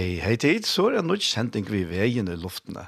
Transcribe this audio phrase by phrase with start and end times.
[0.00, 2.86] hei, hei tid, så er det nok sending vi veien i luftene.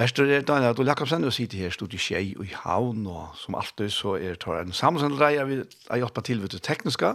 [0.00, 3.36] Vestur er Daniel Adol Jakobsen, og sitter her stod i skjei og i Havn, og
[3.36, 5.60] som alltid så er det en samsendreie vi
[5.90, 7.12] har hjulpet til ved det tekniske,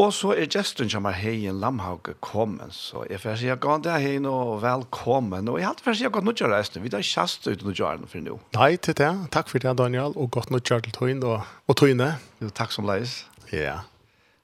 [0.00, 3.76] og så er gesten som er heien Lamhauge kommen, så jeg får si at gå
[3.84, 6.80] er hei og velkommen, og jeg har alltid si at godt nødt til reise.
[6.80, 8.40] vi tar kjast ut nødt til for nå.
[8.56, 9.12] Nei, til det.
[9.30, 12.16] Takk for det, Daniel, og godt nødt til tøyen og, og tøyne.
[12.40, 13.26] Jo, takk som leis.
[13.52, 13.84] Ja,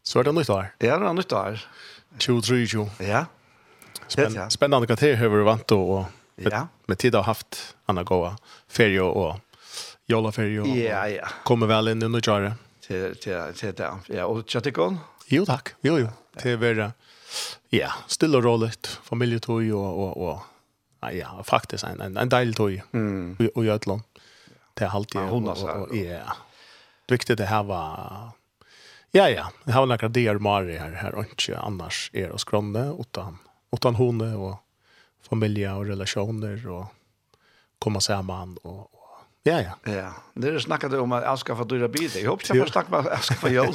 [0.05, 0.71] så er det nytt år.
[0.81, 1.59] Ja, det er nytt år.
[2.21, 2.91] 23, 20.
[3.01, 3.25] Ja.
[4.11, 6.05] Spenn, spännande kvarter hur vi vant og, og
[6.35, 6.67] med, ja.
[6.87, 8.37] med tid har haft Anna goa
[8.69, 9.37] ferie och
[10.07, 11.29] jolla ferie ja, ja.
[11.45, 13.95] kommer väl in under jöre till till till där.
[14.07, 14.99] Ja, och chatikon.
[15.27, 15.75] Jo tack.
[15.81, 16.09] Jo jo.
[16.39, 16.93] Till være
[17.71, 20.41] ja, stille og roligt familjetoj och och och
[21.01, 22.83] ja, ja faktiskt en en, en del toj.
[22.93, 23.37] Mm.
[23.55, 24.03] Och og land.
[24.75, 26.37] Det är alltid och ja.
[27.09, 28.31] Viktigt det här var
[29.13, 29.51] Ja, ja.
[29.65, 33.39] Det har några där Mari här här och inte annars är och skronne utan
[33.73, 34.57] utan hon och
[35.29, 36.87] familj och relationer och
[37.79, 38.91] komma samman och
[39.43, 39.93] Ja, ja.
[39.93, 42.21] Ja, det är snakket om att avskaffa dyra bilar.
[42.23, 43.75] Jag hoppas jag får snacka om skal få jul.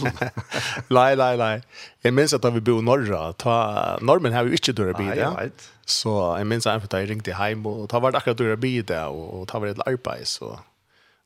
[0.87, 1.61] nei, nei, nei.
[2.01, 3.33] Jag minns att vi bor i norra.
[3.33, 4.93] Ta, normen har ju inte bil.
[4.97, 5.71] Nei, Ja, vet.
[5.85, 9.47] Så jag minns att jag ringde hem och ta vart akkurat dyra bilar og och
[9.47, 10.27] ta vart et arbeid.
[10.27, 10.59] Så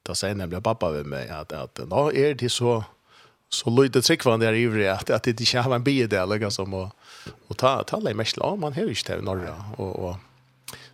[0.04, 2.84] da sier nemlig pappa ved mig att, att nå är det så
[3.50, 6.90] så lite tryckvande der i att, att det inte har en bil eller Liksom, och,
[7.50, 10.16] Og ta ta lei i Mäsla, man har ju inte i norra och og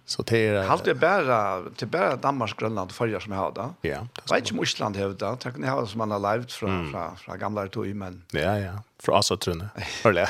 [0.07, 3.73] så det er Halt det bara till bara Danmark, Grönland och Färja som jag har.
[3.81, 4.07] Ja.
[4.29, 5.37] Vet inte om Island har det.
[5.39, 6.91] Tack ni har som man har levt från mm.
[6.91, 8.23] från från gamla tog men.
[8.31, 9.69] Ja ja, från Assatrunne.
[10.03, 10.27] Hörle.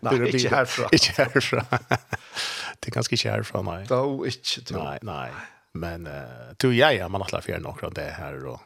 [0.00, 0.88] Nei, inte herfra.
[0.92, 1.64] Inte herfra.
[2.80, 3.86] det är ganska inte härifrån nej.
[3.88, 4.76] Då inte.
[4.76, 5.30] Nej, nej.
[5.72, 6.12] Men uh,
[6.56, 8.60] du, ja, ja, man har lärt sig några det här och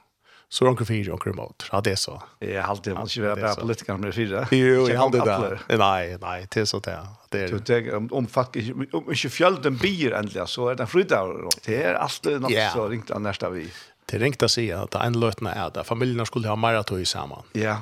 [0.55, 1.69] så är onkel fyra onkel emot.
[1.73, 2.23] Ja, det är så.
[2.39, 4.49] Jag har alltid varit ju bara politiker med fyra.
[4.51, 5.23] Jo, jag har alltid
[5.69, 5.77] det.
[5.77, 7.07] Nej, nej, det är så det.
[7.29, 7.97] Det är det.
[7.97, 8.57] Om om fuck
[8.93, 11.23] om inte fjällen bier ändligen så är det flytta
[11.67, 13.71] det är alltid något så ringt nästa vi.
[14.07, 17.43] Det ringt att säga att en lötna är där familjen skulle ha maratoi samman.
[17.53, 17.77] Ja.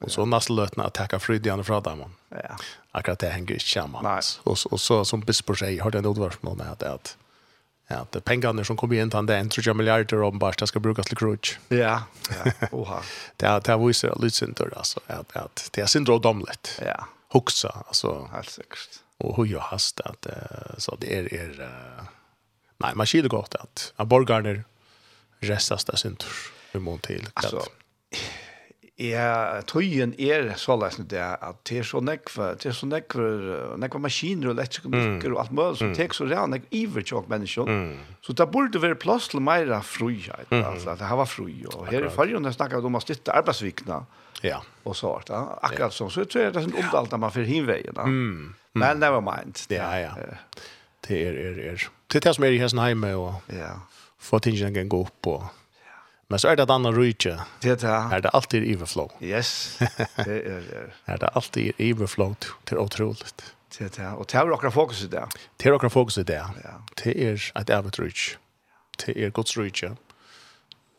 [0.00, 2.04] Och så nästa lötna att tacka frydjan från dem.
[2.28, 2.56] Ja.
[2.92, 4.20] Akkurat det hänger inte samman.
[4.42, 7.16] Och och så som bispor säger har det nog varit med att att
[7.90, 11.06] Ja, det pengarna som kommer in till den tror jag miljarder om bara ska brukas
[11.06, 11.58] till crutch.
[11.68, 12.02] Ja.
[12.44, 12.52] Ja.
[12.70, 13.02] Oha.
[13.36, 16.18] det är det vi ser lite synd då alltså att att det är synd då
[16.18, 16.80] domlet.
[16.84, 17.08] Ja.
[17.32, 18.88] Huxa alltså helt säkert.
[19.18, 20.26] Och hur jag hast att
[20.78, 21.70] så det är är
[22.76, 24.64] nej, man skiljer gott att att Borgarner
[25.40, 26.24] restas där synd.
[26.72, 27.28] Vi måste till.
[27.34, 27.62] Alltså
[28.98, 33.26] Ja, tøyen er så lesen det at det er så nekve, det er så nekve,
[33.78, 37.70] nekve maskiner og elektrikonikker og alt mulig, som tek så real nekve iver tjokk menneskjon.
[38.26, 42.08] Så det burde være plass til meira fruihet, altså, det her var frui, og her
[42.08, 44.00] i fargen har snakket om å stytte arbeidsvikna,
[44.42, 44.58] ja.
[44.82, 47.52] og så vart det, akkurat sånn, så jeg tror det er sånn omdalt man fyrir
[47.52, 48.02] hinveien,
[48.74, 49.62] men never mind.
[49.70, 50.10] Ja, ja,
[51.06, 53.46] det er, er, er, det er det som er i hessen heime, og
[54.18, 55.46] få tingene gå opp, og
[56.28, 57.36] Men så er det et annet rydtje.
[57.64, 57.92] Det er det.
[58.16, 59.08] Er det alltid overflow.
[59.24, 59.78] Yes,
[60.26, 60.82] det er det.
[61.06, 62.34] er det alltid overflow
[62.68, 63.54] til utroligt.
[63.72, 64.10] Det er det.
[64.18, 65.24] Og det er akkurat fokus i det.
[65.56, 66.42] Det er akkurat fokus i det.
[66.64, 66.74] Ja.
[67.00, 68.36] Det er et evigt rydtje.
[69.00, 69.94] Det er Guds rydtje.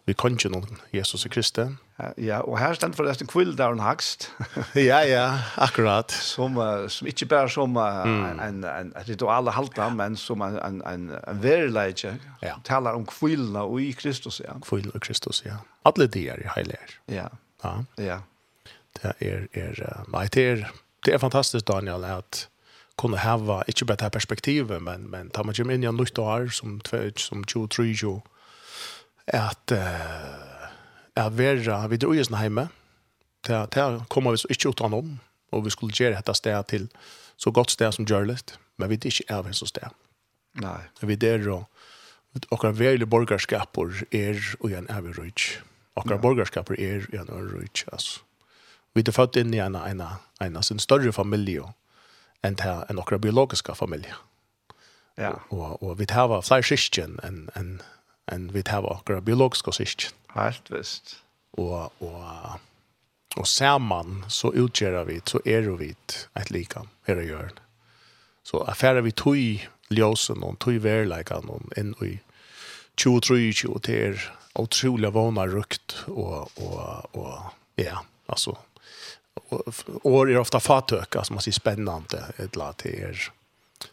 [0.05, 1.69] Vi kan ikke noen Jesus og Kristus
[2.17, 4.29] Ja, og her stendt for resten en Hakst.
[4.75, 6.11] ja, ja, akkurat.
[6.11, 6.55] Som,
[6.87, 8.25] som ikke bare som mm.
[8.25, 12.17] en, en, en ritual halta, men som en, en, en, en verileitje.
[12.41, 12.55] Ja.
[12.63, 14.55] Taler om kvillene og i Kristus, ja.
[14.63, 15.59] Kvill og Kristus, ja.
[15.85, 16.79] Alle de er i heilige.
[17.07, 17.27] Ja.
[17.63, 17.83] Ja.
[17.97, 18.19] ja.
[18.95, 20.71] Det er, er, nei, det er,
[21.05, 22.47] det er fantastisk, Daniel, at
[22.99, 25.95] kunne hava inte bare det här perspektivet men men tar man ju in i en
[25.95, 26.81] nytt år som
[27.15, 28.21] som 23
[29.25, 29.71] at...
[29.71, 30.48] att uh,
[31.19, 32.69] er vera vi dro i heime,
[33.43, 35.19] til, til kommer vi så ikke utan om,
[35.51, 36.89] og vi skulle gjøre dette stedet til
[37.37, 39.89] så godt sted som gjørligt, men vi er ikke er så sted.
[40.59, 40.79] Nei.
[41.01, 41.65] Vi der og
[42.51, 45.59] okkar verlig borgarskaper er og en evig rujtj.
[45.95, 46.21] Okkar ja.
[46.21, 48.21] borgarskaper er og en evig rujtj, altså.
[48.93, 50.01] Vi er født inn i en, en,
[50.41, 51.63] en, en større familie
[52.43, 52.57] enn
[52.89, 54.15] en okkar biologiska familie.
[55.17, 55.35] Ja.
[55.49, 57.81] Og, og vi tar flere syskjen enn en,
[58.31, 60.15] en vi tar okkar biologiska syskjen.
[60.35, 61.17] Helt visst.
[61.57, 62.59] Og, og,
[63.37, 67.65] og sammen så utgjør vi, så er vi et lika, her å gjøre.
[68.45, 69.37] Så affærer vi tog
[69.93, 72.15] ljøsen, og tog verleikene, og inn i
[72.99, 74.23] 23-20, det er
[74.59, 78.55] utrolig vana rukt, og, og, og ja, altså,
[80.03, 83.29] år er ofta fatøk, altså man sier spennende, et eller annet, er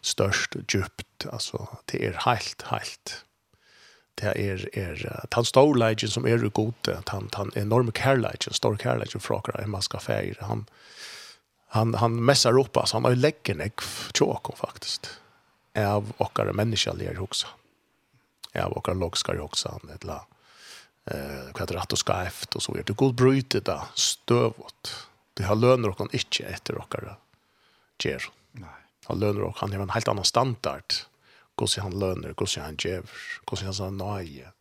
[0.03, 3.21] størst og djupt, altså, det er helt, helt,
[4.17, 5.01] det er, er
[5.35, 5.77] den store
[6.09, 10.41] som er god, den, den enorme kærleidjen, store kærleidjen fra akkurat en skal feire.
[10.41, 10.65] han,
[11.75, 13.75] han, han messer opp, altså, han har leggen jeg
[14.17, 15.09] tjåkon faktisk,
[15.77, 17.51] av okkar menneskelige hoksa,
[18.57, 20.23] av okkar logskare hoksa, han et la,
[21.11, 22.01] eh, hva er rett og
[22.55, 24.95] og så er det god bryte da, støvått,
[25.37, 27.11] det har lønner okkar ikke etter okkar
[28.01, 28.25] gjer.
[28.57, 28.79] Nei.
[29.11, 31.03] Han lønner okkar, han har en helt annan standard,
[31.57, 33.17] hvordan han lønner, hvordan han gjør,
[33.47, 34.51] hvordan han sa nøye.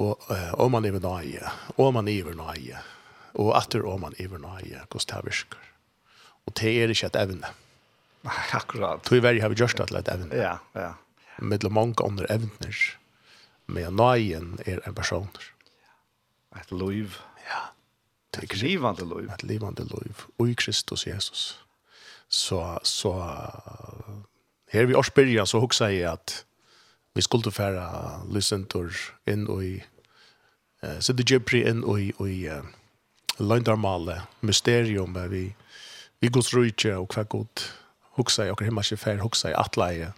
[0.00, 2.80] Og uh, om man er nøye, om man er nøye,
[3.34, 5.68] og etter om man er nøye, hvordan det virker.
[6.46, 7.52] Og det er ikke et evne.
[8.22, 9.02] Nei, akkurat.
[9.02, 10.36] Tog i verden har vi gjort det til et evne.
[10.38, 10.92] Ja, ja.
[11.42, 12.82] Mellom mange andre evner,
[13.66, 15.30] men nøyen er en person.
[16.60, 17.16] Et liv.
[17.46, 17.62] Ja.
[18.42, 19.30] Et livande liv.
[19.32, 20.26] Et livande liv.
[20.38, 21.58] Og i Kristus Jesus.
[22.28, 23.12] Så, så,
[24.72, 26.38] Her vi årsbyrja så hugsa jeg at
[27.12, 28.88] vi skulle færa lysentor
[29.28, 29.74] inn og i
[30.82, 32.64] eh, Sidde Jibri inn og i, og i uh,
[33.36, 35.50] Løndarmale, mysterium vi,
[36.20, 37.66] vi gos rujtje og hva god
[38.16, 40.08] hugsa jeg, okker hemma ikke fær hugsa jeg atleie.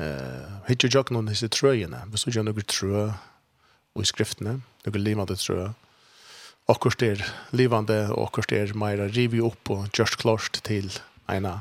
[0.00, 5.04] Uh, Hittje jok noen disse trøyene, vi så jo noen trø og i skriftene, noen
[5.04, 5.68] livande trø.
[6.72, 7.20] Akkurst er
[7.52, 10.88] livande, og akkurst er meira rivi opp og gjørst klart til
[11.28, 11.58] eina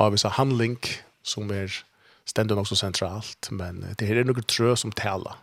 [0.00, 0.80] avvisa handling,
[1.22, 1.84] som är
[2.54, 5.34] nok så centralt, men det her är något trø som taler.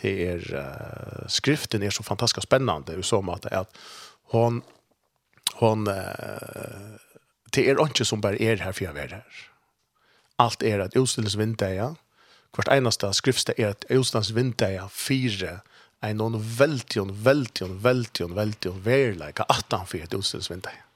[0.00, 3.76] Det är uh, skriften är så fantastiskt spännande i så måte att
[4.22, 4.62] hon
[5.54, 5.94] hon uh,
[7.50, 9.24] det är inte som bara är här för jag är här.
[10.36, 11.34] Allt är att utställdes
[12.56, 15.60] Hvert eneste skriftsted er är att utställdes vindeja fyra
[16.00, 16.20] en
[16.56, 19.10] veldig, veldig, veldig, veldig, väldigt, väldigt, väldigt,
[20.16, 20.89] väldigt, väldigt,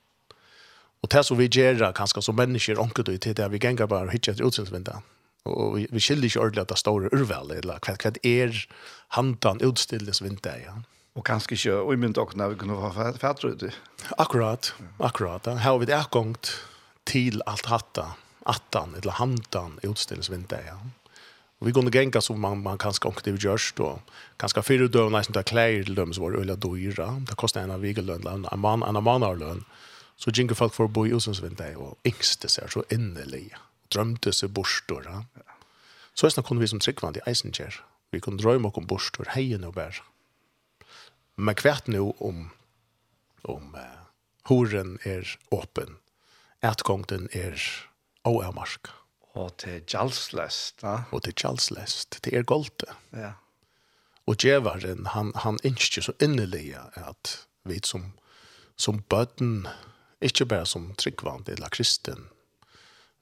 [1.05, 4.11] Og det som vi gör kanske som människor omkring det till det vi ganger bara
[4.11, 5.03] hitcha etter utställningsvinda.
[5.43, 8.69] Och vi, vi skiller ikke ordentlig at det stora urvel, eller hva, hva är
[9.09, 10.83] hantan utställningsvinda ja.
[11.15, 13.63] Och kanskje ikke och i min dock när vi kunde vara fatter ut.
[14.17, 15.47] Akkurat, akkurat.
[15.47, 16.57] Här har vi det gångt
[17.05, 18.07] till allt hatta,
[18.43, 20.79] attan eller hantan utställningsvinda ja.
[21.59, 24.01] Og vi kunne gänga som man, man kanske det vi görs og
[24.37, 27.21] kanskje fire dövna som tar klær til dem som var öliga dyra.
[27.29, 29.61] Det kostar en av vigelön, en man, en man har.
[30.17, 33.51] Så gick folk för å bo i Osens og yngste seg så innelig.
[33.91, 35.03] Drømte sig bostor.
[35.05, 35.25] Ja.
[36.15, 37.85] Så är kunde vi som tryggvande i Eisenkjær.
[38.11, 40.03] Vi kunde drömma om bostor, heien og och bär.
[41.37, 42.51] Men kvärt nu om,
[43.43, 43.81] om uh,
[44.45, 45.97] horen är öppen.
[46.61, 47.63] Ätgångten är
[48.25, 48.91] oavmarska.
[49.35, 50.83] Och til Jalslest.
[50.83, 51.05] Ja.
[51.11, 52.23] Och til Jalslest.
[52.23, 52.87] Det är golte.
[53.11, 53.33] Ja.
[54.25, 58.13] Och djevaren, han, han innskjer så innelig att vi som,
[58.77, 59.69] som bøtten
[60.23, 62.29] Ikke bare som tryggvand eller kristen,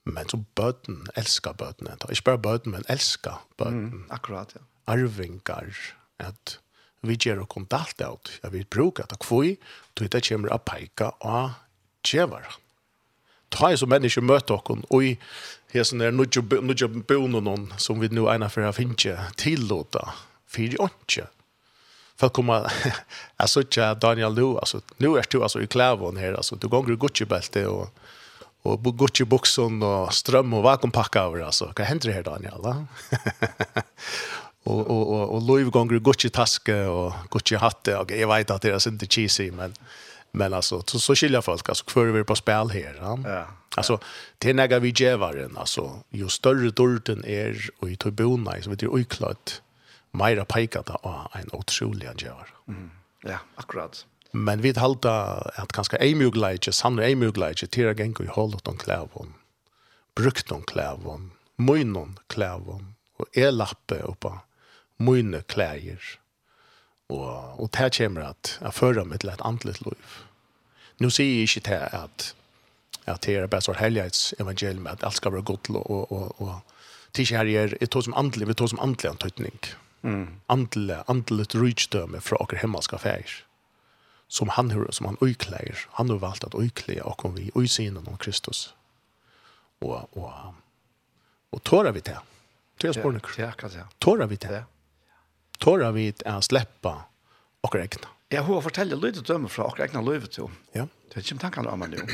[0.05, 1.89] men som bøten, elsker bøten.
[2.11, 3.85] Ikke bare bøten, men elsker bøten.
[3.85, 4.65] Mm, akkurat, ja.
[4.91, 5.71] Arvingar,
[6.19, 6.59] at
[7.07, 8.39] vi gjør å kontakt av det.
[8.43, 9.55] Jeg vil bruke det kvøy,
[10.01, 11.55] og det kommer å peke av
[12.07, 12.59] djevere.
[13.53, 15.13] Ta er som mennesker møter dere, og i
[15.75, 20.07] hesen er nødvendig bonen som vi nå ene for å finne til å ta,
[20.49, 21.29] for ikke
[22.23, 22.73] folk kommer
[23.37, 23.67] jag såg
[24.01, 27.67] Daniel Lou alltså nu är du alltså i klävon här alltså du går Gucci bälte
[27.67, 27.95] och
[28.63, 32.87] och Gucci boxen och ström och vakuumpacka över alltså vad händer här Daniel va
[34.65, 38.63] och och och och Louis går Gucci taske och Gucci hatt och jag vet att
[38.63, 39.75] det är inte cheesy men
[40.33, 43.19] men alltså så så skilja folk alltså för vi på spel här ja.
[43.25, 43.47] ja.
[43.77, 43.99] Alltså
[44.39, 48.89] det näga vi gevaren alltså ju större dorten är och i tribuna så vet du
[48.89, 49.61] oklart
[50.13, 52.49] meira peika da av en utrolig gjør.
[52.69, 52.91] Mm.
[53.25, 54.05] Ja, akkurat.
[54.33, 55.15] Men vi halda
[55.61, 59.35] at kanskje ei mugleidje, sanne ei mugleitje, til å gengo i holdet om klævån,
[60.17, 64.41] brukt om klævån, munnen klævån, og e-lappe oppa
[65.03, 66.01] munne klæger.
[67.13, 70.17] Og, og det kommer at jeg fører meg til et andelig liv.
[71.03, 72.33] Nå sier jeg ikke til at
[73.11, 76.41] at det er bare så helhets evangelium, at alt skal være godt og, og, og,
[76.41, 76.61] og
[77.13, 79.59] til ikke her er, er to som andelig, vi to som andelig antøytning.
[79.59, 80.41] Mm Mm.
[80.47, 83.47] Andle, andlet fra från åker hemmaska färger.
[84.29, 85.79] Som han hör, som han öjkläger.
[85.91, 88.75] Han har valt att öjkläga och kom vi öjsynen om Kristus.
[89.79, 90.33] Och, och,
[91.51, 92.19] och tårar vi det.
[92.81, 93.27] Tre spårnök.
[93.99, 94.65] Tårar vi det.
[95.59, 97.05] Tårar vi att släppa
[97.61, 98.09] åker ägna.
[98.29, 100.39] Jag har fortällt lite döme från åker ägna lövet.
[100.73, 100.89] Ja.
[101.09, 102.07] Det är ju tankarna om man nu.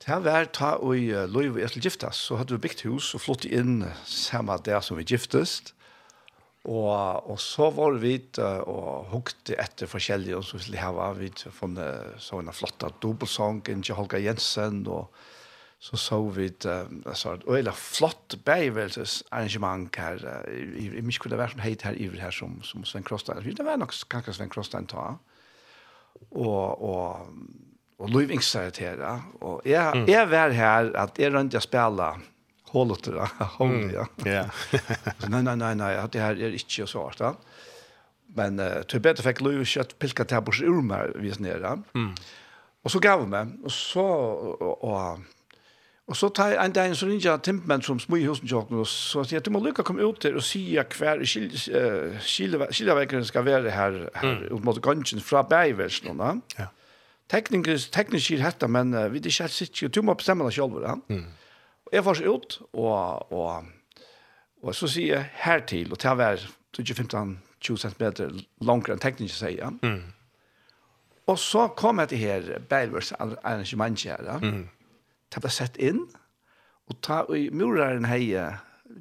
[0.00, 3.10] Det har vært ta og i uh, Løyve etter giftes, så hadde vi bygd hus
[3.14, 5.74] og flott inn samme der som vi giftest.
[6.68, 11.12] Og, og så var vi uh, og hukte etter forskjellige, og så ville jeg ha
[11.16, 15.08] vi funnet så en flott dobbelsang inntil Holger Jensen, og
[15.80, 21.38] så så vi et uh, øyla flott beivelses arrangement her, uh, i, i mye kunne
[21.40, 23.40] være som heit her iver her som, som Sven Krostein.
[23.40, 25.14] Det var nok kanskje Sven Krostein ta.
[26.30, 27.30] Og, og,
[27.98, 29.00] og Louis Ingstad her,
[29.40, 30.04] og jeg, mm.
[30.08, 32.10] jeg var her at jeg rønte å spille
[32.72, 34.06] hålet det hålet, ja.
[34.26, 34.44] Ja.
[35.20, 37.34] så nei, nei, nei, nej, det her er ikke så svårt, ja.
[38.34, 41.80] Men uh, till bättre fick Louis kött pilka til bors ur mig vis nere.
[41.94, 42.14] Mm.
[42.84, 45.26] Og så gav meg, og så, og, og,
[46.10, 48.80] Og så tar jeg en dag så ringer jeg timpmenn som små i husen tjokken,
[48.82, 53.46] og så sier jeg, du må lykke komme ut til og sier hver skillevekkeren skal
[53.46, 54.64] være her, her mm.
[54.66, 56.18] mot gansjen fra bergversen.
[56.58, 56.66] Ja.
[57.30, 60.82] Teknisk sier dette, men uh, vi er ikke helt sikkert, du må bestemme deg selv.
[60.82, 60.96] Ja.
[61.06, 61.28] Mm.
[61.90, 64.04] Og jeg får ut, og, og,
[64.62, 68.04] og så sier jeg hertil, og til å være 15-20 cm
[68.62, 69.78] langere enn teknisk, sier jeg.
[69.82, 70.12] Mm.
[71.30, 74.38] Og så kom jeg til her, Beilvers arrangement her, da.
[74.38, 74.68] Mm.
[75.30, 76.04] Det ble sett inn,
[76.90, 78.46] og ta i muraren heie,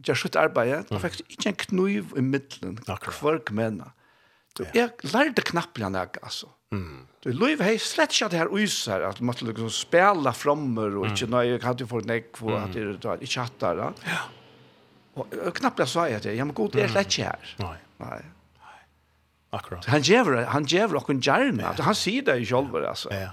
[0.06, 3.94] gjør skjøtt arbeidet, da fikk jeg ikke en knuiv i middelen, hver kmennet.
[4.60, 6.50] Så jeg lærte knappen han jeg, altså.
[6.76, 7.06] Mm.
[7.24, 11.00] Du, Løyve hei slett ikke at det her uiser, at man måtte liksom spela frommer,
[11.00, 13.82] og ikke nøye, jeg hadde fått nekk, på, at det var ikke hatt der.
[14.08, 14.20] Ja.
[15.20, 17.56] Og knappelig sa jeg til, ja, men god, det er slett ikke her.
[17.64, 17.78] Nei.
[18.04, 18.20] Nei.
[19.58, 19.88] Akkurat.
[19.90, 21.74] Han gjør han gjever okken gjerne, ja.
[21.88, 23.10] han sier det jo selv, altså.
[23.16, 23.32] Ja.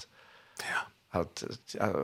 [0.64, 0.84] Ja.
[1.20, 1.44] At,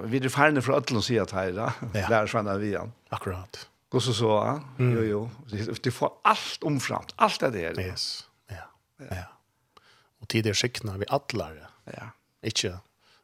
[0.08, 1.70] vi er ferdig fra ødel å si at her, da.
[1.96, 2.08] Ja.
[2.12, 2.92] Der svannet vi han.
[3.12, 3.66] Akkurat.
[3.92, 4.52] Gå så så, ja.
[4.78, 4.92] Mm.
[4.96, 5.22] jo, jo.
[5.84, 7.90] Du får alt omframt, alt er det der.
[7.92, 8.24] Yes.
[9.00, 9.24] Ja.
[10.20, 11.58] Og tid er sikna vi atler.
[11.90, 12.12] Ja.
[12.42, 12.76] Ikke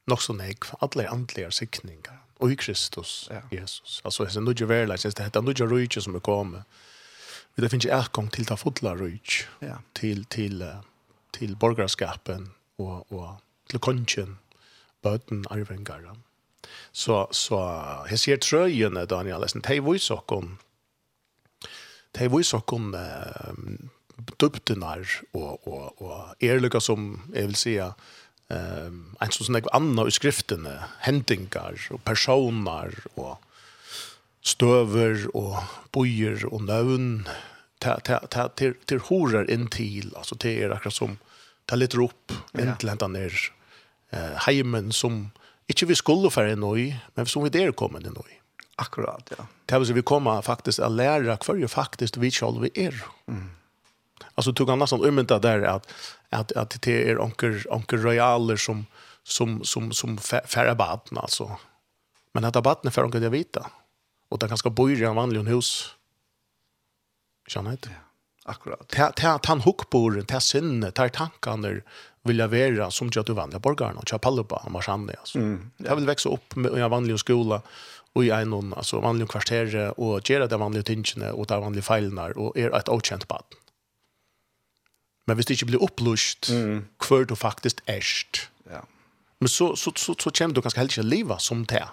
[0.09, 2.17] nok så nek, atler antlige sikninger.
[2.39, 3.41] Og i Kristus, ja.
[3.53, 4.01] Jesus.
[4.05, 6.63] Altså, det er nødvendig verleis, det heter nødvendig rujtje som er kommet.
[7.57, 9.81] Vi det finnes ikke etgang til ta fotla rujtje, ja.
[9.95, 10.63] til, til,
[11.35, 14.39] til borgerskapen og, og til kongen,
[15.03, 16.23] bøten, arvengaren.
[16.93, 17.59] Så, så
[18.11, 20.47] jeg ser trøyene, Daniel, de viser oss,
[22.19, 22.89] de viser oss
[24.41, 27.91] dubtenar og, og, og erlykka som, jeg vil sija,
[28.53, 33.37] um, en sånn nekve anna i skriftene, hendingar og personar og
[34.47, 35.59] støver og
[35.95, 37.27] bojer og nøvn,
[37.79, 41.19] til horer inn til, altså til er akkurat som,
[41.69, 43.35] ta litt rop, inn til hentan er
[44.11, 45.29] eh, heimen som,
[45.69, 48.39] ikke vi skulle fære inn i, men som vi der kommer inn i.
[48.79, 49.45] Akkurat, ja.
[49.69, 52.95] Det er vi kommer faktisk å lære hver jo faktisk vi selv er.
[53.27, 53.51] Mm.
[54.35, 55.93] Alltså tog han nästan umynta där att
[56.31, 58.87] att att det är onkel onkel royaler som
[59.23, 61.57] som som som färra barn alltså.
[62.33, 63.71] Men att barnen för onkel det vita.
[64.29, 65.95] Och det ganska bor i en vanlig hus.
[67.47, 67.91] Känner inte.
[68.45, 68.89] Ja, akkurat.
[68.89, 71.81] Ta ta han hook på den ta sinne, ta tankarna
[72.37, 75.39] jag vara som jag du vanliga borgarna och chapalpa och marschande alltså.
[75.39, 75.71] Mm.
[75.77, 77.63] Jag vill växa upp med en vanlig skola
[78.13, 82.39] och i en alltså vanlig kvarter och göra det vanliga tingen och ta vanliga fejlnar
[82.39, 83.43] och är ett okänt barn.
[85.29, 86.79] Men hvis det ikke blir opplyst mm.
[87.05, 88.47] hver du faktisk erst.
[88.71, 88.81] Ja.
[89.41, 91.85] Men så, så, så, så kommer du kanskje helst ikke livet som det.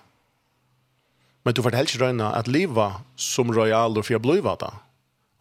[1.44, 4.72] Men du får helst ikke røyne at livet som royal og for jeg blir det.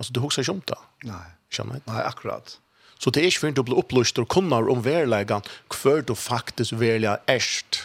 [0.03, 0.81] Altså du husker ikke om det.
[1.07, 1.23] Nei.
[1.55, 1.87] Skjønner jeg?
[1.87, 2.57] Nei, akkurat.
[2.99, 6.75] Så det er ikke før du blir opplyst og kunner om verleggen hver du faktisk
[6.83, 7.85] velger erst.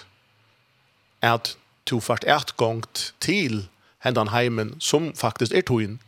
[1.22, 1.54] At
[1.86, 2.82] du først et gang
[3.22, 3.68] til
[4.01, 6.00] hendan heimen som faktisk er togjen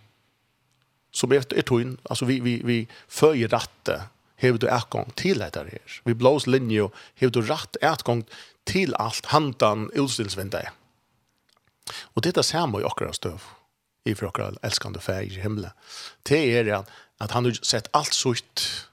[1.12, 4.04] som är ett tunn alltså vi vi vi följer ratte
[4.36, 8.24] hur du är gång till det här vi blås linje hur du rätt är gång
[8.64, 10.72] till allt hantan utställsvända
[12.02, 13.42] och detta ser man i också stöv
[14.04, 15.72] i för åkra älskande färg i himlen
[16.24, 16.86] det är det
[17.18, 18.88] att han har sett allt sått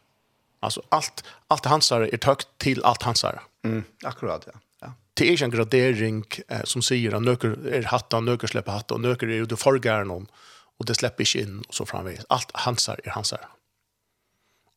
[0.61, 4.61] alltså allt allt hans är tökt till allt hans är mm akkurat ja.
[5.19, 9.27] Det är en gradering eh, som säger att nöker är hattan, nöker släpper hattan, nöker
[9.27, 10.27] är ju det förgärna om
[10.79, 12.27] og det släpper ikke inn, og så framvis.
[12.31, 13.49] Alt hansar er hansar.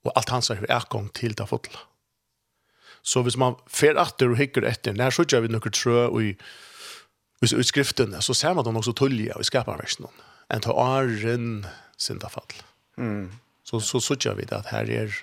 [0.03, 1.83] Og alt hansar er ekong til det fotla.
[3.03, 6.33] Så hvis man fer atter og hikker etter, når så gjør vi noen trø i,
[7.41, 10.09] i, i skriftene, så ser man dem også tullige i skaparversen.
[10.53, 11.65] En tar åren
[11.97, 12.61] syndafall.
[12.97, 13.31] Mm.
[13.63, 15.13] Så, så så gjør vi det at her er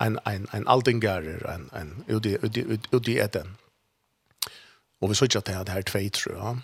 [0.00, 3.56] en, en, en aldingarer, en, en, udi udi uti, eten.
[5.00, 6.54] Og vi så gjør det at her er tvei trø, ja.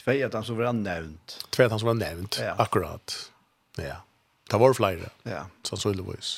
[0.00, 1.36] Tvei at han som var nämnt.
[1.52, 2.54] Tvei at han som var nämnt, ja.
[2.58, 3.16] akkurat.
[3.76, 4.00] Ja.
[4.50, 5.44] Det var flere, ja.
[5.66, 6.32] sannsynligvis.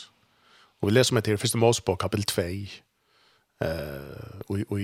[0.82, 2.42] Og vi leser med til første Mosebok, kapitel 2,
[3.62, 4.80] eh, og, og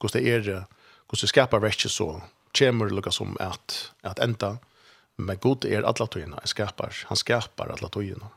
[0.00, 0.64] hvordan det er,
[1.06, 2.08] hvordan det skaper verket så,
[2.58, 4.56] kommer det lukket som at, at enda,
[5.16, 8.32] men god er alle tøyene, han skaper, han skaper alle tøyene.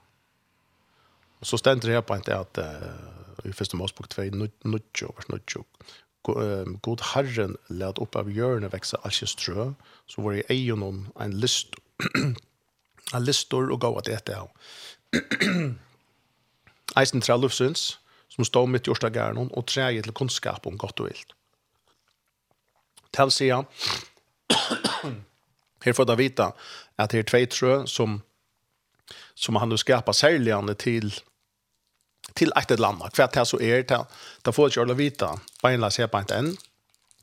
[1.39, 4.29] Og så stender det her på en til at uh, i første Mosebok 2,
[4.65, 5.65] nudjo, vers nudjo,
[6.81, 9.71] god herren led upp av hjørnet vekse alls strø,
[10.07, 11.75] så var det ej om en list
[13.15, 14.49] en listor og gav at äta av
[16.99, 17.35] Eisen tre
[18.27, 20.13] som stod mitt i årsta gärnon och träget till
[20.63, 21.33] om godt og vilt.
[23.11, 23.65] Tal säga
[25.83, 26.53] her får du vita
[26.97, 28.21] at det er två trø som
[29.33, 31.13] som han nu skapar särligande till
[32.35, 33.15] till ett eller annat.
[33.15, 34.05] För det så är det.
[34.41, 35.39] då får jag att vita.
[35.61, 36.57] Beinla ser på inte än.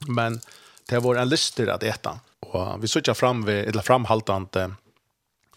[0.07, 0.40] Men
[0.88, 2.21] det var en lyster att äta.
[2.40, 4.71] Och vi söker fram vid, eller framhaltande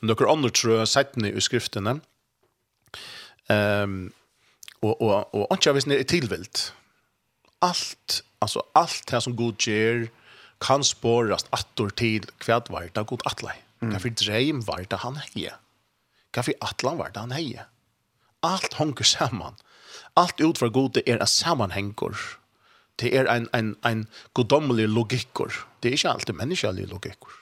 [0.06, 2.00] några andra tror jag sett i skrifterna.
[3.48, 4.12] Ehm
[4.80, 6.74] och och och antar visst är tillvilt.
[7.60, 10.10] Allt alltså allt det som god ger
[10.58, 12.26] kan spåras attor till
[12.70, 13.56] var det god attlai.
[13.82, 13.94] Mm.
[13.94, 15.54] Därför dreim det han heje.
[16.32, 16.54] Kaffe
[16.98, 17.66] var det han heje.
[18.44, 19.56] Alt hänger saman.
[20.14, 22.18] Allt utför gode er en sammanhängor.
[22.96, 25.52] Det er en, en, en godomlig logikkor.
[25.80, 27.34] Det er ikke alltid menneskelig logikkor.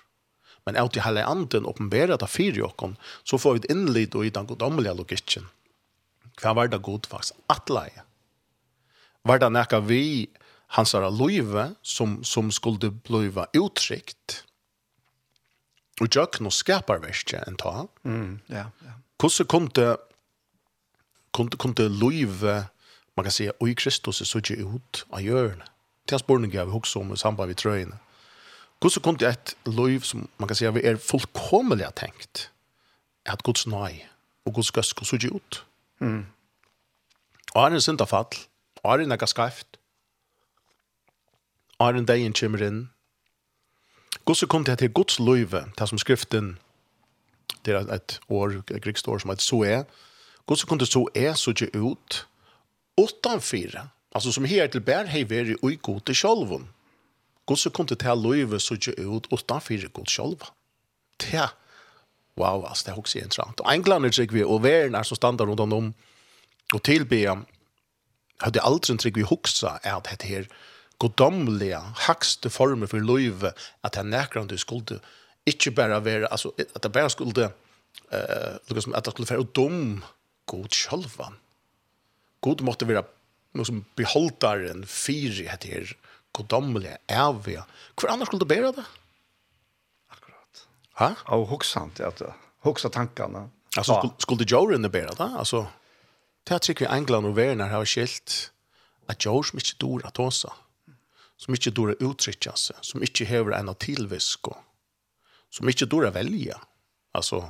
[0.66, 4.32] Men av i hele anden åpenbærer det fire jokken, så får vi et innlid i
[4.34, 5.50] den godommelige logikken.
[6.42, 7.38] Hva var det god faktisk?
[7.52, 8.06] Atleie.
[9.24, 10.30] Var det nekka vi
[10.76, 14.44] hans herre løyve som, som skulle bliva uttrykt?
[16.02, 17.86] Og jøkken og skaparverket en ta.
[18.04, 18.96] Mm, ja, ja.
[19.22, 19.92] Hvordan kunne
[21.34, 22.66] kunde kunde leva
[23.16, 25.64] man kan säga oj Kristus så såg ut av jörn.
[26.06, 27.96] Till hans borning gav också om samband vid tröjan.
[28.80, 32.50] Guds kunde ett liv som man kan säga vi är fullkomligt tänkt.
[33.30, 34.10] Att Guds nej
[34.46, 35.64] och Guds gud så såg ut.
[36.02, 36.26] Mm.
[37.54, 38.26] Och han är synd av fall.
[38.82, 39.68] Och han är något skajft.
[41.78, 42.90] Och han är kommer in.
[44.26, 45.50] Guds kunde till Guds liv.
[45.78, 46.58] Det som skriften
[47.62, 49.86] det är ett år, ett grikskt år som heter så är.
[50.46, 52.28] Hvordan kunde så er så ikke ut
[52.98, 53.88] utanfyre?
[54.16, 56.68] Altså som her til bær hei veri ui god til sjolvun.
[57.46, 60.52] Hvordan kunne det her løyve så ikke ut utanfyre god sjolva?
[61.20, 61.48] Tja,
[62.38, 63.60] wow, altså det er også interessant.
[63.60, 65.94] Og englander trygg vi, og verden er så standard rundt om
[66.74, 67.36] og tilbya,
[68.42, 70.48] hadde aldri trygg vi hoksa er at dette her
[71.00, 73.52] godomlige, hakste former for løyve,
[73.84, 75.00] at det er nekrande du skulle
[75.46, 77.50] ikke bare være, altså at det bare skulle,
[78.12, 80.04] uh, liksom at det skulle være dum,
[80.50, 81.38] god sjølvan.
[82.44, 83.06] God måtte være
[83.54, 85.94] noe som beholdaren fyri etter
[86.34, 87.64] godommelige evige.
[87.96, 88.86] Hvor annars skulle du bære det?
[90.12, 90.66] Akkurat.
[91.00, 91.14] Hæ?
[91.36, 92.24] Og hoksa han til at
[92.66, 93.48] hoksa tankene.
[93.78, 94.00] Altså, ja.
[94.00, 95.30] skulle, skulle jorene bære det?
[95.38, 95.66] Altså,
[96.48, 98.52] det er sikkert England og Werner har skilt
[99.08, 100.52] at jord som ikke dår at åsa,
[101.38, 104.48] som ikke dår at uttrykkjase, som ikke hever en av tilvisk,
[105.52, 106.60] som ikke dår at velja.
[107.14, 107.44] Altså,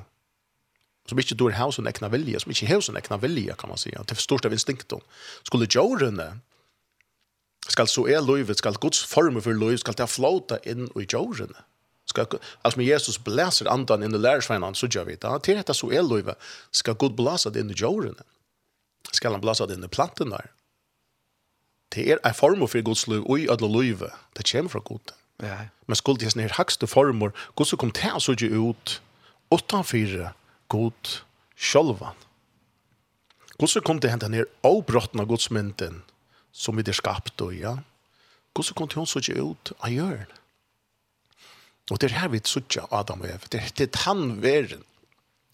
[1.10, 3.78] som ikke dår hus och näkna vilja, som ikke hus och näkna vilja kan man
[3.78, 5.00] säga, till största instinkten.
[5.44, 6.40] Skulle jorene,
[7.68, 11.58] skal så är livet, skal Guds form för livet, skal det flåta in i jorene.
[12.06, 12.26] Skal,
[12.62, 15.40] alltså med Jesus bläser andan in i lärsvännan så gjør vi det.
[15.40, 16.38] Till detta så är livet,
[16.72, 18.24] skal Gud bläsa det in i jorene.
[19.12, 20.52] Skal han bläsa det in i planten där.
[21.90, 24.12] Det är en form för Guds liv og i alle livet.
[24.34, 25.12] Det kommer fra Gud.
[25.38, 25.58] Ja.
[25.86, 29.02] Men skulle det här högsta former, Gud så kom det så ut
[29.52, 30.34] utanför
[30.74, 31.18] god
[31.56, 32.18] sjølvan.
[33.60, 36.02] Hvordan kom det hente ned avbrotten av godsmynden
[36.52, 37.78] som vi er skapt og ja?
[38.54, 40.32] Hvordan kom det hun så ikke ut av hjørn?
[41.92, 43.50] Og det er her vi sutja Adam og Eva.
[43.52, 44.86] Det er han veren.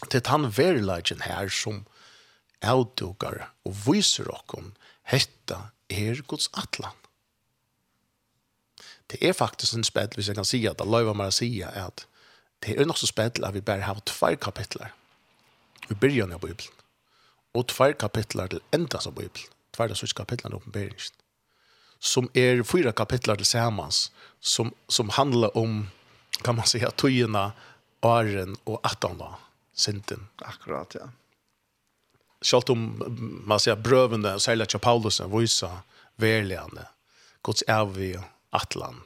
[0.08, 1.84] Det er han verleidjen her som
[2.64, 4.74] avdugar og viser okkom
[5.10, 6.96] hetta er Guds atlan.
[9.10, 11.50] Det er faktisk en spedel, hvis jeg kan si at det løyver meg å si
[11.66, 12.06] at
[12.62, 14.94] det er nok så spedel at vi bare har tvær kapitler
[15.90, 16.76] i byrjan av Bibelen,
[17.56, 21.16] og tvær kapitlar til endas av Bibelen, tvær av kapitlar av oppenberingen,
[22.00, 25.88] som er fyra kapitlar til samans, som, som handlar om,
[26.44, 27.52] kan man säga, tøyena,
[28.02, 29.36] åren og attanda,
[29.74, 30.30] synden.
[30.38, 31.10] Akkurat, ja.
[32.42, 33.04] Sjalt om
[33.46, 35.84] man sier och særlig til Paulusen, viser
[36.16, 36.88] verligande,
[37.44, 38.20] Guds evig
[38.52, 39.02] atlan,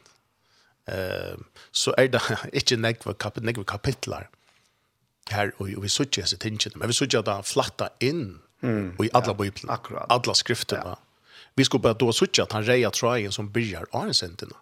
[0.88, 1.38] eh,
[1.71, 2.21] så er det
[2.53, 4.29] ikke negve, kap negve kapitlar,
[5.31, 9.36] her, og vi sutja hese tingene, men vi sutja da flatta inn mm, i alla
[9.39, 10.05] ja, akkurat.
[10.09, 10.95] alla skrifterna.
[10.95, 11.39] Ja.
[11.55, 14.55] Vi skulle bara då sutja at han reja trajen som byrjar av en sentina.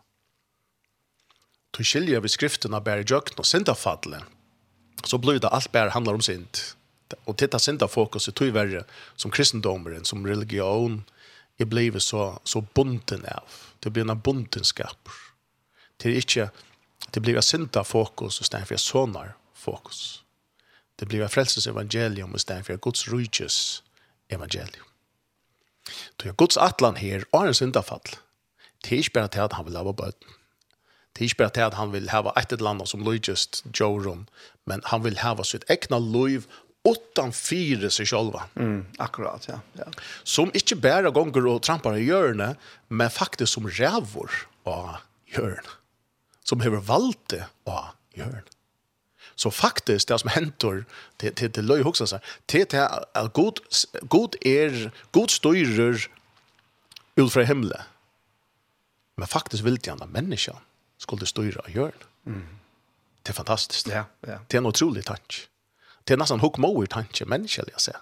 [1.71, 4.21] Du skiljer vi skrifterna bär i jökna og syndafadle,
[5.03, 6.57] så blir det allt bär handlar om synd.
[7.25, 8.83] Og titta syndafokus er tog verre
[9.15, 11.03] som kristendomeren, som religion,
[11.59, 13.43] er blevet så, så bunden av.
[13.79, 15.09] Det blir en bundenskap.
[15.97, 16.49] Det er ikke,
[17.13, 20.20] det blir syndafokus, og stedet for sånne fokus.
[21.01, 23.83] Det blir frälsens evangelium istället för Guds rujtjes
[24.27, 24.85] evangelium.
[26.15, 28.01] Då är Guds atlan här och en syndafall.
[28.83, 30.29] Det är inte bara till att han vill ha böten.
[31.11, 34.27] Det er ikke bare til at han vill ha et ett annet som lojust Jorum,
[34.65, 36.45] men han vill ha sitt egna liv
[36.85, 38.43] utan fire seg själva.
[38.55, 39.59] Mm, akkurat, ja.
[39.73, 39.89] ja.
[40.23, 42.55] Som inte bare gonger og trampar i hjørne,
[42.87, 44.31] men faktiskt som rævor
[44.65, 45.01] av
[45.33, 45.77] hjørne.
[46.43, 47.33] Som har valt
[47.65, 48.45] av hjørne.
[49.41, 50.85] Så faktiskt det som händer
[51.17, 52.79] till till till löj huxar så Till till
[53.13, 53.59] att god
[54.01, 56.07] god är god styrer
[57.15, 57.81] ut från himlen.
[59.15, 60.55] Men faktiskt vill det andra människan
[60.97, 61.91] skulle styra och göra.
[62.25, 62.47] Mm.
[63.21, 63.87] Det är fantastiskt.
[63.87, 64.39] Ja, ja.
[64.47, 65.35] Det är en otrolig tanke.
[66.03, 68.01] Det är nästan hookmower tanke människa jag säger.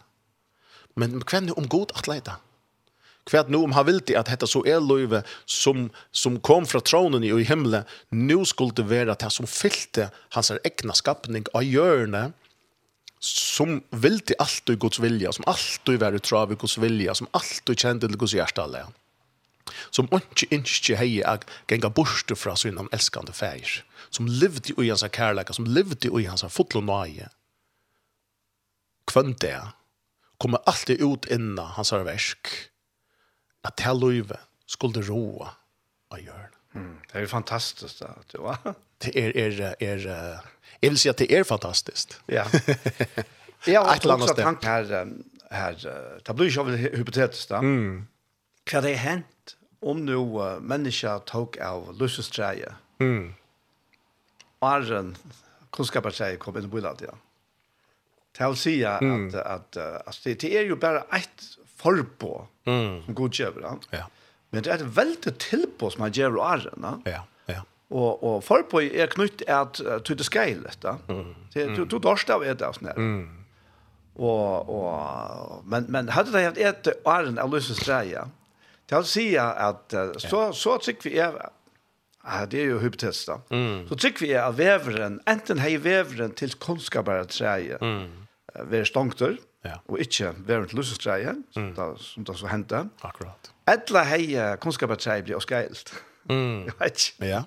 [0.93, 2.31] Men kvänner om god att leda.
[2.31, 2.48] Mm
[3.29, 7.23] kvärt nu om han vill att detta så er löve som som kom från tronen
[7.23, 12.31] i himmelen nu skulle det vara det som fyllde hans egna skapning av hjörne
[13.19, 17.15] som vilti alt i Guds vilja, som alt i var i trav i Guds vilja,
[17.15, 18.85] som allt i kjente til Guds hjertalle.
[19.91, 23.83] Som ikke ikke hei ag genga borste fra sin elskande feir.
[24.09, 27.27] Som levde i hans kærleika, som levde i hans fotlo nøye.
[29.09, 29.59] Kvønn det,
[30.39, 32.49] kommer alltid ut inna hans versk
[33.65, 34.37] at det løyve
[34.69, 35.53] skulle roa
[36.13, 36.55] av hjørnet.
[36.77, 36.95] Mm.
[37.09, 38.55] Det er fantastiskt det, du va?
[39.01, 40.03] Det er, er, er,
[40.81, 42.13] jeg vil si at det er fantastisk.
[42.27, 42.45] Ja.
[43.67, 45.07] Jeg har også også tanke her,
[45.51, 45.75] her,
[46.27, 47.61] det blir ikke over hypotetisk da.
[47.61, 48.05] Mm.
[48.69, 52.75] Hva det er hent om nu uh, mennesker tok av løsestreie?
[52.99, 53.33] Mm.
[54.63, 55.15] Arren,
[55.75, 57.17] kunnskaperstreie kom inn i bolaget, ja.
[58.37, 59.27] Det vil si at, mm.
[59.33, 61.47] at, at, at, det, det er jo bare ett
[61.79, 63.03] forbå mm.
[63.05, 63.59] som god gjør.
[63.93, 64.05] Ja.
[64.51, 66.95] Men det er et veldig tilbå som han gjør årene.
[67.09, 67.61] Ja, ja.
[67.89, 70.97] Og, og forbå er knytt at uh, til det skal da.
[71.09, 71.35] Mm.
[71.53, 72.99] Det, du, du dørste av et av sånn her.
[72.99, 73.27] Mm.
[74.19, 78.25] Og, og, men, men hadde det hatt et åren av løsens dreie,
[78.89, 83.29] det vil si at uh, så, så trykker vi er Ja, det er jo hypotetisk
[83.29, 83.37] da.
[83.53, 83.85] Mm.
[83.89, 88.65] Så tykker vi at veveren, enten hei veveren til kunnskapere treie, mm.
[88.69, 89.75] være stongter, Ja.
[89.91, 91.73] Og ikke være til løsestreie, mm.
[91.99, 92.85] som det så hendte.
[93.03, 93.51] Akkurat.
[93.67, 95.91] Etla heie kunnskapetreie blir skreilt.
[96.29, 96.69] Mm.
[96.69, 97.25] Jeg vet ikke.
[97.27, 97.43] Ja.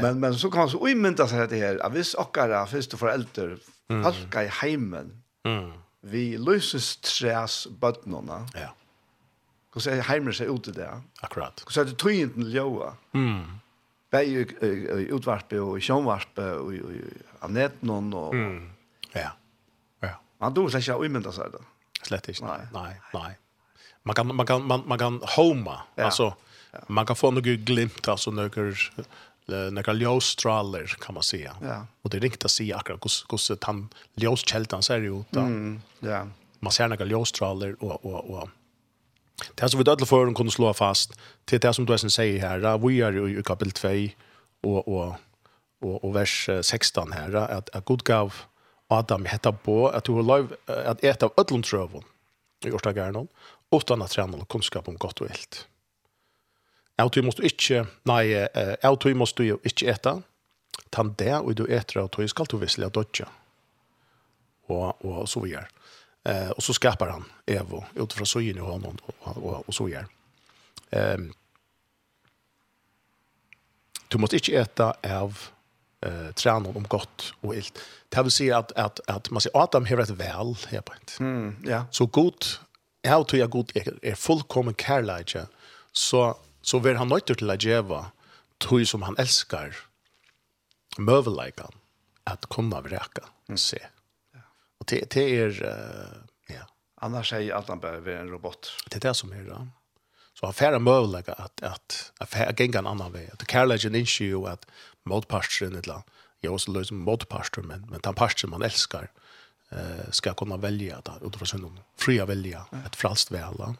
[0.00, 3.58] Men, men så kan man så umynda seg dette her, at hvis okkara første foreldre
[3.90, 4.04] mm.
[4.06, 5.12] halka i heimen,
[5.44, 5.72] mm.
[6.12, 8.70] vi løsestreas bøttnåna, ja.
[9.72, 10.88] hvordan er heimer seg ut i det?
[11.22, 11.66] Akkurat.
[11.66, 12.94] Hvordan er det tøyenden ljøa?
[13.18, 13.60] Mm.
[14.14, 14.46] Begge
[15.02, 17.00] i utvarpe og i sjønvarpe og i, i, og...
[17.50, 19.43] i, i, i, i, i, i, i, i,
[20.44, 21.60] Man då så jag ymynda så där.
[22.02, 22.44] Slett inte.
[22.44, 23.38] Nej, nej, nej.
[24.02, 25.80] Man kan man kan man, man kan homa.
[25.94, 26.04] Ja.
[26.04, 26.34] Alltså
[26.70, 26.78] ja.
[26.86, 28.74] man kan få några glimt alltså några
[29.70, 31.56] några ljusstrålar kan man säga.
[31.62, 31.86] Ja.
[32.02, 35.40] Och det är riktigt att se akkurat hur hur han ljuskältan ser ut då.
[35.40, 35.82] Mm.
[36.00, 36.26] Ja.
[36.60, 38.48] Man ser några ljusstrålar och och och
[39.54, 41.12] Det som vi dødler for kunne slå fast,
[41.46, 43.88] til det som du sen sier her, vi er jo i kapitel 2
[44.62, 45.16] og, og,
[45.82, 48.30] og, og vers 16 her, at, at Gud gav
[48.94, 52.04] Adam hetta på at du har lov at et av ødlom trøven
[52.64, 53.26] i årstagerne,
[53.74, 55.66] utan at träna noe kunskap om gott och vilt.
[56.96, 58.48] Autu måste du inte, nej,
[58.82, 60.22] autu måste du inte äta.
[60.90, 63.28] Tan det och du äter av tog ska du vissla dodja.
[64.66, 65.66] Och, och så vidare.
[66.24, 70.06] Eh, och så skapar han Evo utifrån så gynnar honom og, och, og så gjør.
[70.90, 71.32] Ehm,
[74.08, 75.48] du måste inte äta av
[76.04, 77.78] eh träna om gott och ilt.
[78.08, 80.92] Det vill säga att att att man ser att de har ett väl här på
[80.92, 81.20] ett.
[81.20, 81.86] Mm, ja.
[81.90, 82.60] Så gott
[83.02, 85.46] är tror jag gott är, är fullkommen kärleke.
[85.92, 88.06] Så så vill han nöjt till att geva
[88.58, 89.76] tog som han älskar
[90.98, 91.72] mövellikan
[92.24, 93.58] att komma vräka mm.
[93.58, 93.78] se.
[94.32, 94.40] Ja.
[94.78, 96.66] Och det det är uh, ja.
[96.94, 98.70] Annars säger att han behöver en robot.
[98.90, 99.68] Det är det som är det.
[100.40, 103.30] Så han färre möjliga att, att, att, att gänga en annan väg.
[103.32, 104.66] Att kärleken inte ju att
[105.04, 106.02] motpartsen eller
[106.40, 109.10] jag också löser motparten men men den parten man älskar
[109.70, 113.74] eh ska kunna välja att utifrån sin fria välja ett frälst välja.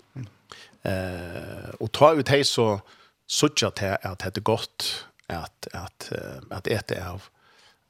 [0.83, 2.81] Eh och ta ut hej så
[3.27, 6.13] sucha till att det är gott att att
[6.51, 7.23] att äta av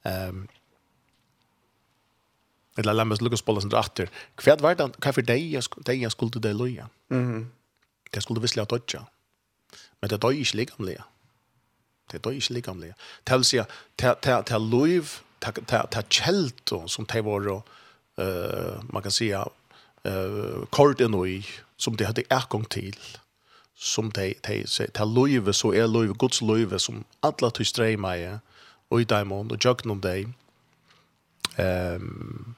[0.03, 0.47] ehm
[2.77, 4.09] Eller la meg lukke spåle sin rattur.
[4.35, 7.51] Hva var det, hva for deg jeg skulle til deg Mhm.
[8.13, 9.05] Det skulle visselig ha dodja.
[10.01, 11.03] Men det døy ikke likamlige.
[12.11, 12.93] Det er ikke likamlig.
[13.27, 13.59] Det vil si
[13.97, 14.39] ta det
[15.41, 17.47] ta ta ta er kjelt som det var,
[18.17, 21.45] uh, man kan si, uh, kort enn i,
[21.77, 22.97] som det hadde erkong til,
[23.75, 24.41] som det
[24.93, 28.37] ta liv, så er liv, Guds liv, som alle tog streima i,
[28.89, 30.27] og i daimond, og jøkken om det.
[31.57, 32.55] Um,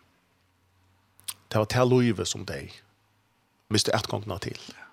[1.51, 2.69] det var det liv som de
[3.69, 4.59] miste erkongna til.
[4.69, 4.86] Ja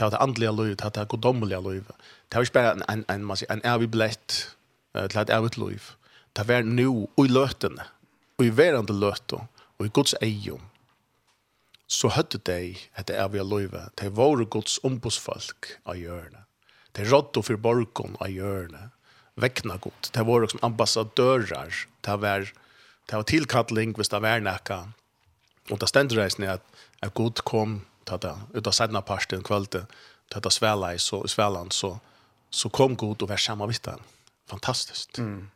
[0.00, 1.84] ta det andliga liv, ta det godomliga liv.
[2.28, 4.56] Det var inte bara en, en, en, en evig blätt
[4.96, 5.90] uh, till ett evigt liv.
[6.32, 6.86] Det var nu
[7.16, 7.80] och i löten,
[8.38, 10.62] och i verande löten, og i Guds eion,
[11.86, 16.46] så høtte de etter evige løyve, de våre Guds ombudsfolk av hjørnet.
[16.96, 18.94] De rådde for borgen av hjørnet,
[19.36, 20.12] vekna godt.
[20.14, 22.48] De våre som ambassadører, de var,
[23.10, 24.80] de var tilkattling hvis de var nækka.
[25.70, 26.64] Og det stendte reisende at,
[27.02, 27.82] at Gud kom
[28.18, 29.86] det utav sedna parsten kvällte
[30.28, 32.00] det det svälla i så svällan så
[32.50, 34.00] så kom god och var samma vittan.
[34.48, 35.18] Fantastiskt.
[35.18, 35.50] Mm.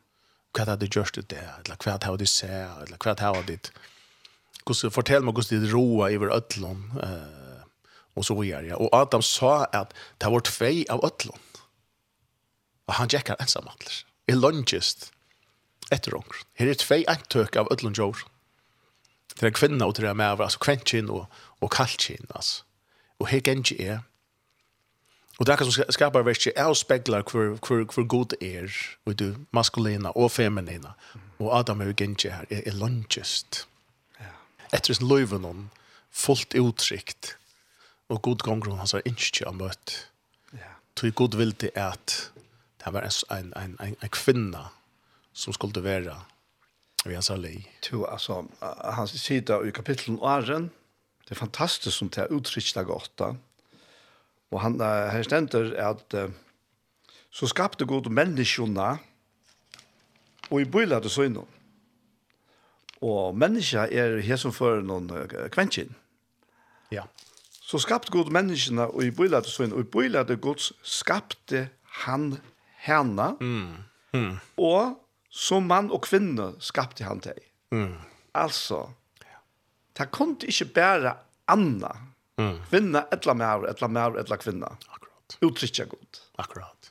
[0.58, 3.58] Vad hade du gjort det eller vad hade du sett eller vad hade du
[4.82, 7.44] Hur fortell mig hur det roa över öllon eh
[8.14, 8.66] och så vidare.
[8.66, 8.76] Ja.
[8.76, 11.38] Och Adam sa att det var två av öllon.
[12.86, 14.06] Och han jäckar ensam alls.
[14.26, 15.12] I longest
[15.90, 16.32] ett onkel.
[16.54, 18.18] Här är två antök av öllon jord.
[19.40, 21.26] Det är kvinna och det är med alltså kvänchen och
[21.64, 22.62] og kaltkinn, altså.
[23.18, 24.02] Og her gengi er.
[25.38, 28.70] Og det er som skapar verskje, er og speklar hvor, hvor, hvor god er,
[29.06, 30.94] og du, maskulina og feminina,
[31.38, 33.64] og Adam er gengi her, er, er langest.
[34.20, 34.30] Ja.
[34.72, 35.70] Etter sin løyven
[36.10, 37.36] fullt uttrykt,
[38.08, 39.96] og god gongron, han sa, ikke han møtt.
[40.52, 40.76] Ja.
[40.96, 42.30] Tog god vil er at
[42.84, 44.68] det var en, en, en, en kvinne
[45.32, 46.14] som skulle være
[47.04, 47.66] vi har sagt lei.
[47.82, 50.70] Tu, altså, han sier i kapitlen Åren,
[51.24, 53.26] Det er fantastisk som det er uttrykt av godt.
[54.52, 56.16] Og han, her stender at
[57.34, 58.92] så skapte god menneskene
[60.50, 61.42] og i bøyla det søgne.
[63.04, 65.10] Og menneska er her som fører noen
[65.52, 65.94] kventjen.
[66.92, 67.08] Ja.
[67.64, 69.74] Så skapte god menneskene og i bøyla det søgne.
[69.74, 71.68] Og i bøyla det gods skapte
[72.04, 72.36] han
[72.84, 73.32] henne.
[73.40, 73.74] Mm.
[74.14, 74.36] Mm.
[74.56, 77.40] Og som mann og kvinne skapte han deg.
[77.74, 77.96] Mm.
[78.34, 78.86] Altså,
[79.94, 81.14] det kunne ikke bare
[81.50, 81.92] anna
[82.40, 82.56] mm.
[82.70, 84.72] kvinna etla mer, etla mer, etla kvinna.
[84.88, 85.38] Akkurat.
[85.40, 86.20] Utrykja god.
[86.36, 86.90] Akkurat.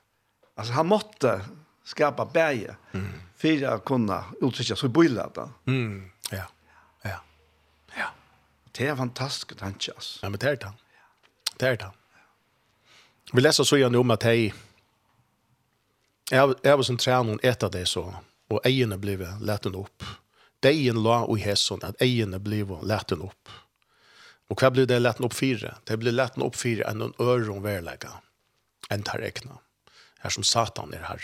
[0.55, 1.41] Altså han måtte
[1.83, 3.09] skapa bæge mm.
[3.37, 5.47] for å kunne utrykja så bøyla det.
[5.67, 5.97] Mm.
[6.31, 6.45] Ja.
[7.03, 7.19] Ja.
[7.97, 8.11] Ja.
[8.71, 10.23] Det er fantastisk tanke, altså.
[10.23, 10.71] Ja, men det er det.
[11.59, 11.91] Det er det.
[13.33, 14.53] Vi leser så gjerne om at hei,
[16.31, 18.07] jeg, jeg var som trener etter det så,
[18.49, 20.05] og eierne ble lett opp
[20.63, 23.51] deien la og hæsson at eiene blev leten opp.
[24.51, 25.77] Og hva blir det leten opp fire?
[25.87, 28.11] Det blir leten opp fire enn en øron verlegge.
[28.91, 29.57] enn tar ekna.
[30.21, 31.23] Her som satan er her.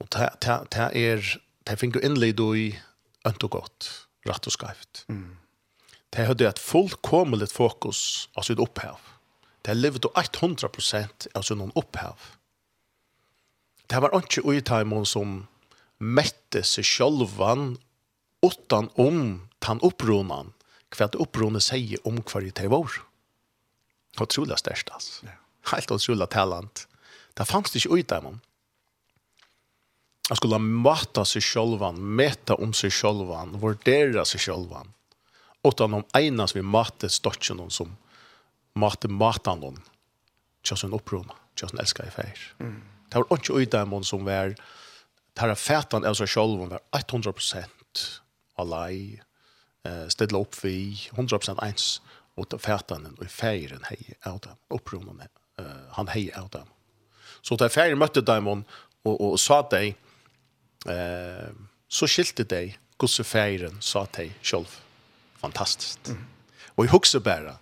[0.00, 0.28] Og det
[0.94, 2.68] er, det finner jo innleid og i
[3.26, 3.88] ønt og godt,
[4.28, 5.04] rett og skreft.
[5.08, 5.36] Mm.
[6.14, 9.00] Det hadde et fullkomelig fokus av sitt opphav.
[9.66, 12.16] Det levde 100% av sin opphav.
[13.86, 15.42] Det var ikke uttaimon som
[15.98, 17.74] mette seg sjølvan
[18.46, 20.52] utan om tan upproman
[20.88, 22.90] kvart upprunan säger om kvalitet vår.
[24.20, 25.26] Otroligt störst alltså.
[25.72, 26.88] Helt otroligt talent.
[27.34, 28.40] Det fanns det inte ut där man.
[30.28, 34.92] Jag skulle mata sig självan, mäta om sig självan, vurdera sig självan.
[35.62, 37.96] Utan om enas vi mätte stotchen som
[38.74, 39.82] matte matan någon.
[40.70, 42.34] Just en upprona, just en älskar i färg.
[42.58, 42.82] Mm.
[43.08, 44.54] Det var inte ut där man som var
[45.34, 47.32] tar fätan av sig själv var 100
[48.56, 49.20] alai,
[49.84, 51.98] eh, stedla opp vi 100% eins
[52.36, 56.68] og ta fætanen og feiren hei av dem, oppronen eh, han hei av dem.
[57.42, 58.64] Så da feiren møtte dem og,
[59.06, 59.94] og, og sa deg,
[60.90, 61.52] eh,
[61.88, 64.72] så skilte deg gosse feiren sa deg sjolv.
[65.40, 66.10] Fantastisk.
[66.10, 66.24] Mm.
[66.76, 67.56] Og i husker bare,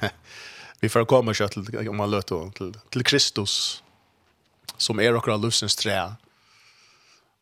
[0.82, 3.54] vi får komme ikke til, om man løter, til, til Kristus,
[4.76, 6.16] som er akkurat lusens tre,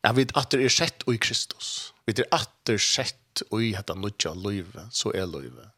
[0.01, 4.33] Jeg vet at det er sett i Kristus Vi er atter sett i hetta nudja
[4.33, 5.69] løyve, så er løyve.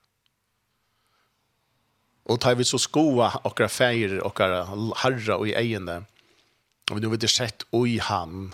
[2.32, 4.64] Og tar vi så skoa okra feir, okra
[5.04, 6.04] harra og i egene,
[6.90, 8.54] og vi nu vet sett i han,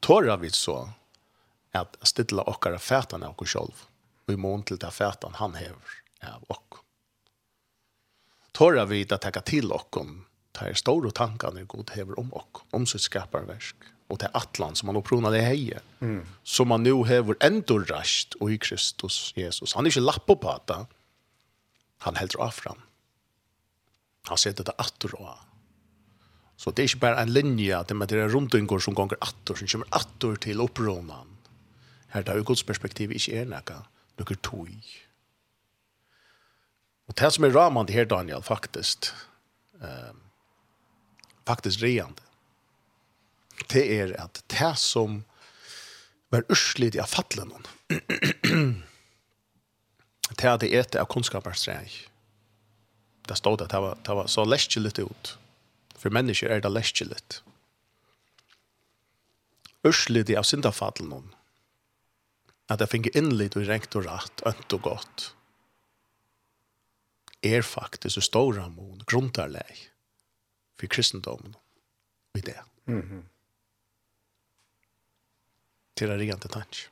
[0.00, 0.78] tåra vi så
[1.76, 3.84] at stilla okra fætan av okra sjolv,
[4.26, 6.80] og i mån til det fætan han hever av okra.
[8.56, 10.06] Tåra vi at takka til okra,
[10.56, 14.96] tar tankan tankar god hever om okra, om sitt skaparversk och til Atlant som han
[14.96, 15.80] opprona det heje.
[16.00, 16.26] Mm.
[16.42, 19.74] Som man nu hever ändå rast och i Kristus Jesus.
[19.74, 20.86] Han är inte lapp på det,
[21.98, 22.80] han heldur av fram.
[24.28, 25.38] Han setter det atter og av.
[26.56, 29.16] Så det är inte bara en linje att det er runt en gång som gånger
[29.20, 31.36] atter, som kommer attor till uppronan.
[32.08, 33.82] Här tar ju Guds perspektiv ikke er nekka,
[34.16, 34.70] några tog.
[37.06, 39.14] Och det som är ramande här Daniel faktiskt,
[39.82, 40.14] eh,
[41.46, 42.22] faktiskt reande,
[43.72, 45.22] det er at det som
[46.34, 47.52] var urslit i fattelen
[50.36, 51.90] det er det etter av kunnskaperstreg
[53.26, 55.36] det stod at det var, det var så lestjelit ut
[55.96, 57.40] for mennesker er det lestjelit
[59.86, 61.32] urslit i av syndafattelen
[62.72, 65.28] at jeg finner innlitt og rengt og rett, ønt og godt
[67.46, 69.84] er faktisk så stor ramon, grunntarleg
[70.80, 71.54] for kristendommen
[72.34, 72.58] i det.
[72.86, 73.22] Mm -hmm
[75.96, 76.88] til det rent tanke.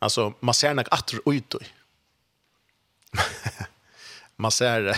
[0.00, 1.58] Alltså man ser nog att ut då.
[4.36, 4.96] man ser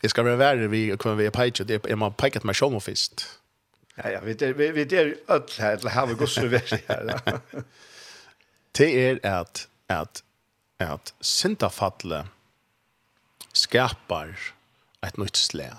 [0.00, 3.40] det ska vara värre vi kommer vi page det är man packat med show fist.
[3.94, 7.20] Ja ja, vi det vi det är öll här eller har vi gått så värre.
[8.72, 10.22] Det är att att
[10.78, 12.26] att syndafalle
[13.52, 14.38] skapar
[15.00, 15.76] ett nytt slä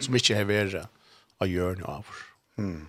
[0.00, 0.88] som inte är värre
[1.38, 2.06] av görn av.
[2.58, 2.88] Mm.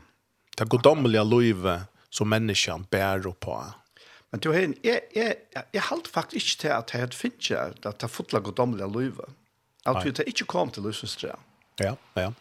[0.58, 3.65] Det godomliga livet som människan bär på.
[4.30, 5.34] Men du hen, jag jag
[5.72, 7.52] jag halt faktiskt inte till att det finns
[7.86, 9.26] att ta fotla godomliga löva.
[9.84, 11.36] Att vi inte kom till lösensträ.
[11.76, 12.34] Ja, ja.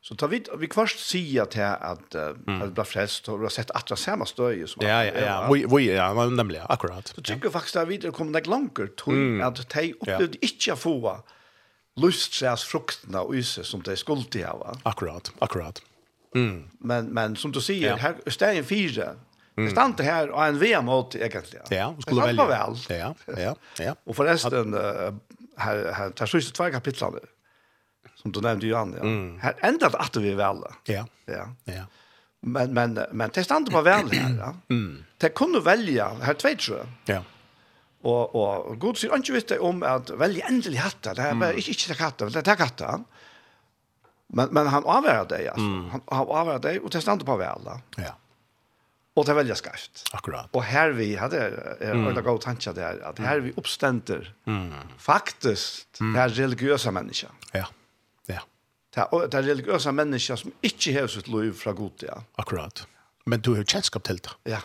[0.00, 2.62] Så tar vi vi kvart säger att här att mm.
[2.62, 5.66] att bli frälst och har sett att det samma stöj som Ja ja ja, vi
[5.76, 7.08] vi ja, men nämligen akkurat.
[7.08, 10.78] Så tycker faktiskt att vi det kommer där långt till att ta upplevde inte att
[10.78, 11.24] få
[11.96, 14.76] lustsärs frukterna och isse som det skulle ha.
[14.82, 15.82] Akkurat, akkurat.
[16.34, 16.68] Mm.
[16.78, 17.96] Men, men som du säger, ja.
[17.96, 18.14] här,
[18.44, 19.14] en fyra,
[19.56, 19.74] Mm.
[19.74, 21.66] Det stod här och en VM mot egentligen.
[21.70, 22.46] Ja, skulle välja.
[22.46, 22.76] Väl.
[22.88, 23.96] Ja, ja, ja.
[24.04, 24.74] och förresten,
[25.56, 27.12] här, här tar sista två kapitel
[28.14, 29.02] som du nämnde Johan, ja.
[29.02, 29.38] Mm.
[29.40, 30.56] här ändrat att vi väl.
[30.84, 31.48] Ja, ja.
[31.64, 31.84] ja.
[32.40, 34.36] Men, men, men det stod på väl här.
[34.38, 34.54] Ja.
[34.70, 35.04] Mm.
[35.18, 37.16] Det kunde välja, här två tror jag.
[37.16, 37.24] Ja.
[38.02, 42.02] Och, och god säger inte visst om att välja ändlig hatta, det här är inte
[42.02, 43.04] hatta, det är hatta.
[44.34, 45.64] Men, men han avvärde det alltså.
[45.64, 45.90] Mm.
[45.90, 47.60] Han, han avvärde det och det stannar på väl.
[47.96, 48.16] Ja.
[49.14, 50.04] Och det väljer skarpt.
[50.12, 50.48] Akkurat.
[50.50, 52.16] Och här vi hade er, mm.
[52.16, 54.72] en god tanke där att här vi uppständer mm.
[54.98, 56.12] faktiskt mm.
[56.12, 57.30] det här religiösa människor.
[57.52, 57.66] Ja.
[58.26, 58.40] Ja.
[58.94, 62.22] Det och det religiösa människor som inte har sitt liv från Gud ja.
[62.34, 62.86] Akkurat.
[63.24, 64.50] Men du har kännskap till det.
[64.50, 64.58] Ja.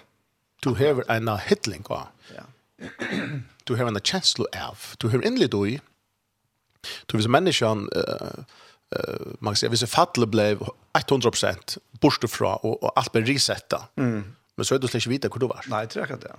[0.62, 2.08] Du har en hittling va.
[2.36, 2.44] Ja.
[3.64, 4.80] du har en känsla av.
[4.98, 5.82] Du har inledd i.
[7.06, 8.44] Du vis människan eh uh,
[8.96, 10.62] uh, man kan säga, hvis fallet blev
[10.98, 13.88] 100% borste fra, og, og alt ble resetta.
[13.96, 14.24] Mm.
[14.58, 15.66] Men så er du slett ikke vite hvor du var.
[15.70, 16.36] Nei, jeg tror ikke det.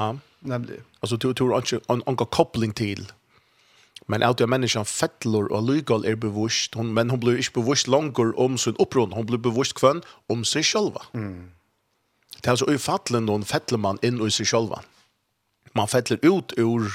[0.00, 0.12] Ja.
[0.40, 0.80] Nemlig.
[1.02, 3.10] Altså, du tror ikke noen koppling til.
[4.08, 6.74] Men alt er menneskene fettler og lygal er bevusst.
[6.74, 9.14] hun, men hun blir ikke bevusst langer om sin opprund.
[9.14, 10.96] Hun blir bevusst kvann om seg selv.
[11.12, 11.52] Mm.
[12.36, 14.72] Det er altså ufattelig noen fettler man inn i seg selv.
[15.76, 16.88] Man fettler ut ur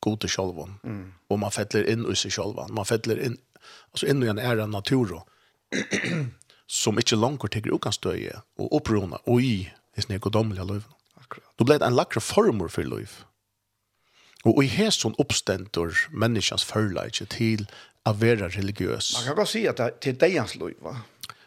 [0.00, 0.66] gode selv.
[0.82, 1.12] Mm.
[1.30, 2.58] Og man fettler inn i seg selv.
[2.68, 3.38] Man fettler inn
[3.98, 5.20] så i en är natur
[6.66, 10.84] som inte långt tigger och og stöja och upprona och i i sin ekonomiska liv.
[11.14, 11.52] Akkurat.
[11.56, 13.10] Då blir det en lackre formor för liv.
[14.44, 17.66] Och i hæsson oppstendur människans förläge till
[18.04, 19.14] å være religiøs.
[19.14, 20.96] Man kan godt se att det är deras liv va?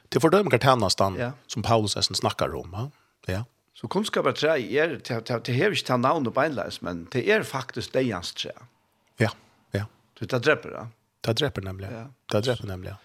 [0.10, 1.32] Till fördöm kartanastan ja.
[1.47, 2.72] som Paulus essen snackar om.
[2.72, 2.91] Va?
[3.26, 3.45] Ja.
[3.74, 4.99] Så kunskap är trä är
[5.39, 8.52] till här ikke tar navn og beinleis, men det är faktiskt deras tre.
[9.18, 9.32] Ja,
[9.72, 9.86] ja.
[10.20, 10.88] Du tar dräpper det.
[11.22, 11.91] Det dreper nemlig.
[11.91, 12.07] Ja.
[12.32, 12.95] Det dreper nemlig.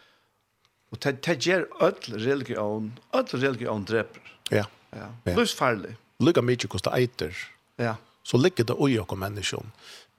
[0.92, 4.32] Og det, det gjør all religion, all religion dreper.
[4.50, 4.64] Ja.
[4.94, 5.10] ja.
[5.24, 5.36] ja.
[5.36, 5.96] Lysfarlig.
[6.24, 7.36] Lykka mykje kosta eiter.
[7.76, 7.96] Ja.
[8.26, 9.72] Så ligger det oi okko menneskjon.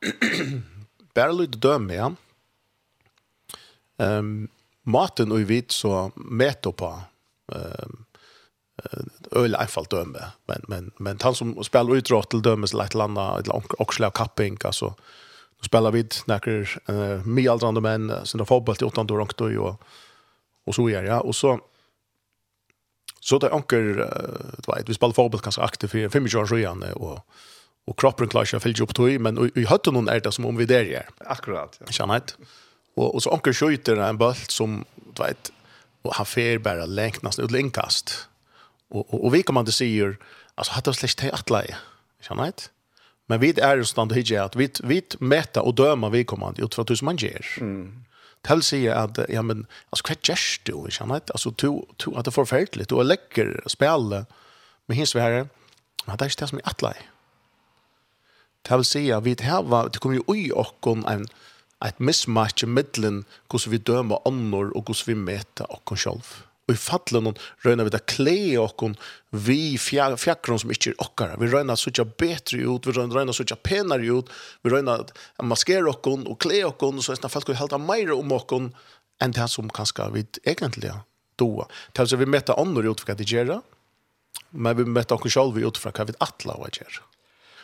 [1.17, 2.11] Bare lyd døme, ja.
[3.97, 4.49] Um,
[4.85, 6.91] maten og vit så meter på
[7.49, 8.03] um,
[9.31, 13.81] öl einfalt döme men men men han som spelar utrått till dömes lätt landa eller
[13.81, 14.93] också kapping alltså
[15.59, 19.21] Då spelar vi snackar eh med alla andra män sen då fotboll till åttan då
[19.21, 19.75] och og,
[20.65, 21.19] och så gör ja.
[21.19, 21.59] och så
[23.19, 27.19] så där uh, du vet vi spelar fotboll kanske aktivt for 25 år siden, och
[27.87, 30.45] och kroppen klarer ikke å fylle upp tog men vi hade någon er det som
[30.45, 31.07] om vi där gjør.
[31.19, 31.85] akkurat ja.
[31.91, 32.33] Känner inte?
[32.95, 34.85] Och och så onkel skjuter en boll som
[35.15, 35.51] du vet
[36.01, 38.27] och han fer bara längt nästan ut längkast
[38.89, 40.15] och och, och vi kommer inte se ju
[40.55, 41.77] alltså hade släckt att lägga
[42.21, 42.63] känner inte?
[43.30, 46.75] Men vi är just stand hit att vi vi mäta och döma vi kommande ut
[46.75, 47.45] för att man ger.
[47.59, 48.03] Mm.
[48.41, 50.71] Tell säger att ja men alltså vad gest du?
[50.71, 54.25] Jag känner att alltså to to att det får förfärligt och läcker spel
[54.86, 55.47] med hins värre.
[56.05, 56.93] Men det är det som är attla.
[58.61, 61.28] Tal säger vi det här var det kommer ju oj och en
[61.86, 66.23] ett mismatch i mitten hur vi dömer annor och hur vi mäter och oss själva.
[66.68, 67.32] Og i fallen
[67.63, 68.97] røyna vi da kle okkon
[69.32, 71.38] vi fjakkron som ikke er okkara.
[71.39, 74.32] Vi røyna suttja betre ut, vi røyna suttja penare ut,
[74.63, 74.99] vi røyna
[75.47, 78.72] maskere okkon og kle okkon, så er folk vi halda meira om okkon
[79.24, 80.91] enn det som kanskje vi egentlig
[81.39, 81.68] doa.
[81.95, 83.61] Det er vi møtta andre ut for hva de gjerra,
[84.51, 87.05] men vi møtta okkon sjálf ut for hva vi atla hva gjerra.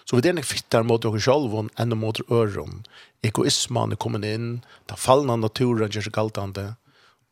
[0.08, 2.86] Så vi er nek fittar mot okkon sjálf enn mot øron.
[3.24, 4.50] Egoisman er kommet inn,
[4.88, 6.74] ta fallna naturen gjør seg galtande,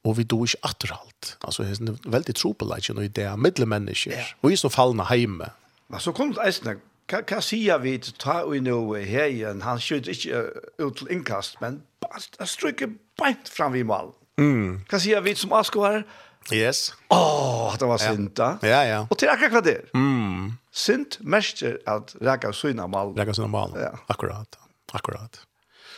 [0.04, 1.36] og vi dår ikke atterhalt.
[1.46, 4.16] Altså, det er veldig tro på det, og det er middelmennesker.
[4.18, 4.24] Ja.
[4.42, 5.52] Og vi er så fallende hjemme.
[5.90, 6.78] Men så kom det eisene,
[7.12, 9.62] hva, hva sier vi til ta og nå her igjen?
[9.68, 10.42] Han skjøter ikke
[10.80, 11.82] ut til innkast, men
[12.12, 14.14] han stryker beint fram i mål.
[14.40, 14.82] Mm.
[14.90, 16.02] Hva sier vi som Askvar?
[16.50, 16.94] Yes.
[17.14, 18.56] Åh, oh, det var sint da.
[18.66, 19.02] Ja, ja.
[19.10, 19.90] Og til akkurat hva det er.
[19.94, 20.56] Mm.
[20.74, 23.14] Sint mester at reka syna mål.
[23.20, 23.92] Reka syna mål, ja.
[24.10, 24.58] akkurat.
[24.92, 25.44] Akkurat.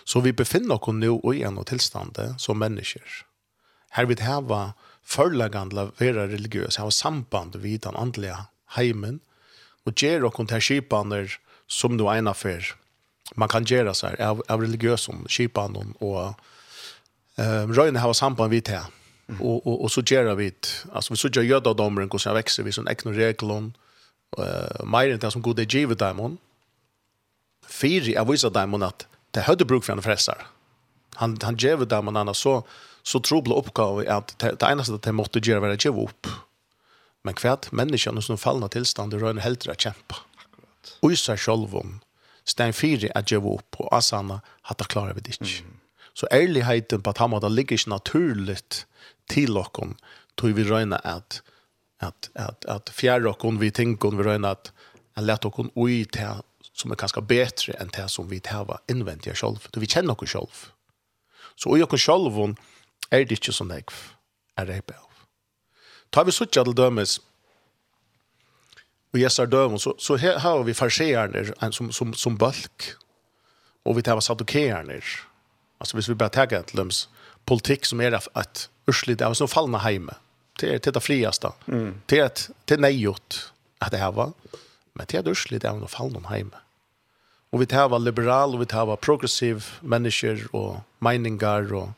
[0.04, 3.24] Så vi befinner oss nå i en tilstand som mennesker.
[3.94, 4.74] Her vil heva
[5.04, 8.46] förlagandla vera religiös heva samband vid den andliga
[8.78, 9.20] heimen,
[9.86, 11.38] og gjer okkom til kipaner
[11.68, 12.74] som du eina fyr.
[13.36, 16.34] Man kan gjera så her, av, av religiøs om kipanen, og
[17.38, 18.82] eh, røyne samband vid det.
[19.28, 19.40] Mm.
[19.40, 20.52] Og, og, og så gjer vi,
[20.92, 23.72] altså vi så gjer jøda domren, hvordan jeg vekser, vi sånn ekne reglon,
[24.38, 26.36] uh, mer enn det som god er givet dem hon.
[27.64, 30.44] Fyri, jeg viser dem hon at det høyde bruk for han fressar.
[31.22, 32.60] Han, han givet dem hon, så,
[33.04, 36.30] så trobla oppgave er at det eneste at de måtte gjøre var å gjøre opp.
[37.24, 40.20] Men hvert menneskene som fallna tilstand det røyne helt å kjempe.
[41.04, 41.98] Og i seg selv om
[42.48, 45.64] stein fire at gjøre opp, og asana at det klarer vi det ikke.
[45.64, 45.80] Mm.
[46.14, 48.60] Så ærligheten på at han måtte ligge ikke naturlig
[49.32, 49.90] til dere,
[50.40, 51.42] tror vi røyne at,
[52.00, 54.74] at, at, at fjerde dere, vi tenker, vi røyne at
[55.18, 56.44] han lette dere ui til
[56.74, 59.62] som er kanskje bedre enn det som vi tar innvendig selv.
[59.70, 60.64] Så vi kjenner dere selv.
[61.56, 62.56] Så i dere selv,
[63.12, 63.94] er det ikke så nekv,
[64.58, 64.98] er det ikke.
[66.14, 67.20] Ta vi suttja til dømes,
[69.14, 72.94] og gjestar dømen, så, så her har vi farseerne som, som, som bølg
[73.84, 75.02] og vi tar sadokeerne,
[75.80, 77.08] altså hvis vi bare tar til dømes,
[77.46, 80.16] politikk som er at urslit, er som fallna heime,
[80.60, 81.94] til, til det friaste, mm.
[82.08, 83.40] til, at, til nejot
[83.82, 84.32] at det her var,
[84.96, 86.56] men til at urslit, er som fallna heime.
[87.52, 91.92] Og vi tar liberal, og vi tar progressiv mennesker, og meningar og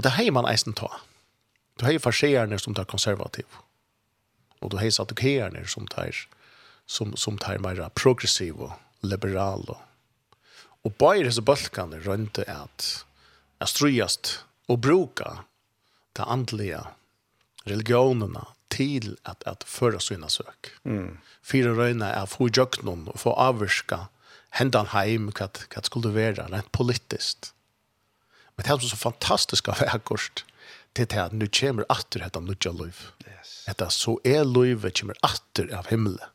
[0.00, 0.88] Og det heier man eisen ta.
[1.76, 3.44] Du heier farsierne som tar konservativ.
[4.64, 6.16] Og du heier satukerne som tar,
[6.88, 8.72] som, som tar mer progressiv og
[9.04, 9.66] liberal.
[9.68, 10.40] Og,
[10.88, 12.88] og bare disse bølgene rønte at
[13.60, 14.32] jeg strøyest
[14.72, 15.42] og bruka
[16.16, 16.80] det andlige
[17.68, 20.72] religionene til at, at føre sine søk.
[20.88, 21.18] Mm.
[21.44, 24.06] Fire røyne er få gjøkken og få avvirka
[24.56, 27.52] hendan heim hva, hva skulle være rent politiskt
[28.60, 30.42] Men det er så fantastisk av akkurat
[30.92, 32.98] til det at nu kommer atter etter nødja liv.
[33.24, 33.52] Yes.
[33.64, 36.34] Dette så er livet kommer atter av himmelen.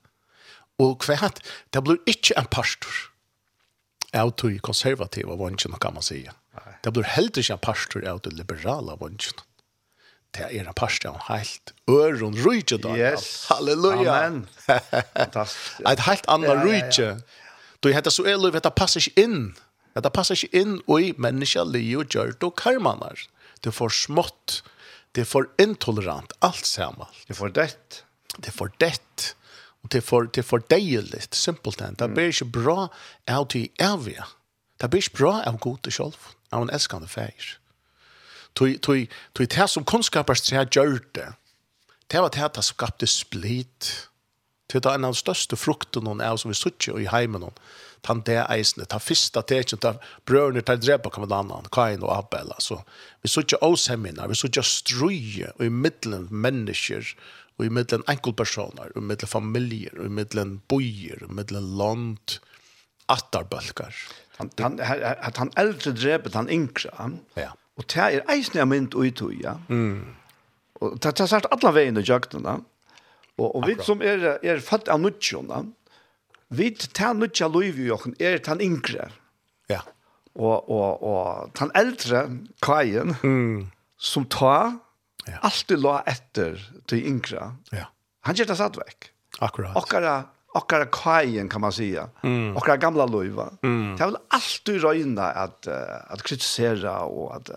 [0.82, 2.96] Og hva det blir ikke en pastor
[4.18, 6.34] av to konservativa vansjen, kan man säga.
[6.82, 9.38] Det blir heller ikke en pastor av de liberala vansjen.
[10.34, 12.96] Det er en pastor av helt øron rydje da.
[12.98, 13.46] Yes.
[13.52, 14.18] Halleluja.
[14.18, 14.48] Amen.
[15.14, 15.86] Fantastisk.
[15.94, 17.12] Et helt annet rydje.
[17.86, 19.40] Du heter så er livet, det passer ikke inn
[19.96, 23.22] Ja, det passer ikke inn i menneska li og gjørt og karmanar.
[23.64, 24.60] Det er for smått,
[25.16, 27.08] det er for intolerant, alt sammen.
[27.26, 28.02] Det er for dett.
[28.36, 29.30] Det er for dett,
[29.84, 31.96] og det er for, det er for deilig, Simpelt enn.
[31.96, 32.90] Det blir ikke bra
[33.32, 34.26] av de evige.
[34.82, 36.20] Det blir ikke bra av gode selv.
[36.52, 37.58] av en elskende feir.
[38.56, 41.32] Tui, tui, tui, det som kunnskapar seg gjør det,
[42.14, 43.90] var det som skapte split.
[44.72, 47.50] Det er en av de største frukten er som vi suttje i heimen,
[48.06, 49.96] tan det eisene, ta fyrsta tekjen, ta
[50.30, 52.82] brødene, ta drepa kom en annan, Kain og Abel, altså.
[53.26, 57.16] Vi så ikke oss vi så ikke strøye, og i middelen mennesker,
[57.58, 61.72] og i middelen enkeltpersoner, og i middelen familier, og i middelen bojer, og i middelen
[61.80, 62.38] land,
[63.10, 63.96] attarbølkar.
[64.38, 66.92] Han, han, at han eldre drepet han yngre,
[67.40, 67.54] ja.
[67.78, 69.56] og det er eisene jeg mynd og ja.
[69.70, 70.16] Mm.
[70.84, 72.60] Og det er sagt alle veien i jøktene,
[73.38, 75.64] og, og vi som er, er fatt av nødtjene,
[76.50, 79.10] Vi tar nødja loiv i jokken er tan yngre.
[79.70, 79.82] Ja.
[80.36, 82.26] Og, og, og tan eldre
[82.66, 83.72] kajen mm.
[83.98, 84.76] som tar
[85.26, 85.40] ja.
[85.42, 87.54] alltid la etter til yngre.
[87.74, 87.90] Ja.
[88.28, 89.12] Han gjør det satt vekk.
[89.46, 89.76] Akkurat.
[89.80, 92.10] Akkurat akkurat kajen kan man säga.
[92.24, 92.58] Mm.
[92.58, 93.50] Akkurat gamla löva.
[93.64, 93.96] Mm.
[93.98, 95.68] Det vill alltid röjna att
[96.08, 97.50] att kritisera och att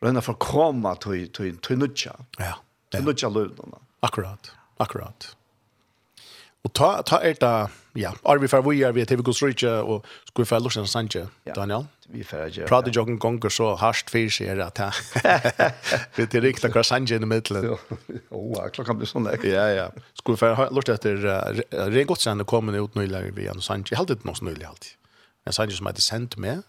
[0.00, 2.16] röjna för komma till till till nutcha.
[2.38, 2.54] Ja.
[2.90, 3.64] Till nutcha loiva.
[4.00, 4.52] Akkurat.
[4.76, 5.36] Akkurat.
[6.64, 7.52] Og ta, ta er det,
[8.00, 10.88] ja, Arvi fer vi er vi til vi går strykje, og skal vi fer Lorsen
[10.88, 11.86] Sanje, Daniel?
[12.08, 12.66] vi fer ikke.
[12.68, 14.80] Prater jo en gang så hardt for seg er at
[16.16, 17.76] vi til riktig hva Sanje i middelen.
[18.30, 19.44] Åh, klokka blir sånn ek.
[19.48, 19.86] Ja, ja.
[20.16, 24.00] Skal vi fer Lorsen etter, uh, Regodsen er kommer ut nøylig vi enn Sanje, jeg
[24.00, 24.96] halte det noe så nøylig alltid.
[25.44, 26.64] Men Sanje som heter sendt med,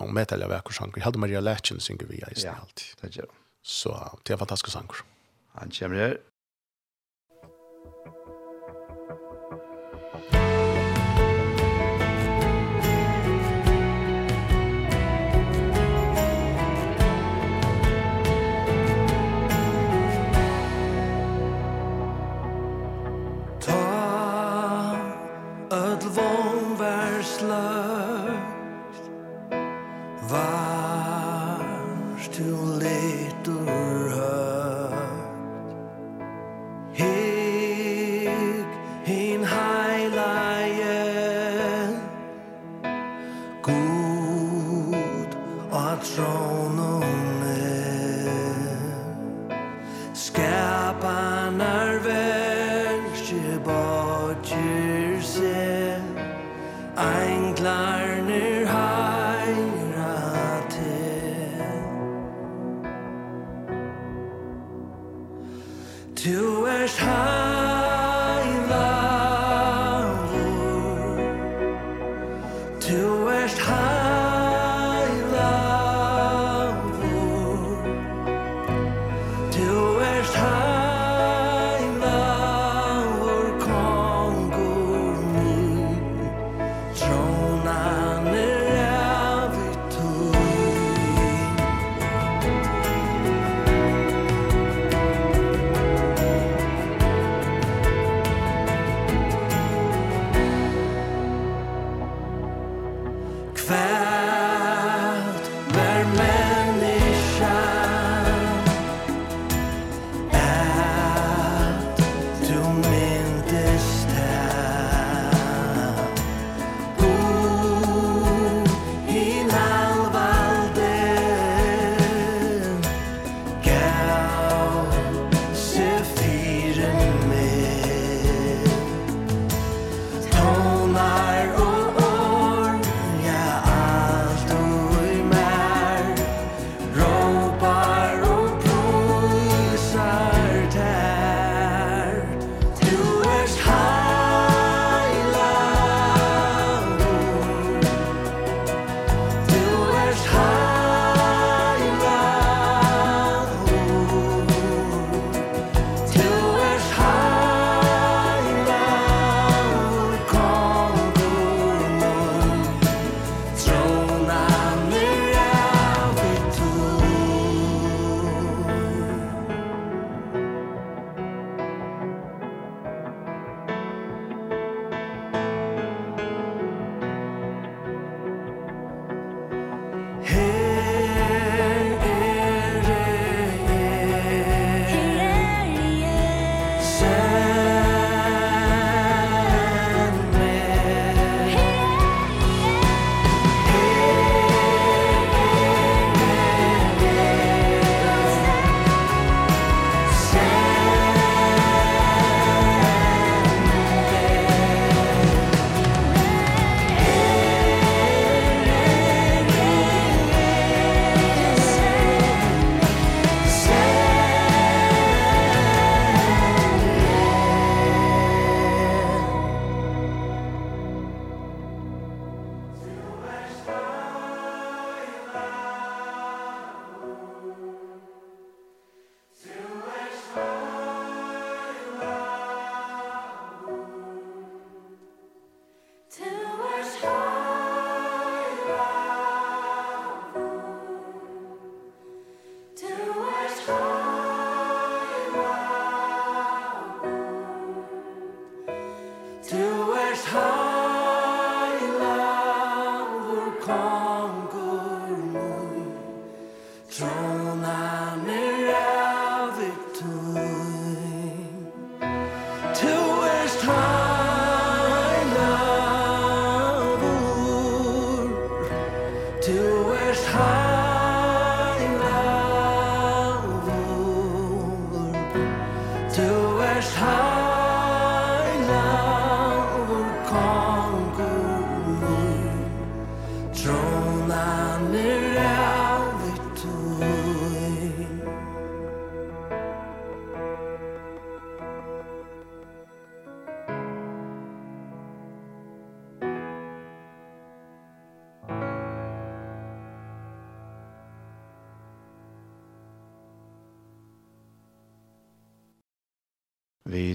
[0.00, 2.86] og med til jeg vekker sanger, jeg halte Maria Lætjen synger vi i stedet alltid.
[2.90, 3.94] Ja, det gjør Så
[4.26, 5.04] det er fantastisk sanger.
[5.60, 6.16] Han kommer her,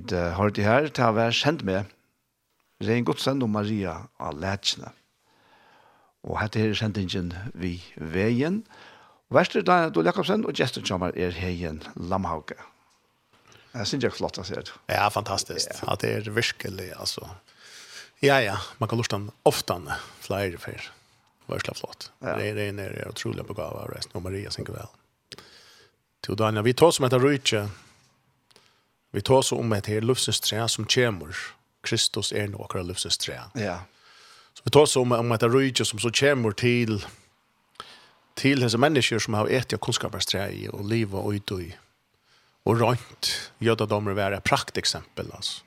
[0.09, 1.89] tid uh, har det her til å være kjent med
[2.85, 4.91] Rein Godsen og Maria av Lætsjene.
[6.27, 8.63] Og hette her er kjentingen vi veien.
[9.31, 12.57] Værster Daniel Jakobsen og Gjester Kjammer er heien Lamhauke.
[13.75, 14.73] Jeg synes jeg er flott, å se det.
[14.89, 15.69] Ja, fantastisk.
[15.69, 15.93] Ja.
[15.93, 17.27] At det er virkelig, altså.
[18.25, 19.77] Ja, ja, man kan lort den ofte
[20.25, 20.89] flere for.
[21.49, 22.09] Det flott.
[22.21, 22.35] Ja.
[22.35, 24.89] Rein er utrolig begavet av resten, og Maria synker vel.
[26.25, 27.63] Til Daniel, vi tar som heter Rydtje,
[29.11, 31.35] Vi tar så om ett här livsens trä som kommer.
[31.83, 33.41] Kristus är nog akkurat livsens trä.
[33.53, 33.79] Ja.
[34.53, 37.05] Så vi tar så om, om ett röjtje som så kommer till
[38.39, 41.75] till dessa människor som har ätit kunskapsträ i och liv och ut og i.
[42.63, 45.63] Och rönt göda dem att vara praktexempel alltså.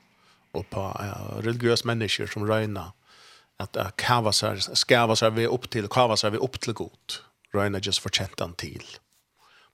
[0.51, 2.93] Och på uh, religiösa människor som röjna
[3.57, 7.13] att uh, kava sig, skava sig upp till, kava sig upp till god.
[7.53, 8.83] Röjna just förtjäntan till.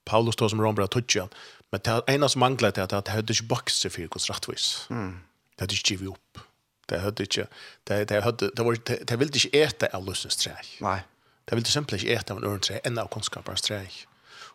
[0.09, 1.27] Paulus tog som rombra tutja,
[1.71, 4.69] men det ena som manglet er at det hadde ikke bakse for hos rettvis.
[4.89, 5.19] Mm.
[5.53, 6.45] Det hadde ikke givet opp.
[6.89, 7.45] Det hadde ikke,
[7.87, 10.55] det, det, hadde, det, var, det, det ville ikke ete av løsens tre.
[10.81, 10.99] Nei.
[11.45, 13.83] Det ville simpelthen ikke ete av en øren tre, enn av kunnskaperens tre.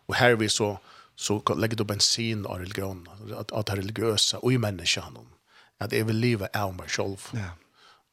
[0.08, 0.74] Og her vi så,
[1.14, 5.22] så legger du bensin av religion, at, at det religiøse og i menneskene,
[5.82, 7.30] at jeg vil leve av meg selv.
[7.34, 7.52] Ja.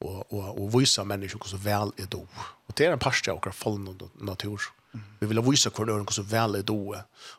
[0.02, 2.24] Og og og vísa mennesku hvussu vel er do.
[2.68, 4.66] Og det er ein pastja av okkar fallen natur.
[5.20, 6.96] Vi vill vise hur det är så väl är då.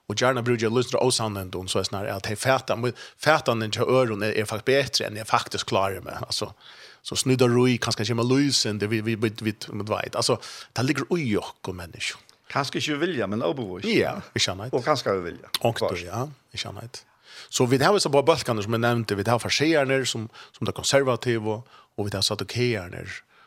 [0.06, 3.70] Och bruker jeg jag lyssna och sanna ändå så är snarare att fätan, fätan den
[3.70, 6.14] till öron är, är faktiskt bättre än jag faktiskt klarar mig.
[6.20, 6.54] Alltså,
[7.02, 10.16] så snudda roi kanske kommer lysen, det vi vi vi vi vet.
[10.16, 10.40] Alltså,
[10.72, 12.20] det ligger ui og mennesker.
[12.52, 13.88] Kanske ikke vilja, men obevoice.
[13.88, 15.48] Ja, vi känner Og Och vi vilja.
[15.60, 17.04] Och då, ja, vi känner det.
[17.48, 20.72] Så vi har så på balkaner som jag nämnde, vi har farsierner som, som det
[20.72, 21.62] konservativa
[21.96, 22.52] och vi har satt och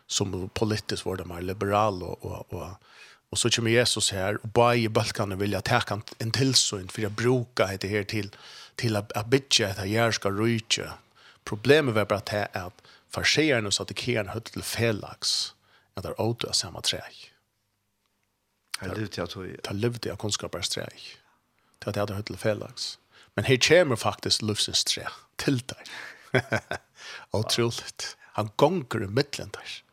[0.07, 2.67] som politiskt var de mer liberal och, och, och
[3.35, 7.01] Och så kommer Jesus här och bara i balkan vill jag ta en tillsyn för
[7.01, 8.35] jag brukar det här till
[8.75, 10.93] till att, att bitcha att jag ska ryka.
[11.43, 15.53] Problemet var bara att det är att farsearna så att det kan höra till felax
[15.93, 17.33] att det är åter samma träg.
[18.81, 19.57] Jag levde jag tror jag.
[19.63, 21.17] Jag levde jag kunskapars träg.
[21.79, 22.99] Det hade hört til felax.
[23.33, 25.07] Men her kommer faktisk livsens trä
[25.37, 25.83] til dig.
[27.31, 28.17] Otroligt.
[28.21, 29.83] Han gonger i mittlen der.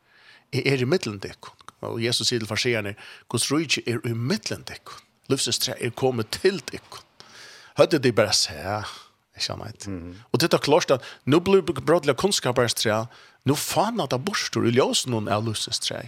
[0.53, 1.35] Jeg er i mittlen där.
[1.83, 2.95] Og Jesus sier til farsierne,
[3.33, 5.01] Guds rujtje er i middelen dikken.
[5.31, 7.07] Livsens tre er kommet til dikken.
[7.79, 8.83] Hørte de bare se, ja,
[9.37, 9.87] ikke annet.
[9.89, 10.17] Mm.
[10.33, 13.05] Og dette er klart at nå blir brådelig kunnskapers tre,
[13.49, 16.05] nå faen at det borster i ljøsen noen av livsens tre.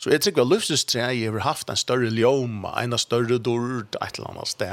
[0.00, 4.18] Så jeg tror at livsens tre har haft en større ljøm, en større dord, et
[4.18, 4.72] eller annet sted.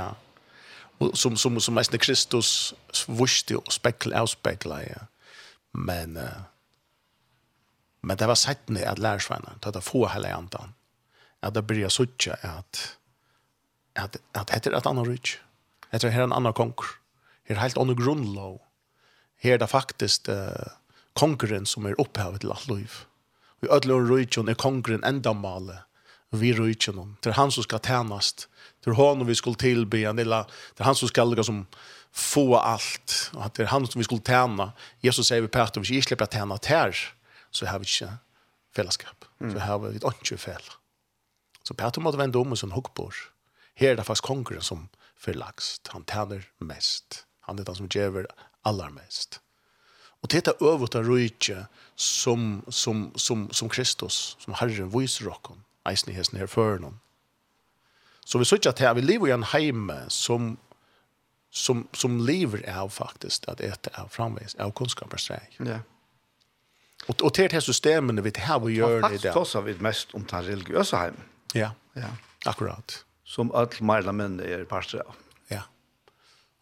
[1.01, 2.73] Og som, som, som, mest Kristus
[3.07, 5.05] vuste og spekla, avspekla, ja.
[5.73, 6.17] Men...
[6.17, 6.50] Uh,
[8.01, 10.73] Men det var sett ned at lærersvennen, til at få hele andan,
[11.41, 12.97] at det blir suttje at,
[13.95, 15.35] at, at heter et annet rydt.
[15.91, 16.97] Heter her en annan konger.
[17.45, 18.61] Her er helt annet grunnlov.
[19.41, 20.77] Her er det faktisk uh,
[21.17, 22.99] kongeren som er opphavet til alt liv.
[23.61, 25.81] Vi ødler rydt er kongeren enda male.
[26.31, 27.17] vi rujtjen om.
[27.19, 28.47] Det er han som skal tjänast.
[28.83, 30.05] Det er han vi skulle tilby.
[30.15, 30.27] Det
[30.79, 31.65] er han som skal lukka som
[32.11, 33.31] få allt.
[33.55, 34.71] Det er han som vi skulle tjäna.
[35.01, 36.95] Jesus sier vi Petter, vi ikke slipper tjäna tær
[37.51, 38.15] så har vi ikke
[38.75, 39.25] fellesskap.
[39.39, 39.51] Mm.
[39.53, 40.71] Så har vi ikke fel.
[41.63, 43.17] Så Peter måtte vende om og sånn hukkbord.
[43.77, 44.87] Her er det faktisk kongeren som
[45.19, 45.91] forlagst.
[45.93, 47.25] Han tjener mest.
[47.47, 48.25] Han er den som gjør
[48.67, 49.39] allermest.
[50.21, 55.63] Og det er øvut av rujtje som, som, som, som Kristus, som Herren viser okken,
[55.89, 56.99] eisen i hesten her før noen.
[58.25, 60.53] Så vi sier at her, vi lever i en heime som,
[61.49, 65.41] som, som lever av faktisk at et er framvis, av kunnskapers rei.
[65.59, 65.65] Ja.
[65.65, 65.90] Yeah
[67.07, 69.33] og til det systemet vi har att göra det där.
[69.33, 71.17] Fast vi mest om den religiøse heim.
[71.53, 71.71] Ja.
[71.93, 72.07] Ja.
[72.45, 73.05] Akkurat.
[73.23, 75.15] Som all märla män er pastor av.
[75.47, 75.61] Ja.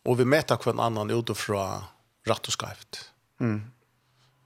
[0.05, 1.83] Og vi møter hver annan utifrån
[2.27, 3.11] rett og skevt.
[3.39, 3.71] Mm.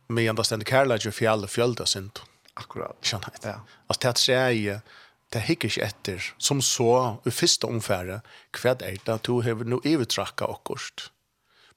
[0.07, 2.19] Men ända ständigt kærlighet och fjäll och fjölda synd.
[2.53, 2.97] Akkurat.
[3.01, 3.39] Skjønner jeg.
[3.43, 3.59] Ja.
[3.87, 4.81] Altså det här är
[5.33, 8.19] det hikker ikke etter, som så, i første omfære,
[8.53, 11.09] hva er det at du har noe ivertrakket akkurat.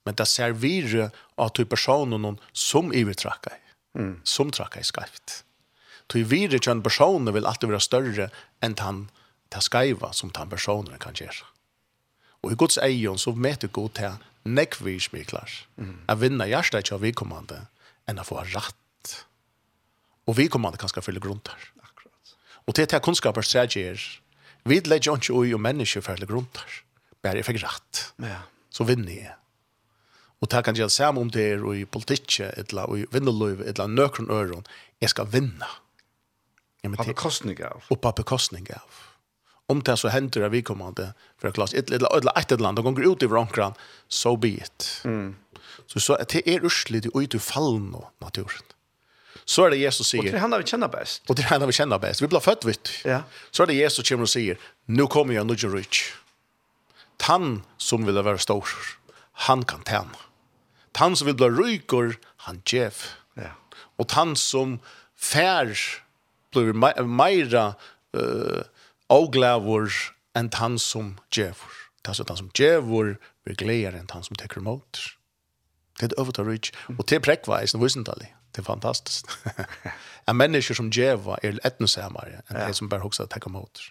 [0.05, 1.11] Men det ser videre
[1.41, 3.57] at du personen noen som ivertrakket
[3.97, 4.15] mm.
[4.25, 5.43] som trakka i skarft.
[6.07, 8.29] Tog videre kjønn personer vil alltid være større
[8.63, 9.07] enn han
[9.51, 11.47] ta skaiva som tan personer kan gjøre.
[12.45, 15.51] Og i Guds eion så møter god til nekvismiklar.
[15.81, 15.97] Mm.
[16.11, 17.65] At vinna hjertet ikke av vikommande
[18.07, 19.15] enn å få ratt.
[20.27, 21.59] Og vikommande kan skal fylle grunter.
[21.83, 22.37] Akkurat.
[22.67, 23.99] Og til til kunnskaper strategier,
[24.67, 26.83] vi legger ikke ui og mennesker fylle grunter.
[27.23, 28.07] Bare jeg fikk ratt.
[28.23, 28.45] Ja.
[28.71, 29.35] Så vinner jeg.
[30.47, 34.31] Og det kan gjøre samme om det er i politikket, eller i vinnerløyve, eller nøkron
[34.31, 34.67] øron.
[35.03, 35.67] Jeg skal vinne.
[36.85, 36.97] vinna.
[37.03, 37.83] På bekostning av.
[37.91, 39.01] Og på bekostning av.
[39.69, 42.79] Om det så hender det vi for å klare et eller annet, et eller annet,
[42.79, 43.75] og går ut i vrankran,
[44.09, 44.87] so be it.
[45.03, 45.35] Mm.
[45.91, 48.63] Så, så det er urslig, det ut ute i fallen og naturen.
[49.47, 50.23] Så er det Jesus sier...
[50.23, 51.25] Og det er han vi kjenner best.
[51.27, 52.23] Og det er han vi kjenner best.
[52.23, 53.25] Vi blir født, vet Ja.
[53.51, 56.05] Så er det Jesus som kommer og sier, «Nå kommer jeg, nå er jeg rydt.
[57.19, 58.71] Tann som vil være stor,
[59.51, 60.26] han kan tjene
[60.97, 62.17] tann som vil bli rykor,
[62.49, 63.03] han gjev.
[63.37, 63.53] Ja.
[64.01, 64.79] Og tann som
[65.17, 65.73] fær
[66.55, 67.75] blir me meira
[68.17, 68.63] uh,
[69.13, 69.93] avglævor
[70.37, 71.83] enn tann som djevor.
[72.03, 75.03] Det er tann som djevor blir gleder enn tann som teker mot.
[76.01, 76.73] Det er øvrigt av ryk.
[76.97, 78.31] Og til er prekkveis, det er visentallig.
[78.53, 79.33] Det er fantastisk.
[80.29, 82.69] en menneske som djeva er etnosamere enn ja.
[82.69, 83.83] de som bare hoksa teker mot.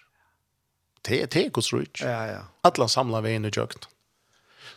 [1.06, 2.02] Det er tekos ryk.
[2.02, 2.40] Ja, ja.
[2.66, 3.86] Alla samla veien i jøkken.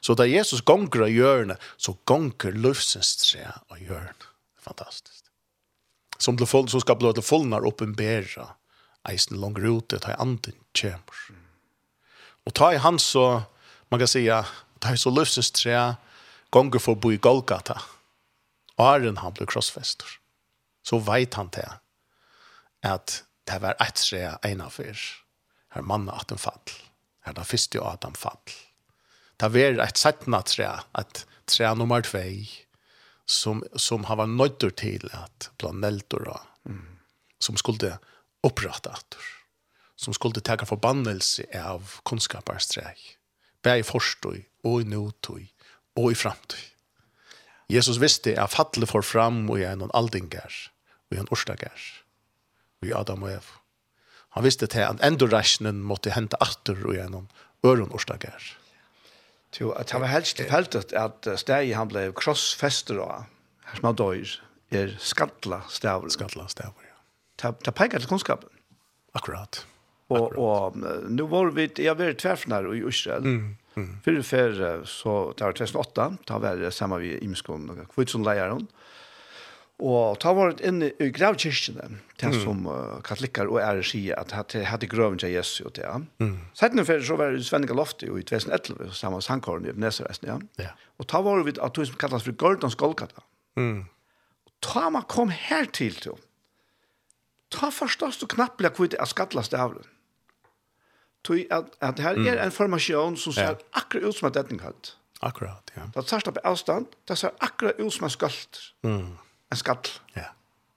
[0.02, 4.30] Så da Jesus gonger av hjørne, så gonger løvsens tre av hjørne.
[4.64, 5.26] Fantastisk.
[6.20, 8.50] Som, til full, som skal blå til fullnar oppenbæra
[9.08, 11.22] eisen langer ute, ta i anden kjemur.
[12.48, 13.44] Og ta i han så,
[13.90, 14.44] man kan sija,
[14.84, 15.78] ta i så løvsens tre
[16.54, 17.78] gonger for å bo i Golgata.
[18.80, 20.08] Og herren han ble krossfester.
[20.84, 21.68] Så veit han til
[22.88, 24.98] at det var et tre ena fyr.
[25.76, 26.62] Her manna at den fall.
[27.26, 28.40] Her da fyrste Adam fall
[29.40, 32.20] det var ett sättna trä, att trä nummer 2
[33.26, 36.98] som, som har varit nöjder till att planeltor mm.
[37.40, 37.98] som skulle
[38.44, 38.98] upprätta
[39.96, 42.98] som skulle ta förbannelse av kunskaparsträg.
[43.62, 45.54] Bär i forstoj och i notoj
[45.96, 46.60] och i framtoj.
[47.68, 50.72] Jesus visste att fatle får fram och är någon aldingar
[51.12, 51.82] och en orstagar
[52.82, 53.42] och i Adam och Eva
[54.30, 57.28] Han visste att han ändå räknen måtte hända attor och är någon
[57.64, 58.59] öron orstagar.
[59.58, 63.26] Jo, at han var helst tilfeltet at stegi han ble krossfester av,
[63.66, 64.36] her som han døyr,
[64.70, 66.12] er skattla stavr.
[66.14, 66.98] Skattla stavur, ja.
[67.42, 68.52] Ta, ta peker til kunnskapen.
[69.18, 69.64] Akkurat.
[70.14, 70.78] Og, og
[71.10, 73.26] nu var vi, jeg var tverfnar i Israel.
[73.26, 73.90] Mm, mm.
[74.06, 78.54] Fyrir fer, så det var 2008, da var det samme vi i Imskån, og leier
[78.54, 78.70] hun.
[78.70, 78.89] Mm
[79.80, 81.86] Og ta var det inne i gravkirkene,
[82.20, 85.86] det som uh, katolikker og ære sier at det hadde grøven til Jesu og det.
[86.20, 86.34] Mm.
[86.58, 90.36] Settene før så var det Svenninga Lofti i 2011, sammen med Sankåren i Neservesten, ja.
[90.60, 90.74] ja.
[91.00, 93.24] Og ta var det at det som kallas for Gordons Golgata.
[93.56, 93.86] Mm.
[94.60, 96.20] Ta man kom her til til,
[97.50, 99.88] ta forstås du knappelig hvor det er skattlast av den.
[101.24, 103.64] Tui at, at her er en formasjon som ser ja.
[103.80, 104.94] akkurat ut som et etningkalt.
[105.24, 105.88] Akkurat, ja.
[105.96, 108.64] Det er på avstand, det ser akkurat ut som en skalt.
[108.84, 109.18] Mm
[109.50, 109.78] en skall.
[110.14, 110.26] Ja.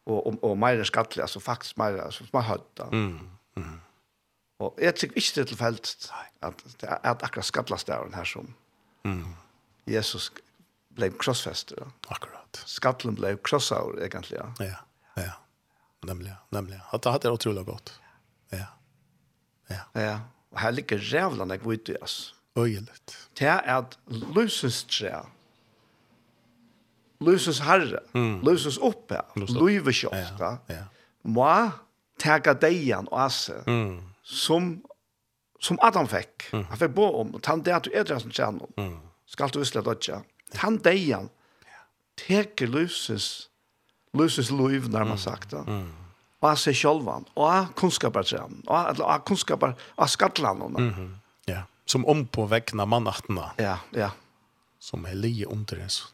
[0.05, 2.83] Och och och mer skall alltså faktiskt mer alltså man hade.
[2.83, 3.31] Mm.
[3.57, 3.81] Mm.
[4.57, 8.25] Och jag tycker inte det tillfälligt att det är att akkurat skallas där den här
[8.25, 8.55] som.
[9.05, 9.35] Mm.
[9.85, 10.33] Jesus
[10.89, 11.77] blev krossfester.
[11.81, 11.87] Ja.
[12.09, 12.63] Akkurat.
[12.67, 14.55] Skallen blev krossaur egentligen.
[14.59, 14.65] Ja.
[14.65, 15.23] Ja.
[15.23, 15.33] ja.
[16.01, 16.81] Nemlig, nemlig.
[16.91, 18.01] Att det hade otroligt gott.
[18.51, 18.67] Ja.
[19.67, 20.01] Ja.
[20.01, 20.21] Ja.
[20.53, 22.35] Og her ligger rävlarna kvitt i oss.
[22.57, 23.17] Öjligt.
[23.39, 23.99] Det är att
[24.35, 25.17] lusens tre,
[27.23, 28.41] Lusus herre, mm.
[28.47, 30.85] lusus oppe, luive kjofta, ja, ja.
[31.23, 31.49] må
[32.23, 33.95] tega deian og asse, mm.
[34.23, 34.75] som,
[35.63, 36.49] som Adam fikk.
[36.53, 36.67] Mm.
[36.71, 38.99] Han fikk bo om, han det at du er det som kjenner, mm.
[39.35, 40.23] skal du visle dodja.
[40.63, 41.31] Han deian,
[42.21, 43.49] teker lusus,
[44.15, 45.65] lusus luiv, nærmest sagt, det.
[45.67, 45.91] Mm.
[46.43, 50.79] Og av seg sjølvan, og av kunnskapartren, og av kunnskapar, av skattlandene.
[50.81, 51.11] Mm -hmm.
[51.47, 53.51] Ja, som om på vekkene mannattene.
[53.59, 54.11] Ja, ja.
[54.79, 56.05] Som er lige under det, så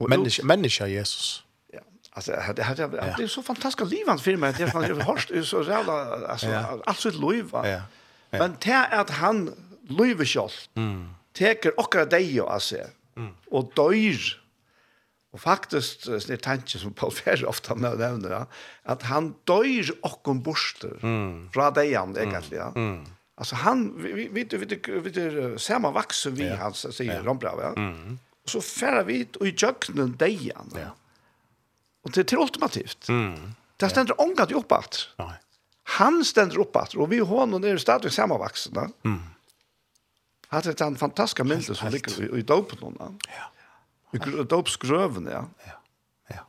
[0.00, 1.42] Och människa människa Jesus.
[1.72, 1.80] Ja.
[2.10, 6.26] Alltså det hade det är så fantastiskt livande hans filmer det är hörst så jävla
[6.26, 7.48] alltså allt sitt liv.
[7.52, 7.82] Ja.
[8.30, 9.54] Men det är att han
[9.88, 10.50] lever själv.
[10.74, 11.14] Mm.
[11.32, 12.76] Teker och dig alltså.
[13.16, 13.34] Mm.
[13.50, 14.40] Och dör.
[15.32, 18.44] Og faktisk, det er tanken som Paul Ferre ofta nämner ja,
[18.84, 21.50] at han dør okken borster mm.
[21.54, 22.16] fra deg han.
[22.50, 22.72] Ja.
[22.74, 23.06] Mm.
[23.52, 24.66] Han, vi, vi, vi, vi,
[25.00, 26.72] vi, vi, samma vax vi, vi, ja.
[26.72, 27.72] vi, vi, ja.
[27.76, 28.18] vi,
[28.50, 30.72] så færer vi ut i jøkkenen deian.
[30.76, 30.92] Ja.
[32.04, 33.08] Og det er til ultimativt.
[33.08, 33.54] Mm.
[33.80, 34.24] Det stender ja.
[34.24, 35.02] ångat jo oppåt.
[35.20, 35.34] Nei.
[35.98, 38.88] Han stender oppåt, og vi har hånden er stadig sammenvaksende.
[39.04, 39.22] Mm.
[40.50, 42.96] Hatt det en fantastisk myndighet som ligger i, i dopen.
[43.30, 43.48] Ja.
[44.14, 45.44] I dopsgrøven, ja.
[45.66, 45.76] Ja.
[46.30, 46.36] ja.
[46.36, 46.44] ja.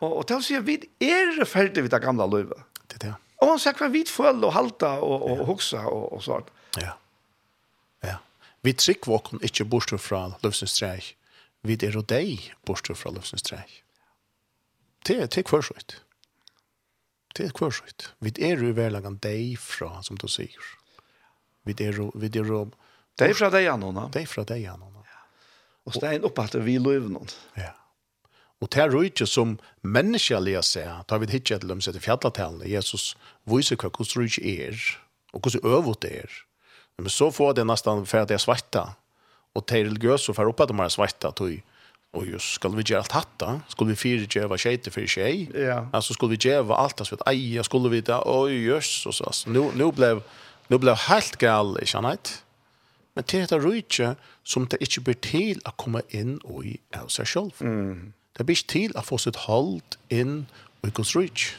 [0.00, 2.66] Og, og til å si at vi er ferdig vid det gamle livet.
[2.88, 3.12] Det er det.
[3.40, 5.46] Og han sier hva vi føler og halter og, og ja.
[5.48, 6.50] hokser og, og sånt.
[6.80, 6.96] Ja.
[8.04, 8.18] Ja.
[8.66, 11.14] Vi trykker våkken ikke bort fra løsningstreik
[11.66, 13.68] vid er og deg bortstur fra løsens treg.
[15.06, 16.00] Det er til kvørsøyt.
[17.36, 18.10] Det er kvørsøyt.
[18.20, 20.70] Vid er jo verlagan deg fra, som du sier.
[21.68, 22.10] Vid er jo...
[22.18, 22.64] Vid er jo
[23.20, 24.08] deg fra deg anona.
[24.12, 24.88] Deg fra deg Anna.
[25.04, 25.20] Ja.
[25.88, 27.28] Og stein opp vi løyv noen.
[27.58, 27.74] Ja.
[28.60, 32.68] Og det er jo ikke som menneskelige seg, da vi hittet til dem setter fjallatallene,
[32.68, 33.14] Jesus
[33.48, 34.82] viser hva hvordan det ikke er,
[35.32, 36.34] og hvordan øvet det er.
[37.00, 38.96] Men så får det nesten ferdig svarta,
[39.52, 41.62] och det religiös så för upp att de har svajta tog
[42.12, 43.60] och just ska vi göra allt hatta?
[43.68, 45.88] Skulle vi fyra göra skit för sig ja.
[45.92, 49.50] Alltså skulle vi göra allt så att aj skulle vi det oj just så så
[49.50, 50.22] nu nu blev
[50.68, 52.44] nu blev helt gal i sanat
[53.14, 56.78] men det heter rutje som det inte blir till att komma in och i
[57.08, 58.12] sig själv mm.
[58.38, 60.46] det blir till att få sitt håll in
[60.80, 61.56] och i Guds rutje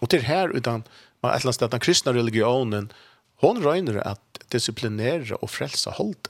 [0.00, 0.82] och till här utan
[1.20, 2.92] man ett eller den kristna religionen
[3.36, 6.28] hon röjner att disciplinera och frälsa hållet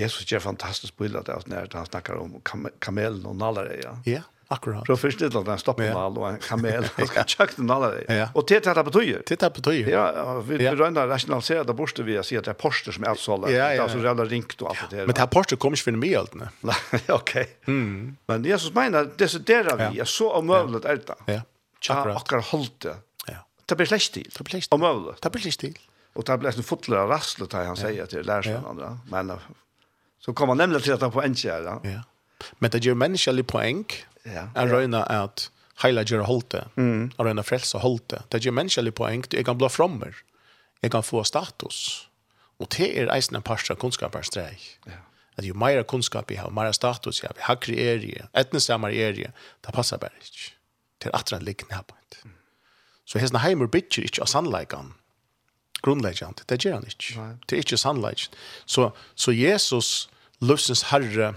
[0.00, 3.92] Jesus gjør fantastisk bilde av det når han snakker om kam kamelen og nallere, ja.
[4.08, 4.22] Ja,
[4.52, 4.86] akkurat.
[4.88, 5.96] Fra først litt at han stopper ja.
[5.96, 8.00] mal og en kamel, han skal tjøkke den nallere.
[8.08, 8.30] Ja.
[8.32, 9.20] Og til det betyr.
[9.28, 9.90] Til det betyr.
[9.92, 10.06] Ja,
[10.48, 10.72] vi ja.
[10.78, 13.52] rønner rasjonalisere det borste vi si at det er poster som er utsolgt.
[13.52, 13.68] Ja, ja.
[13.68, 15.12] Det er altså rævla ringt og alt det her.
[15.12, 16.50] Men det er Porsche kommer ikke finne mye alt, ne?
[16.72, 16.80] Nei,
[17.20, 17.36] ok.
[17.68, 17.94] Mm.
[18.32, 21.20] Men Jesus mener, desiderer vi, er så omøvlet er det.
[21.28, 21.40] Ja,
[21.84, 22.16] akkurat.
[22.24, 22.98] Akkurat holdt det.
[23.28, 23.44] Ja.
[23.68, 24.28] Det blir slett til.
[24.28, 24.80] Det blir slett til.
[24.80, 25.20] Omøvlet.
[25.20, 25.80] Det blir slett til.
[26.12, 28.96] Og det blir en fotler av rasslet, har han sier til lærersvenn andre.
[29.08, 29.32] Men
[30.24, 31.62] Så kommer man nemlig til at han en her.
[31.62, 31.78] Ja.
[31.90, 32.00] ja.
[32.58, 33.86] Men det gjør menneskelig poeng.
[34.26, 34.48] Ja.
[34.54, 35.50] Jeg røyner at
[35.82, 36.64] heila gjør holdt det.
[36.76, 37.10] Mm.
[37.10, 38.22] Jeg røyner frelse holdt det.
[38.32, 39.24] Det gjør menneskelig poeng.
[39.32, 40.14] Jeg kan bli frommer.
[40.82, 42.08] Jeg kan få status.
[42.58, 44.62] Og det er eisen en parst av kunnskaperstreg.
[44.86, 45.02] Ja.
[45.38, 49.16] At jo mer kunnskap jeg har, mer status jeg har, hakker er jeg, etnesammer er
[49.16, 49.32] jeg,
[49.64, 50.52] det passer bare ikke.
[51.00, 52.18] Det er atren liggende arbeid.
[52.22, 52.34] Mm.
[53.08, 54.92] Så hesna heimer bytjer ikke av sannleikan,
[55.82, 57.38] grunnleggjant, Det gör han inte.
[57.46, 58.36] Det er inte sannläggande.
[58.66, 60.08] Så, så Jesus
[60.42, 61.32] løsens herre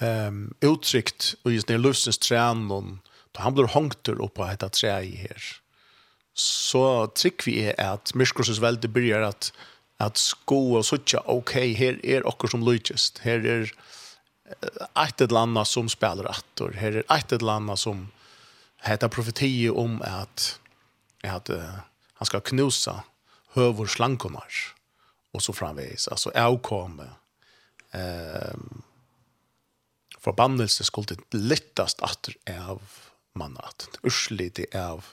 [0.00, 3.00] um, uttrykt og just när løsens trænen
[3.36, 5.48] da han blir hongter upp på dette treet i her
[6.36, 9.52] så trykk vi er at myskrossens velde börjar at
[10.02, 13.70] at sko og suttja, ok, her er okkur som lydgjest, her er
[15.00, 18.06] eit et landa som spelar attor, her er eit et landa som
[18.86, 20.58] heter profetie om at,
[21.24, 21.80] at uh,
[22.20, 23.00] han skal knusa
[23.56, 24.60] høver slankonar,
[25.32, 27.08] og så framvis, altså avkomme,
[27.96, 28.82] ehm
[30.26, 32.82] forbannelse skulle lättast atter av
[33.34, 33.88] mannat.
[34.02, 35.04] Urslite av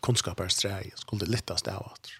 [0.00, 2.12] kunnskapens sträj skulle lättast av atter.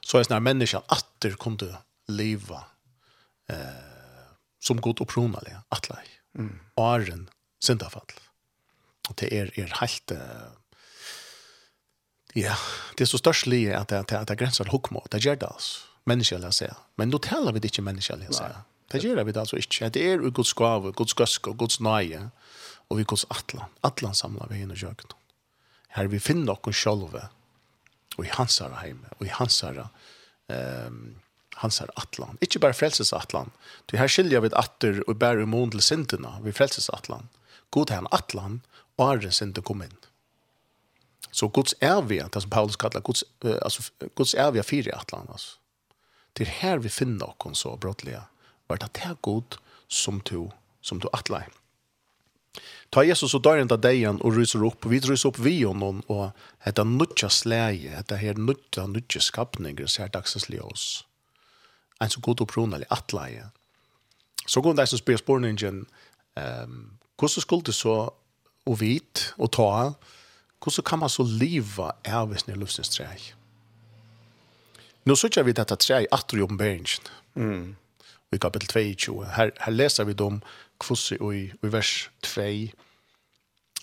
[0.00, 2.64] Så är när människan atter kunde leva
[3.48, 3.90] eh
[4.60, 6.06] som god opprunalig, atlei.
[6.38, 6.60] Mm.
[6.76, 7.28] Åren
[7.60, 8.12] syndafall.
[9.08, 10.50] Og det er, er helt eh,
[12.36, 12.54] ja,
[12.98, 15.02] det er så størst lige at det at det gränsar hukmo.
[15.12, 16.66] Det gjør det altså människa eller så.
[16.98, 18.44] Men då talar vi det inte människa eller så.
[18.90, 19.88] Det gör vi det alltså inte.
[19.88, 22.30] Det är ur Guds gåva, Guds gusk och Guds nöje.
[22.88, 23.68] Och vi Guds atlan.
[23.80, 24.94] Atlan samlar vi in och gör
[25.88, 27.28] Här vi finner oss själva.
[28.16, 29.08] Och i hans herre hemme.
[29.18, 29.64] Och i hans.
[30.48, 31.18] Um,
[31.54, 32.38] hans herre atlan.
[32.40, 33.50] Inte bara frälsesatlan.
[33.86, 36.40] Det här skiljer vi atter och bär imon till synderna.
[36.42, 37.28] Vi frälsesatlan.
[37.70, 38.60] God han atlan.
[38.96, 39.96] Och arren synder kom in.
[41.30, 43.82] Så Guds är vi, det som Paulus kallar, Guds, uh, alltså,
[44.16, 45.26] Guds är vi fyra atlan.
[45.32, 45.59] Alltså.
[46.34, 48.22] Det er her vi finner oss så brottlige.
[48.68, 49.58] Var det det god
[49.88, 50.50] som du,
[50.80, 51.48] som du atler.
[52.90, 54.86] Ta Jesus og døren av degen og ryser opp.
[54.90, 56.30] Vi ryser opp vi og noen, og
[56.66, 61.04] etter nødja sleie, etter her nødja, nødja skapninger, ser dagsens li oss.
[62.02, 63.50] En så god opprona, eller atleie.
[64.46, 65.84] Så går det som spør spørningen,
[66.34, 66.80] um,
[67.20, 67.96] hvordan skulle det så
[68.66, 69.70] å vite og ta,
[70.60, 73.36] hvordan kan man så liva av sin livsens treie?
[75.02, 76.86] Nu söker vi detta tre att i oppenberingen.
[77.36, 77.76] Mm.
[78.30, 79.22] I kapitel 22.
[79.22, 80.40] Här här läser vi dem
[80.78, 82.42] kvosse och i vers 2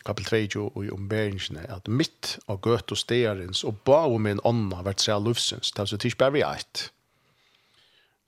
[0.08, 4.42] kapitel 2 og i ombæringen at mitt av gøt og stegarens og ba om min
[4.48, 6.88] ånda vært tre av lufsens, det er så tids bare eit,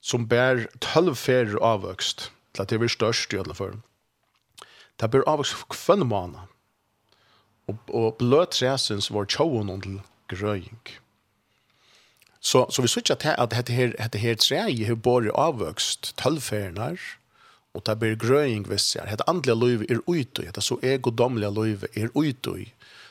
[0.01, 3.79] som bær tølv ferer avvøkst, til at det blir størst i alle fall.
[4.99, 6.41] Det bør avvøkst for kvønn måned,
[7.69, 10.95] og, og bløt tresens var tjåen til grøying.
[12.39, 16.93] Så, så vi sier ikke at dette her, dette her treet har bare avvøkst tølvferdene,
[17.75, 19.05] og det blir grøying hvis jeg.
[19.11, 22.65] Dette andelige livet er ute dette så egodomlige livet er ute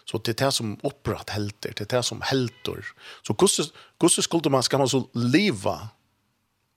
[0.08, 2.80] Så det er det som oppratt helter, det er det som helter.
[3.22, 5.90] Så hvordan skulle man, skal man så leva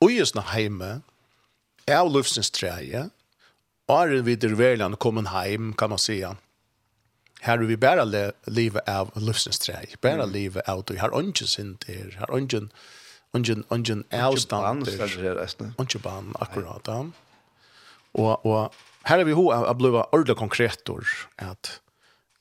[0.01, 1.01] ugesna heime,
[1.87, 3.11] av livsens treet,
[3.87, 6.35] og er videre verland kommet heim, kan man säga
[7.41, 10.31] Her vi bare le, livet av livsnestreg, Bare mm.
[10.31, 10.99] livet av det.
[11.01, 12.69] Her ungen sint er, her ungen,
[13.33, 15.73] ungen, ungen avstand er.
[15.79, 16.87] Ungen ban, akkurat.
[16.87, 16.99] Ja.
[18.13, 18.73] Og, og
[19.09, 21.79] her er vi ho av bliva ordentlig konkretor, at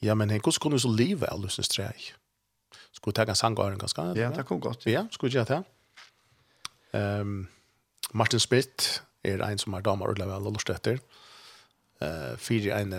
[0.03, 2.13] ja, men hvordan kunne vi så livet av livsnestreg?
[2.93, 4.05] Skulle vi ta en sangaren ganske?
[4.21, 4.85] Ja, det kom godt.
[4.87, 5.63] Ja, skulle vi gjøre det.
[6.93, 7.49] Um,
[8.13, 11.01] Martin Spitt er en som er damer ordentlig vel og lort etter.
[12.01, 12.93] Uh, fyrir en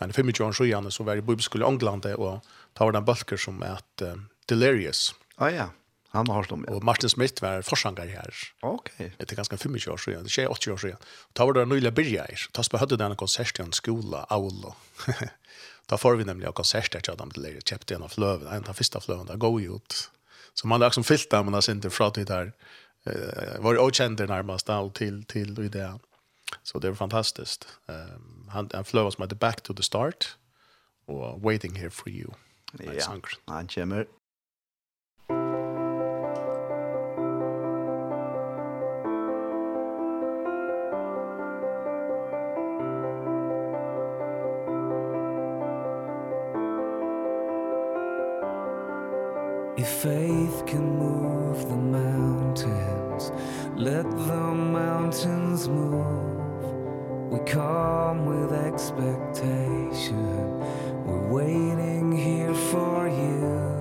[0.00, 2.44] en 25 år siden så var i bibelskole i England og
[2.74, 4.18] ta var den bøkker som er at uh,
[4.48, 5.14] Delirious.
[5.38, 5.68] Ah ja,
[6.16, 6.70] han har slått med.
[6.72, 8.42] Og Martin Smith var forsanger her.
[8.64, 8.90] Ok.
[8.98, 11.06] Det er ganske 25 år siden, det er 80 år siden.
[11.34, 12.46] Ta var det nøyla byrja her.
[12.52, 14.74] Ta spør høyde denne konsert i en skola, Aulo.
[15.88, 18.78] ta får vi nemlig konsert her til Adam Delirious, kjøpte en av fløven, en av
[18.78, 20.00] første fløven, det går jo ut.
[20.56, 22.52] Så man har liksom fyllt dem, man har sint fra til der.
[23.06, 26.00] Uh, var jo kjent nærmest, og til, til, til, til,
[26.62, 27.66] Så det var fantastiskt.
[27.88, 30.38] Um, han, han flövar som heter Back to the Start
[31.08, 32.32] og Waiting Here for You.
[32.80, 33.02] Ja,
[33.46, 34.04] han kommer.
[49.78, 53.30] If faith can move the mountains,
[53.76, 56.35] let the mountains move.
[57.30, 60.60] We come with expectation.
[61.04, 63.75] We're waiting here for you.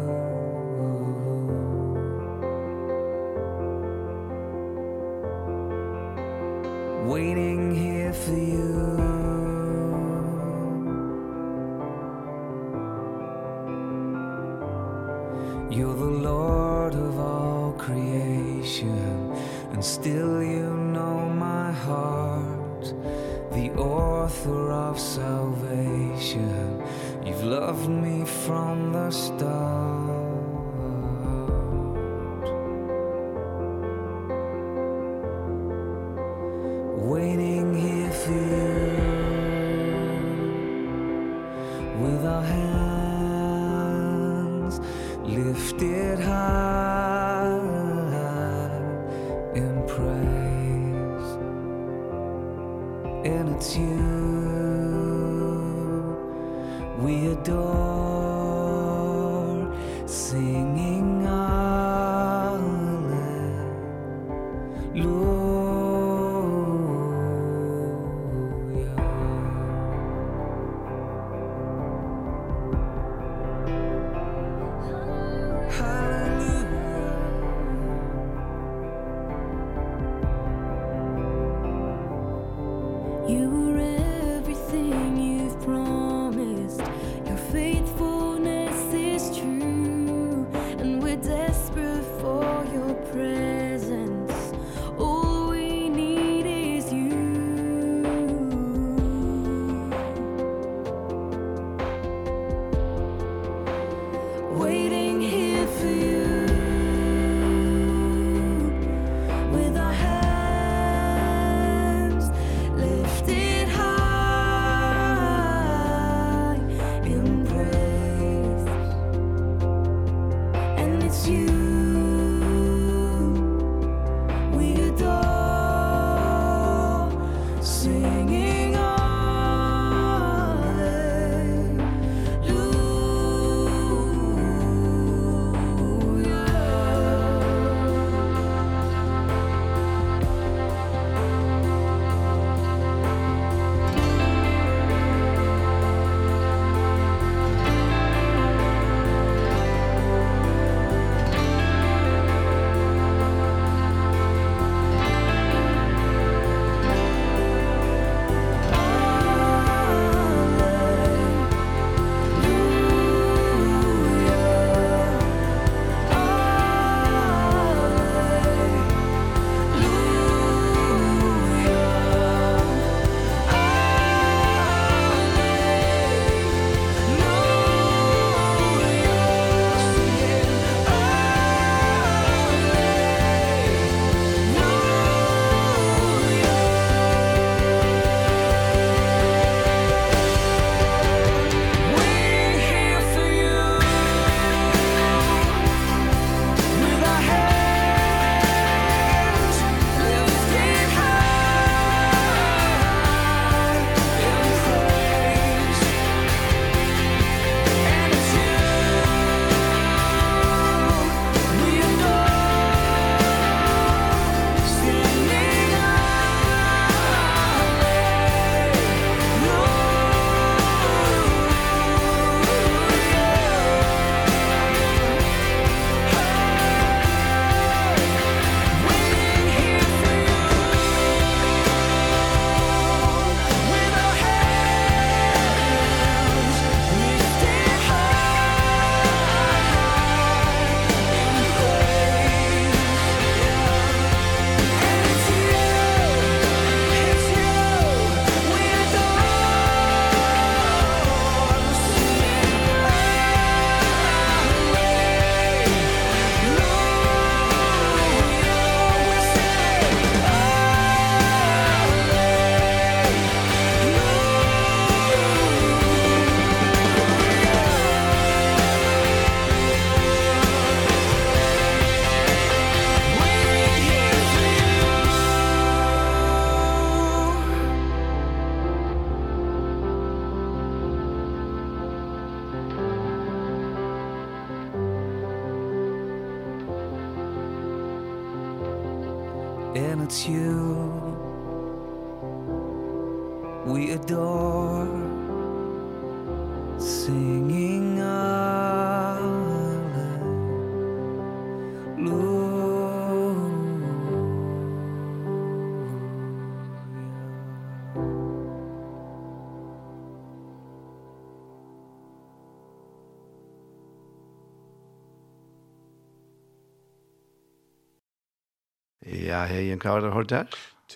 [319.50, 320.46] hei en kvar har hørt her?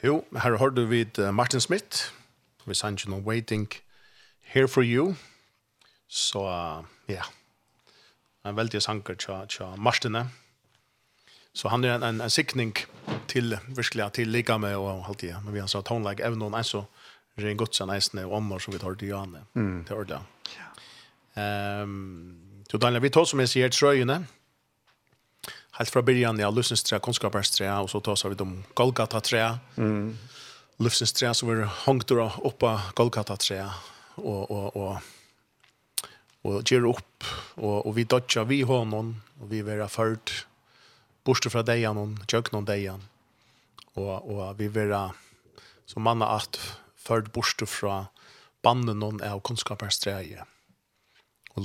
[0.04, 2.12] Jo, her har du vid Martin Smith,
[2.66, 3.68] vi sanns jo Waiting
[4.42, 5.16] Here For You,
[6.08, 6.44] så
[7.10, 7.24] ja,
[8.46, 9.16] en veldig sanger
[9.50, 10.30] til Martine.
[11.54, 12.74] Så han er en, en, en sikning
[13.28, 16.54] til virkelig til lika med og alt det, men vi har sagt tonelike, even om
[16.54, 16.84] en så
[17.40, 19.46] ren godsen eisne og ommer som vi tar til Johanne.
[19.54, 19.86] mm.
[19.86, 20.20] til Ørda.
[20.56, 21.84] Ja.
[21.84, 24.26] Um, så Daniel, vi tar som jeg sier trøyene,
[25.80, 29.46] Helt fra början ja, Lusens tre, Kunskapers tre, og så tar vi om Golgata tre.
[29.78, 30.18] Mm.
[30.84, 33.62] Lusens tre som er hongt opp av Golgata tre,
[34.20, 36.12] og, og, og,
[36.44, 40.42] og gjør opp, og, og vi dodger vi honom, og vi vera ført
[41.24, 42.92] borste fra deg, noen, tjøk noen deg,
[43.96, 45.06] og, og vi vera
[45.88, 46.60] som manna at
[47.00, 48.10] ført borste fra
[48.68, 50.59] banden noen av Kunskapers tre, og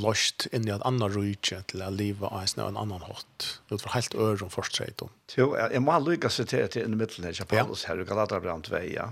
[0.02, 3.48] lost inn i et annet rydtje til å leve av en annan hatt.
[3.70, 5.02] Det var helt øre om forstreit.
[5.36, 8.82] Jo, jeg må lykke å sitere til en midtelen i Paulus her, i Galaterbrand 2,
[8.94, 9.10] ja.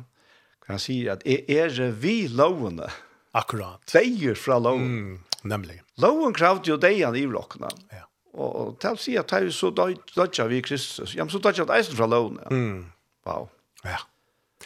[0.63, 2.91] Kan han sier at er er vi lovene?
[3.35, 3.81] Akkurat.
[3.91, 4.89] Deier fra loven.
[4.89, 5.19] Mm,
[5.49, 5.81] nemlig.
[6.03, 7.71] Loven kravde jo deian i rockene.
[7.91, 8.07] Ja.
[8.33, 11.17] Og til å si at det er så dødja vi Kristus.
[11.17, 12.39] Ja, men så dødja det eisen fra loven.
[12.45, 12.53] Ja.
[12.53, 12.93] Mm.
[13.29, 13.49] Wow.
[13.85, 13.99] Ja.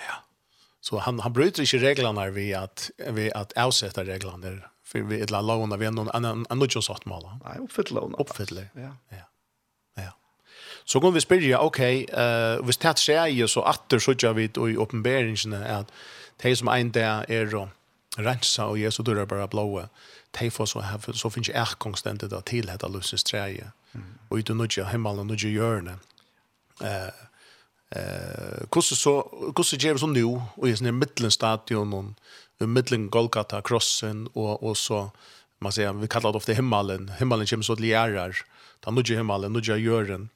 [0.03, 0.21] Ja.
[0.85, 4.59] Så han, han bryter ikke reglene ved at, ved at avsette reglene
[4.97, 7.23] för vi ett låna vi någon annan annan just sagt mal.
[7.45, 8.17] Nej, uppfyllt låna.
[8.19, 8.53] Uppfyllt.
[8.53, 8.97] Ja.
[9.09, 9.17] Ja.
[9.95, 10.13] Ja.
[10.85, 14.45] Så går vi spyrja, ok, uh, hvis det skjer jo så atter så gjør vi
[14.45, 15.91] i oppenberingene at
[16.43, 17.69] de som en der er å
[18.19, 19.89] rensa og Jesu døra bare blåa,
[20.41, 24.13] de får så, have, så finnes jeg erkongstendet da til dette løsens treje, mm.
[24.31, 25.99] og ute nødje himmelen og nødje hjørne.
[26.81, 27.13] Uh,
[27.97, 29.15] uh, hvordan så,
[29.53, 32.13] hvordan gjør vi så nå, og i sånne midtelen stadion, og
[32.61, 35.11] mittlen Golgata krossen og och så
[35.59, 38.37] man säger vi kallar det ofta himmelen himmelen kommer så att lärar
[38.81, 40.29] ta nu himmelen nu gör den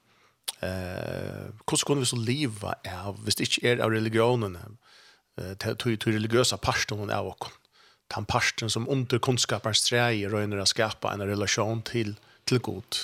[0.59, 4.77] eh hur ska vi så leva är visst inte är av religionen
[5.37, 7.45] eh till till religiösa pastorn är och
[8.15, 12.15] den pastorn som under kunskapens sträger röner att skapa en relation till
[12.45, 12.95] till Gud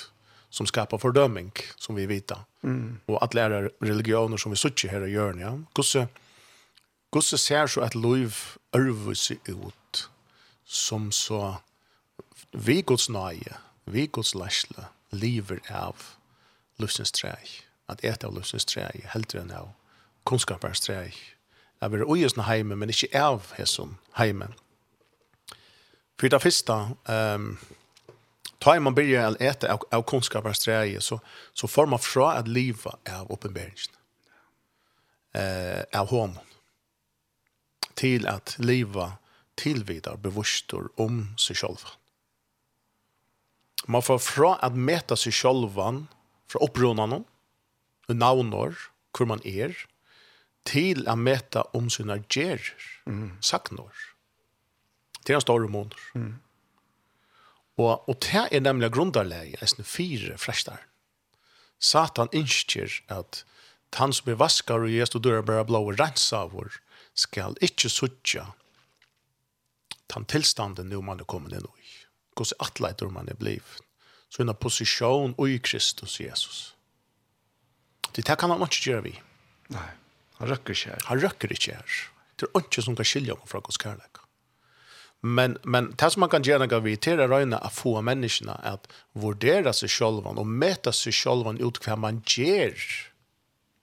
[0.50, 2.40] som skapar fördömning som vi vita.
[2.64, 2.98] Mm.
[3.06, 5.60] Och att lära religioner som vi söker här och gör, ja.
[5.76, 6.08] Hur
[7.12, 8.36] Gosse ser så at liv
[8.76, 10.10] ørvelse ut
[10.66, 11.56] som så
[12.52, 13.56] vi gods nøye,
[13.86, 15.96] vi gods lærsle, lever av
[16.80, 17.48] løsens treg,
[17.88, 19.72] at et av løsens treg, heldre enn av
[20.28, 21.16] kunnskapens treg,
[21.80, 24.50] at vi er ugesne heime, men ikke av hesson heime.
[26.20, 26.74] For det første,
[27.08, 27.52] um,
[28.60, 31.20] ta man begynner å ete av, av kunnskapens treg, så,
[31.54, 33.96] så får man fra at livet av oppenberingen,
[35.38, 36.47] uh, av honom
[37.98, 39.18] til at leva
[39.58, 41.96] tilvidar bevustor om seg sjálva.
[43.88, 46.06] Man får fra att mäta seg sjálva
[46.48, 47.24] fra upprunnan
[48.08, 48.76] og navnår,
[49.12, 49.76] hvor man är,
[50.64, 52.74] til att mäta om sina gerer,
[53.06, 53.38] mm.
[53.42, 53.94] saknor.
[55.24, 55.96] Det er en stor månad.
[56.16, 56.40] Mm.
[57.76, 60.80] Och, och det är nemlig grundarläge, det är fire frästar.
[61.80, 63.44] Satan innskjer at
[63.96, 66.80] han som er vaskar og gjest og dører bare blå og rensa av vår,
[67.18, 68.46] skal ikke suttja
[70.14, 71.94] den tilstanden nu man er kommet inn i.
[72.38, 73.66] Gås atleitur man er bliv.
[74.30, 76.60] Så en posisjon i Kristus Jesus.
[78.16, 79.16] Det her kan han ikke gjøre vi.
[79.74, 79.90] Nei,
[80.40, 81.04] han røkker ikke her.
[81.10, 81.98] Han røkker ikke her.
[82.38, 84.22] Det er ikke som kan skilja om fra Guds kærlek.
[85.22, 88.54] Men, men det som man kan gjøre noe vi til å røyne av få menneskene
[88.70, 88.86] at
[89.18, 92.78] vurdere seg selv og møte seg selv ut hva man gjør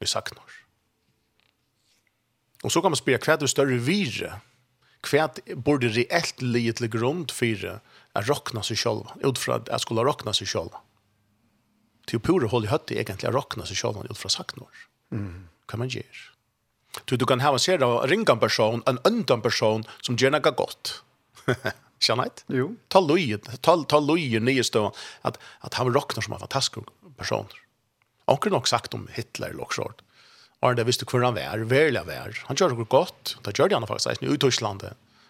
[0.01, 0.61] i saknar.
[2.65, 4.39] Og så kan man spørre hva er det større vire?
[5.05, 5.29] Hva
[5.67, 9.11] burde reelt ligge til grunn for å råkne seg selv?
[9.21, 10.79] Ut fra at jeg skulle råkne seg selv.
[12.09, 14.87] Til å pure holde i høttet egentlig å råkne seg selv ut fra noe.
[15.13, 15.45] Mm.
[15.69, 16.23] Hva man gjør?
[17.05, 20.55] Du, du kan ha en serie av ringan person, en øndan person som gjør noe
[20.57, 21.01] godt.
[22.05, 22.45] Kjenner jeg?
[22.61, 22.71] Jo.
[22.93, 24.95] Ta løye, ta, ta løye nye støvn,
[25.29, 25.37] at,
[25.67, 26.89] at han råkner som en fantastisk
[27.19, 27.51] person.
[28.31, 30.01] Anker nok sagt om Hitler eller noe sånt
[30.65, 32.39] Arne visste hvor han var, verlig var.
[32.49, 34.87] Han gjør det godt, da gjør han faktisk, i Tyskland.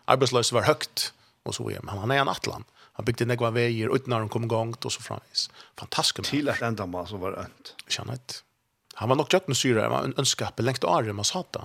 [0.06, 1.10] Arbeidsløs var høyt,
[1.44, 1.90] og så hjem.
[1.90, 2.66] Han er en atlan.
[2.94, 5.48] Han bygde negva veier uten når han kom gongt, og så framvis.
[5.80, 6.28] Fantastisk.
[6.30, 7.74] Til et enda man som var ønt.
[7.90, 8.42] Kjennet.
[9.00, 11.64] Han var nok jøkken syre, han var en ønskap, lengt året man sa det.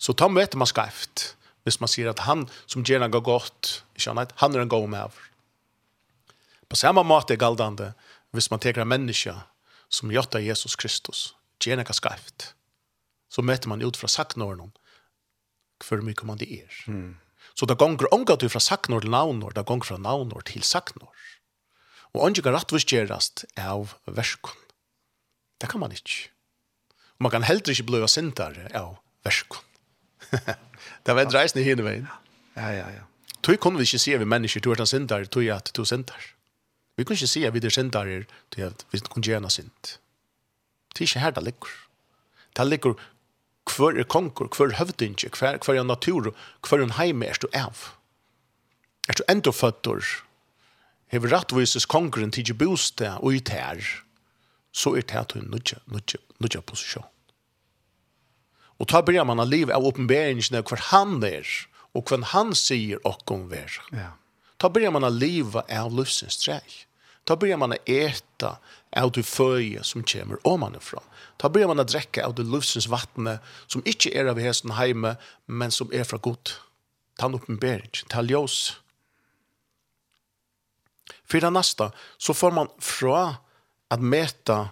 [0.00, 1.34] Så ta med man skreft,
[1.68, 5.18] hvis man sier at han som gjerne går godt, kjennet, han er en god med.
[6.68, 7.92] På samme måte er galdande,
[8.32, 9.34] hvis man teker en menneske
[9.92, 12.54] som gjør Jesus Kristus, gjerne går skreft
[13.28, 14.70] så møter man ut från saknorna
[15.84, 16.78] hvor mye man det er.
[16.90, 17.18] Mm.
[17.54, 21.14] Så det gånger omgår du fra saknår til navnår, det gånger fra navnår til saknår.
[22.14, 24.56] Og andre kan rettvisgjerast av verskon.
[25.60, 26.30] Det kan man ikke.
[27.18, 28.96] Og man kan heller ikke bli sintare av
[29.26, 29.62] verskon.
[31.04, 32.08] det var en reisende hinne veien.
[32.56, 33.06] Ja, ja, ja.
[33.42, 36.32] Tui kunne vi ikke si at vi mennesker tog en sintare, tog at tog sintar.
[36.98, 39.98] Vi kunne ikke si at vi er sintare, tog at vi kunne gjerne sint.
[40.94, 41.74] Det er ikke her det ligger.
[42.56, 42.98] Det ligger
[43.74, 46.32] hver er konkur, hver høvdinje, hver, hver er natur,
[46.66, 47.92] hver er heime er du av.
[49.08, 50.04] Er du enda føtter,
[51.12, 53.80] hever rattvises konkurren tidsi bostad og i tær,
[54.72, 57.08] så er det til nudja, nudja, nudja posisjon.
[58.78, 61.46] Og ta börjar man av liv av oppenberingen av hver han er,
[61.96, 63.74] og hver han sier okkom ver.
[63.90, 64.12] Ja.
[64.58, 66.84] Ta börjar man av liv av livsens treg.
[67.28, 68.58] Ta börjar man att äta
[68.96, 71.02] av det föje som kommer omanifrån.
[71.36, 75.16] Ta börjar man att dräcka av det luftsens vatten som inte är av hästen hemma
[75.46, 76.50] men som är från god.
[77.18, 78.80] Ta en uppenbering, ta ljus.
[81.24, 83.34] För det nästa så får man från
[83.88, 84.68] att mäta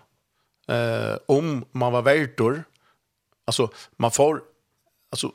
[0.68, 2.64] eh, om man var värtor.
[3.44, 4.42] Alltså man får
[5.10, 5.32] alltså,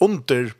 [0.00, 0.54] under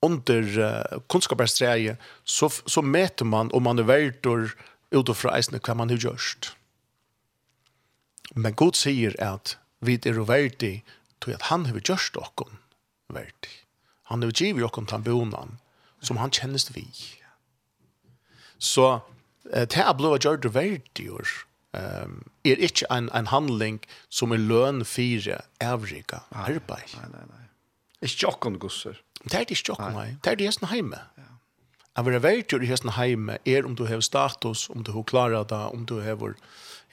[0.00, 4.56] under uh, kunskapssträje så så mäter man om man är värtor
[4.96, 6.52] utifra eisne hva man har gjørst.
[8.34, 10.80] Men Gud sier at vi er verdig
[11.22, 12.58] til at han har gjørst okken
[13.12, 13.52] verdig.
[14.10, 15.58] Han har givet okken til bonan
[16.00, 16.86] som han kjennes vi.
[18.58, 19.00] Så
[19.44, 21.10] det er blod gjørt verdig
[21.76, 26.94] um, er ikke en, en handling som er løn fire avrika arbeid.
[26.96, 27.44] Nei, nei, nei.
[28.06, 28.98] Ikke okken gusser.
[29.24, 30.08] Det er ikke okken, nei.
[30.22, 31.00] Det er det heime.
[31.18, 31.30] Ja
[31.96, 35.48] att vara värtjur i hästen heime er om du har status, om du har klarat
[35.48, 36.34] det, om du har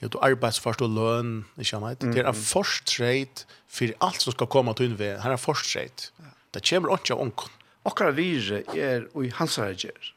[0.02, 2.02] Ja, du arbeidsfast og løn, ikke sant?
[2.02, 5.20] Det er en forstreit for alt som skal komme til innved.
[5.22, 6.08] Her er en forstreit.
[6.52, 7.54] Det kommer ikke av ånden.
[7.86, 10.10] Akkurat vire er i hans herger.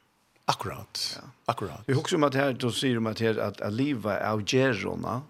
[0.47, 1.03] Akkurat.
[1.15, 1.23] Ja.
[1.53, 1.83] Akkurat.
[1.85, 4.43] Vi husker om at her, du sier om at her, at, at livet er av
[4.47, 5.21] gjerrona,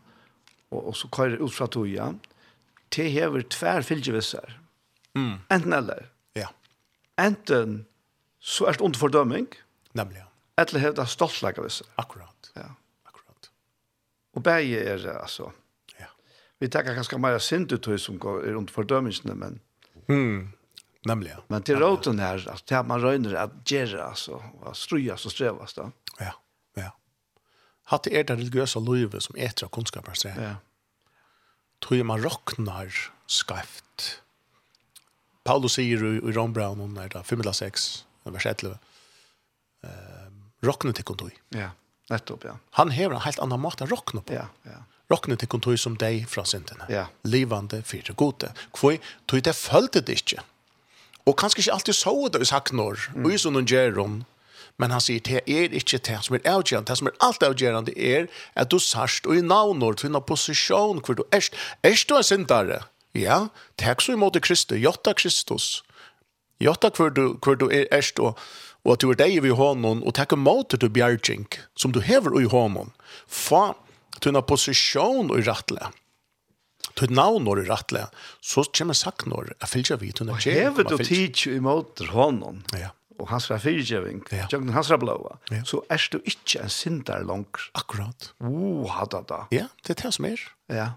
[0.71, 2.11] og, og så kører ut fra toga,
[2.93, 4.57] til hever tver fylgjevisser.
[5.17, 5.37] Mm.
[5.51, 6.07] Enten eller.
[6.37, 6.53] Ja.
[7.19, 7.81] Enten
[8.47, 9.47] så er det under fordøming.
[9.97, 10.27] Nemlig, ja.
[10.63, 11.67] Eller hevda stoltleik av.
[11.99, 12.51] Akkurat.
[12.55, 12.69] Ja.
[13.09, 13.49] Akkurat.
[14.37, 15.51] Og begge er, altså,
[15.99, 16.07] ja.
[16.61, 19.59] vi tenker ganske mer sint ut som er under fordømmingene, men...
[20.07, 20.53] Mm.
[21.07, 21.41] Nemlig, ja.
[21.51, 25.75] Men til råten her, altså, til man røyner at gjerra, altså, og strøyes og strevas,
[25.75, 25.89] da.
[26.19, 26.33] Ja,
[26.79, 26.89] ja.
[27.91, 30.39] Hatt er det religiøse livet som etter av kunnskaper seg.
[30.39, 30.55] Ja.
[31.83, 32.95] Tror man råknar
[33.29, 34.23] skreft.
[35.47, 37.87] Paulus sier i, i Ron Brown, om det er 5.6,
[38.29, 38.77] i vers 11,
[39.83, 39.89] eh,
[40.65, 41.31] rockna till kontoi.
[41.55, 41.71] Ja,
[42.09, 42.57] nettopp, ja.
[42.79, 44.33] Han hever en helt annan måte å rockna på.
[44.33, 44.83] Ja, ja.
[45.09, 46.85] Rockna till kontoi som deg fra syndene.
[46.91, 47.07] Ja.
[47.23, 48.51] Livande for det gode.
[48.75, 50.43] Kvoi, tog det følte det ikke.
[51.27, 53.23] Og kanskje ikke alltid så det i saknår, mm.
[53.25, 54.21] og i sånne gjeron,
[54.77, 57.95] men han sier det er ikke det som er avgjørende, det som er alt avgjørende
[57.97, 61.49] er at du sørst og i navnår, du finner posisjon hvor du er.
[61.83, 62.83] Er du en syndare?
[63.17, 63.47] Ja,
[63.79, 65.83] det så imot Kristus, jotta Kristus.
[66.63, 68.39] Jotta hver du, hver du er erst og,
[68.85, 71.47] og at du er deg i hånden og takke måte til bjergjeng
[71.77, 72.93] som du hever i hånden.
[73.27, 73.71] Fa
[74.21, 75.91] til en posisjon i rattle.
[76.97, 78.07] Til navn når i rettelig.
[78.41, 80.61] Så kommer sagt når jeg fylgjer vi til en kjell.
[80.63, 82.63] Hever du tid i måte hånden.
[82.73, 84.45] Ja og hans fra fyrtjøving, ja.
[84.51, 85.63] jøgnen hans fra blåa, ja.
[85.67, 87.67] så er du ikke en syndare langer.
[87.77, 88.31] Akkurat.
[88.43, 89.39] Oh, hadda da.
[89.53, 90.43] Ja, det er det som er.
[90.69, 90.91] Ja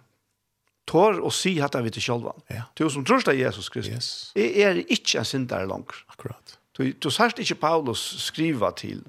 [0.89, 2.35] tår og si hatt han vidt sjølva.
[2.51, 2.67] Ja.
[2.79, 3.93] Du som tror det Jesus Kristus.
[3.93, 4.11] Yes.
[4.39, 6.05] Jeg er ikke en syndare langer.
[6.13, 6.57] Akkurat.
[6.77, 9.03] Du, du sørst ikke Paulus skriva til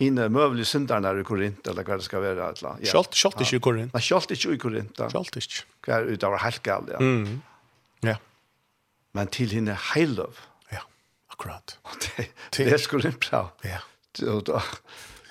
[0.00, 2.50] hinne møvelig syndarna i Korint, eller hva det skal være.
[2.52, 2.92] Eller, ja.
[2.92, 3.94] Kjølt, kjølt ikke i Korint.
[3.96, 5.00] Nei, kjølt ikke i Korint.
[5.14, 5.64] Kjølt ikke.
[5.86, 7.00] Hva er utover helt galt, ja.
[7.00, 7.38] Mm.
[8.04, 8.16] ja.
[9.16, 10.42] Men til hinne heiløv.
[10.74, 10.84] Ja,
[11.32, 11.78] akkurat.
[12.04, 12.28] det,
[12.58, 13.46] det er Korint bra.
[13.64, 13.80] Ja.
[14.32, 14.60] Og da,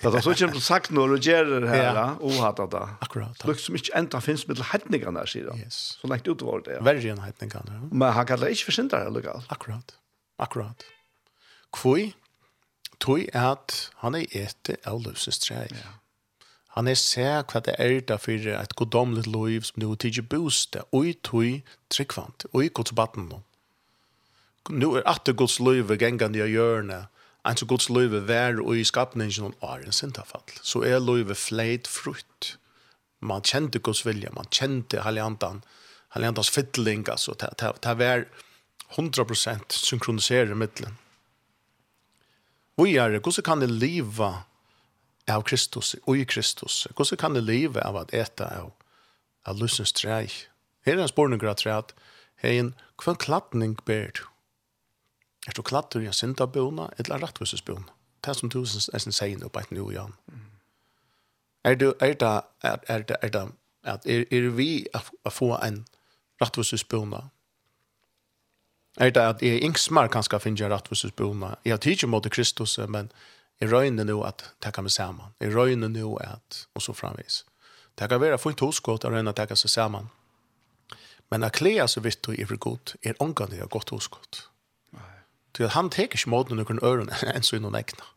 [0.01, 2.81] Så det så ikke noe sagt når du gjør det her, og hatt det.
[3.05, 3.39] Akkurat.
[3.41, 5.61] Det som ikke enda finnes med hettningene her, sier han.
[5.63, 5.97] Yes.
[6.01, 6.81] Så lengt ut var det.
[6.85, 7.79] Verre enn hettningene.
[7.79, 7.89] Ja.
[7.91, 9.45] Men han kallar ikke for syndere, eller gal.
[9.55, 9.95] Akkurat.
[10.41, 10.83] Akkurat.
[11.75, 12.11] Kvoi,
[12.99, 15.69] tog at han er ete av løsens trei.
[15.71, 15.95] Ja.
[16.75, 20.83] Han er se hva det er da for et godomligt liv som du tidlig boste,
[20.91, 23.39] og tog tryggvant, og i godsbatten nå.
[24.75, 27.07] Nu er at det gods liv gengan i hjørnet,
[27.45, 30.45] Ein så Guds løyve vær og i skapningen og er en syndafall.
[30.65, 32.55] Så er løyve fleit frukt.
[33.21, 35.61] Man kjente Guds vilja, man kjente Haliantan,
[36.15, 38.25] Haliantans fiddling, altså, det var
[38.95, 40.97] 100% synkroniserer i middelen.
[42.75, 44.31] Hvor er det, hvordan kan det leve
[45.27, 46.87] av Kristus, og i Kristus?
[46.95, 48.71] Hvordan kan det leve av at eta av,
[49.45, 50.27] av lysens trei?
[50.85, 51.93] Her er en spørning av trei at,
[52.43, 52.57] hei,
[53.01, 54.25] hva klatning ber du?
[55.47, 57.93] Er du klatter i en syndabona eller en rattvissesbona?
[58.23, 60.15] Det er som du er sin seien oppe et nu, Jan.
[61.63, 63.47] Er det, er det, er det, er det,
[63.83, 64.85] at er, er vi
[65.25, 65.85] å få en
[66.41, 67.21] rattvissesbona?
[68.97, 71.55] Er det at jeg inksmar kan skal finne en rattvissesbona?
[71.65, 73.11] Jeg tidlig mot Kristus, men
[73.61, 75.35] jeg røyner nå at det kan vi sammen.
[75.39, 77.43] Jeg røyner nå at, og så framvis.
[77.99, 80.09] Det kan være fullt hoskott å røyne at det kan se sammen.
[81.31, 84.45] Men å klea seg vidt og i for godt er omgående godt hoskott.
[85.55, 88.07] Till han tar sig mot någon øren enn så i noen egna.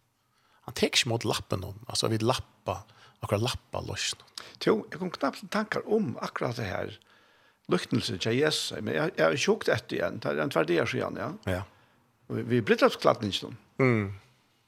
[0.66, 2.82] Han tar sig mot lappen noen, altså vi lappa
[3.22, 4.14] akkurat lappa loss.
[4.64, 6.94] Jo, jeg kom knappt tankar om akkurat det her
[7.68, 8.72] luktelse til Jesus.
[8.82, 11.32] Men jeg jag sjukt etter igjen, Det er en tvärdelar igjen, ja.
[11.46, 11.62] Ja.
[12.28, 13.56] Vi britlapsklattningen.
[13.78, 14.14] Mm.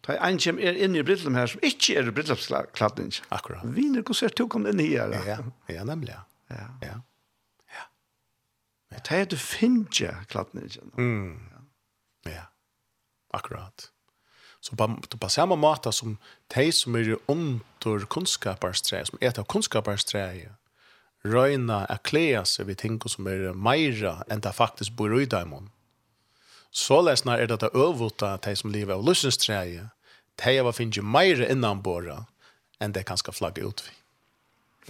[0.06, 3.12] Det er en som er inne i Britland her som ikke er Britland-klatning.
[3.30, 3.64] Akkurat.
[3.64, 5.12] Viner går ser om kom inn her.
[5.26, 5.38] Ja,
[5.68, 6.14] ja, nemlig.
[6.51, 6.66] Ja.
[6.82, 6.94] Ja.
[7.74, 7.84] Ja.
[8.90, 10.70] Det ta er du finje klatning.
[10.97, 11.38] Mm.
[11.51, 12.32] Ja.
[12.32, 12.47] Ja.
[13.31, 13.90] Akkurat.
[14.61, 16.19] Så på, på samme måte som
[16.55, 20.52] de som er under kunnskaparstreet, som er av kunnskaparstreet,
[21.24, 25.70] røyna er klea seg ved ting som er meira enn det faktisk bor i dem.
[26.70, 29.89] Så lesna er det øvota de som lever av lussenstreet,
[30.44, 31.82] de har finnet meira innan
[32.81, 33.97] enn det kan skal flagge ut vi.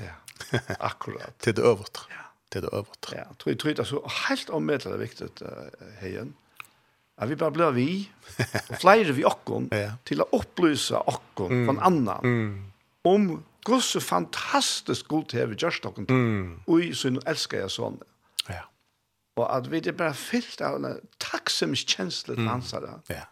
[0.04, 0.14] Ja,
[0.90, 1.34] akkurat.
[1.38, 2.06] Til det øvota.
[2.10, 2.26] Ja.
[2.50, 3.16] Til det øvota.
[3.16, 5.66] Ja, tror jeg tror det er så helt omedelig viktig uh,
[6.00, 6.34] heien.
[6.34, 6.49] Ja
[7.20, 7.90] at vi bare blir vi,
[8.70, 9.94] og flere vi okkon, ja.
[10.08, 11.64] til å opplyse okkon mm.
[11.68, 12.52] fra annan, mm.
[13.10, 13.30] om
[13.66, 16.52] hvor så fantastisk god det vi gjørst okkon, til, mm.
[16.66, 17.98] og i sin elsker jeg sånn.
[18.48, 18.62] Ja.
[19.36, 23.26] Og at vi er bare fyllt av en takksemskjensle til hans her, ja.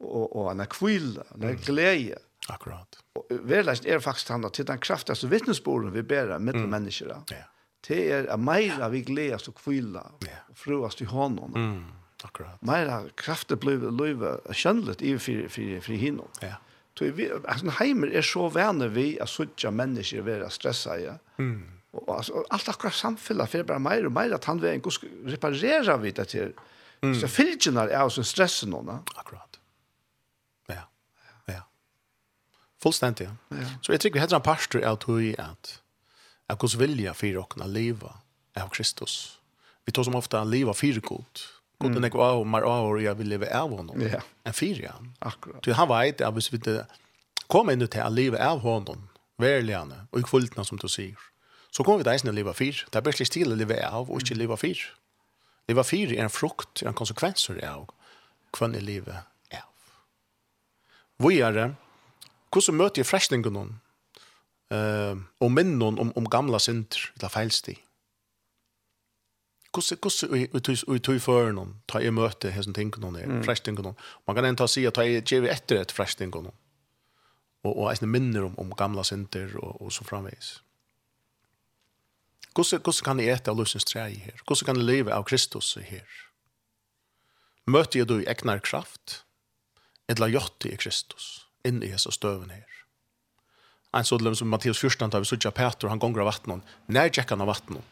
[0.00, 1.60] og, og en kvile, en mm.
[1.66, 2.22] glede.
[2.52, 3.00] Akkurat.
[3.18, 6.74] Og verleis er faktisk han til den kraftigaste vittnesbordet vi bærer mellom mm.
[6.76, 7.12] mennesker.
[7.34, 7.44] Ja.
[7.86, 10.40] Det er meira vi gledes og kvile, ja.
[10.48, 11.52] og fruast i hånden.
[11.52, 12.62] Mm Akkurat.
[12.62, 16.28] Mera krafter blir løyve skönligt i för för för hinno.
[16.40, 16.54] Ja.
[16.98, 21.18] Tror vi altså, heimer er så värne vi att söka være vara stressade.
[21.38, 21.62] Mm.
[21.92, 24.92] Og, altså, alt akkurat samfunnet för bare mer og mer at han vil en god
[25.26, 26.52] reparera vi det til.
[27.02, 27.14] Mm.
[27.14, 28.98] Så filgenar er så stressen då.
[29.16, 29.60] Akkurat.
[30.68, 30.88] Ja.
[31.46, 31.62] Ja.
[32.82, 33.28] Fullständigt.
[33.48, 33.56] Ja.
[33.82, 35.82] Så jag tycker vi heter en pastor att hur är att
[36.48, 38.14] att Guds vilja för att kunna leva
[38.54, 39.38] av Kristus.
[39.84, 41.38] Vi tar som ofta leva för Gud
[41.82, 42.02] Gud mm.
[42.06, 44.00] nekva av, mar av, og jeg vil leve av honom.
[44.00, 44.22] Ja.
[44.48, 44.94] En fyra.
[45.20, 45.60] Akkurat.
[45.64, 46.86] Du han vet at hvis vi ikke
[47.52, 49.08] kommer inn til å leva av honom,
[49.42, 51.20] verligene, og i kvultene som du sier,
[51.68, 52.86] så kommer vi til eisen å leva fyr.
[52.88, 54.80] Det er bare slik til å leve av, og ikke leva fyr.
[55.68, 57.90] Leva fyr er en frukt, er en konsekvenser av
[58.56, 59.18] kvann i livet
[59.58, 59.66] av.
[61.20, 61.66] Hvor er det?
[62.52, 63.74] Hvordan møter jeg frestningen noen?
[64.72, 67.76] Uh, og minnen om, om gamla synder, eller feilstig?
[69.76, 73.16] kusse kusse och tog och tog för någon ta i möte här som tänker någon
[73.16, 73.94] är fresh tänker någon
[74.26, 76.54] man kan inte se att ta i ge efter ett fresh tänker någon
[77.62, 80.62] och och alltså minner om om gamla center och och så framvis
[82.54, 86.08] kusse kusse kan ni äta lusens trä här kusse kan ni leva av Kristus här
[87.64, 89.24] möter du i egnar kraft
[90.06, 92.66] eller jotte i Kristus in i Jesus stöven här
[93.92, 97.36] en sådlem som Matteus 14 tar vi sådja Peter han gånger av vattnet när tjeckar
[97.36, 97.84] han av vattnet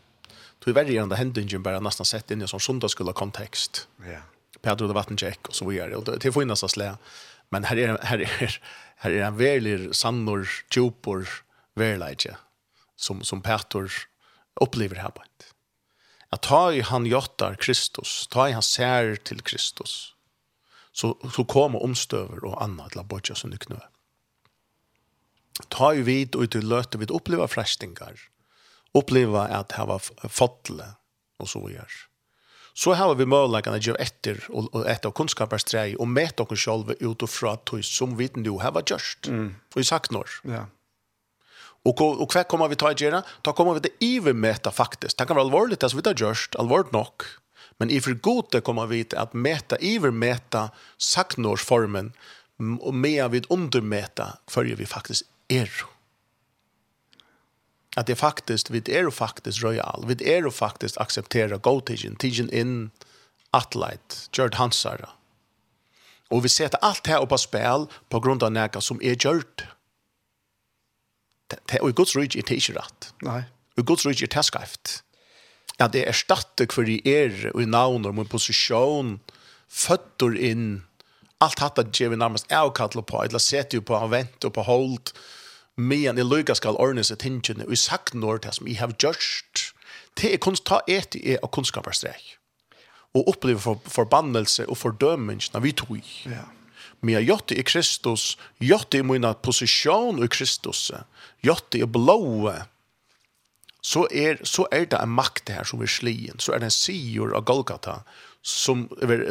[0.64, 3.86] Du verre enn det hendingen bare nesten sett inn i en sånn sundagskulla kontekst.
[4.04, 4.22] Ja.
[4.64, 5.96] Pedro det Vattencheck och så vidare.
[5.96, 6.96] Och det, får får innast slä.
[7.48, 8.60] Men här är, här är,
[8.96, 11.28] här är en väldigt sannor, tjupor,
[11.74, 12.36] verleidje
[12.96, 13.88] som, som Pedro
[14.60, 15.22] upplever här på.
[15.22, 15.54] ett.
[16.28, 20.14] Att ta i han jottar Kristus, ta i han ser till Kristus,
[20.92, 23.78] så, så kommer omstöver och annat till att Abodja som du knö.
[25.68, 28.20] Ta i vid och til löte vid uppleva frästingar
[28.94, 30.84] uppleva att ha var fotle
[31.38, 31.88] och så gör.
[32.76, 36.92] Så har vi möjligheten att göra efter och ett av kunskapssträj och mäta oss själva
[37.00, 39.26] utifrån att som vi nu har varit just.
[39.26, 39.54] Mm.
[39.74, 40.30] Och i sagt norr.
[40.42, 40.66] Ja.
[41.84, 45.18] Och och kvar kommer vi ta i göra, ta kommer vi det ive mäta faktiskt.
[45.18, 47.22] Det kan vara allvarligt som vi har just allvarligt nog.
[47.78, 52.12] Men i för gode kommer vi att mäta iver mäta saknorsformen
[52.80, 55.58] och mer vid undermäta följer vi faktiskt er.
[55.58, 55.93] Mm
[57.94, 60.04] att det faktiskt vid är faktiskt royal.
[60.06, 62.90] Vid är faktiskt acceptera gotigen tigen in
[63.50, 65.08] atlet Gerd Hansara.
[66.28, 69.64] Och vi sätter allt här på spel på grund av näka som är gjort
[71.46, 73.42] det i Guds rike är inte rätt nej
[73.76, 75.02] och Guds rike är taskgift
[75.76, 79.18] ja det är statte for i er og i navn og min position
[80.20, 80.82] inn, in
[81.40, 85.12] allt at gjør vi nærmest avkall på eller setter ju på han venter på hold
[85.76, 88.94] men jeg lykker skal ordne seg tingene, og jeg sagt når til som jeg har
[88.98, 89.70] gjort,
[90.20, 92.36] det er kunst ta et i og kunnskaperstrek.
[93.14, 96.12] Og oppleve for, forbannelse og fordømmelse når vi tog.
[96.26, 96.46] Ja.
[97.00, 100.90] Men jeg gjør det i Kristus, gjør det i min posisjon i Kristus,
[101.42, 102.54] gjør det i blåe,
[103.84, 106.74] så er, så er det en makt her som er slien, så er det en
[106.74, 107.98] sier av Golgata
[108.40, 108.86] som,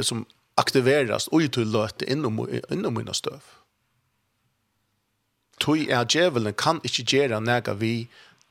[0.05, 0.27] som
[0.61, 3.41] aktiveres og til løte innom, innom mine støv.
[5.61, 8.07] Tui er djevelen kan ikke gjøre nega vi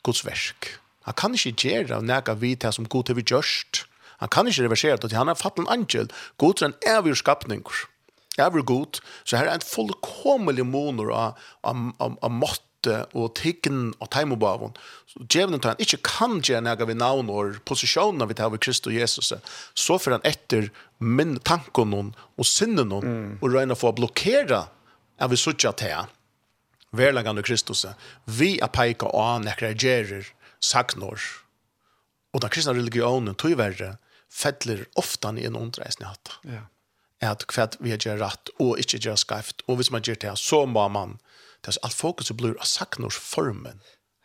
[0.07, 0.77] Guds verk.
[1.07, 3.85] Han kan ikke gjøre nega vi til som god har vi gjørst.
[4.23, 6.11] Han kan ikke reversere det, han er fattelig en angel.
[6.39, 7.65] God er en evig skapning.
[8.39, 9.01] Evig god.
[9.25, 12.69] Så her er en fullkomelig moner av, av, av, av mått
[13.15, 14.73] og tiggen og teimobavon.
[15.31, 18.91] Djevelen tar han ikke kan gjøre nega vi navn og posisjonen vi tar ved Kristus
[18.91, 19.33] og Jesus.
[19.75, 23.39] Så får han etter min tanken og sinnen mm.
[23.39, 24.65] og røyne for å blokkere
[25.23, 26.11] er vi suttet til han
[26.93, 27.87] verlangande Kristus,
[28.25, 30.29] vi er peika av nekra gjerer,
[30.63, 31.21] saknor,
[32.33, 33.97] og den kristna religionen tog verre,
[34.33, 36.37] fettler ofta i en ondreisning hatt.
[36.49, 36.67] Ja.
[37.23, 40.65] At hva vi gjør rett, og ikke gjør skreft, og hvis man gjør det, så
[40.67, 41.19] må man,
[41.63, 43.83] det er alt fokus blir av saknors formen,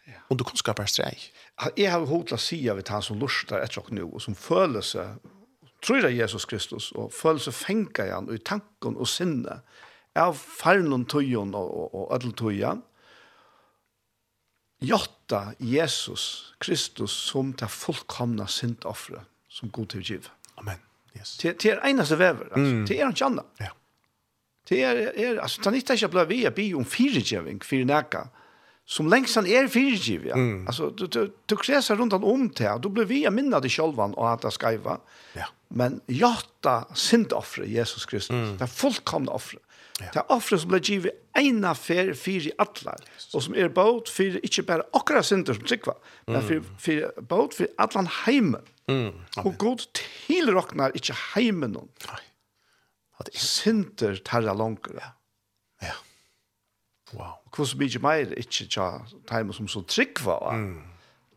[0.07, 0.22] ja.
[0.30, 1.30] og du kan skapa streg.
[1.76, 4.85] Jeg har hodt å si av han som lurstar etter og nå, og som føler
[4.85, 5.19] seg,
[5.84, 9.61] tror jeg Jesus Kristus, og føler seg fengt han, og i tanken og sinne,
[10.18, 12.84] av farlun tøyon og, og, og ødel tøyan,
[14.84, 20.30] jotta Jesus Kristus som det fullkomna syndoffre som god til giv.
[20.57, 20.81] Amen.
[21.18, 21.38] Yes.
[21.41, 22.73] Til, til er eneste vever, altså.
[22.73, 22.85] Mm.
[22.85, 23.45] det er han kjanna.
[23.60, 23.73] Ja.
[24.69, 27.88] Det er, er altså, det er ikke ikke blei vi å bi om firegjøving, fire
[27.88, 28.26] nækka,
[28.88, 30.38] som lengst han er firegiv, ja.
[30.38, 30.68] Mm.
[30.68, 33.72] Altså, du, du, du kreser rundt han om til, du blir vi å minne det
[33.73, 34.99] selv og at det skreiva.
[35.35, 35.49] Ja.
[35.76, 38.53] Men jotta syndoffre, Jesus Kristus, mm.
[38.60, 39.60] det er fullkomna offre
[39.97, 40.11] Ja.
[40.13, 43.01] Det er offre som ble givet en affær fire i atler,
[43.33, 45.95] og som er båt for ikke bare akkurat synder som tryggva,
[46.29, 48.67] men for, for båt for atlan heimen.
[48.87, 49.17] Mm.
[49.41, 51.89] Og god tilroknar ikke heimen noen.
[52.05, 52.21] Nei.
[53.17, 53.41] At Er...
[53.41, 55.11] Synder tarra langere.
[55.81, 55.97] Ja.
[57.17, 57.41] Wow.
[57.55, 58.87] Hvor så ikke mer ikke tja
[59.31, 60.77] heimen som så tryggva, mm.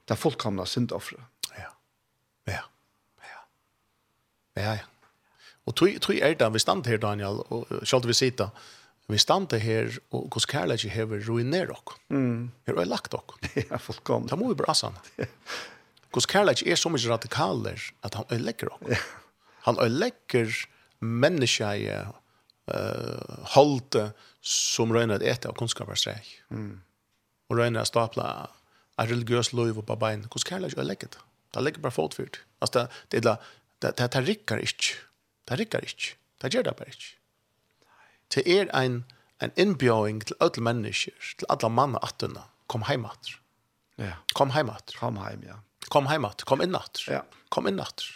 [0.04, 1.22] det er fullkomna syndoffre.
[1.56, 1.72] Ja.
[2.50, 2.62] Ja.
[3.24, 3.42] Ja.
[4.60, 4.89] Ja, ja.
[5.70, 8.50] Og tog, tog er det, vi stand her, Daniel, og selv vi sitter,
[9.10, 11.96] vi stand her, og hos kærlighet hever ruiner dere?
[12.10, 12.50] Mm.
[12.66, 13.36] Her har er lagt ok.
[13.70, 14.30] ja, fullkomlig.
[14.30, 14.98] Da må vi bra sann.
[16.14, 18.96] Hos kærlighet er så mye radikaler at han øylegger dere?
[18.96, 19.00] Ja.
[19.68, 20.54] Han øylegger
[21.00, 24.10] menneska uh, holde
[24.40, 26.26] som røyner et etter av kunnskaperstreg.
[26.54, 26.80] Mm.
[27.50, 28.30] Og røyner å stapla
[28.96, 30.26] en religiøs lov på bein.
[30.32, 31.22] Hos kærlighet øylegger det.
[31.54, 32.42] Det ligger bare fotfyrt.
[32.62, 33.38] Altså, det, det, det,
[33.82, 34.98] det, det, det rikker ikke.
[35.50, 36.14] Det rikker ikke.
[36.40, 37.16] Det gjør det bare ikke.
[38.30, 39.02] Det er en,
[39.42, 42.44] en innbjøring til alle mennesker, til alle manna attene.
[42.70, 43.34] Kom hjem atter.
[43.98, 44.14] Ja.
[44.38, 44.96] Kom hjem atter.
[45.00, 45.58] Kom hjem, ja.
[45.90, 46.46] Kom hjem atter.
[46.46, 47.06] Kom inn atter.
[47.10, 47.24] Ja.
[47.50, 48.06] Kom inn atter.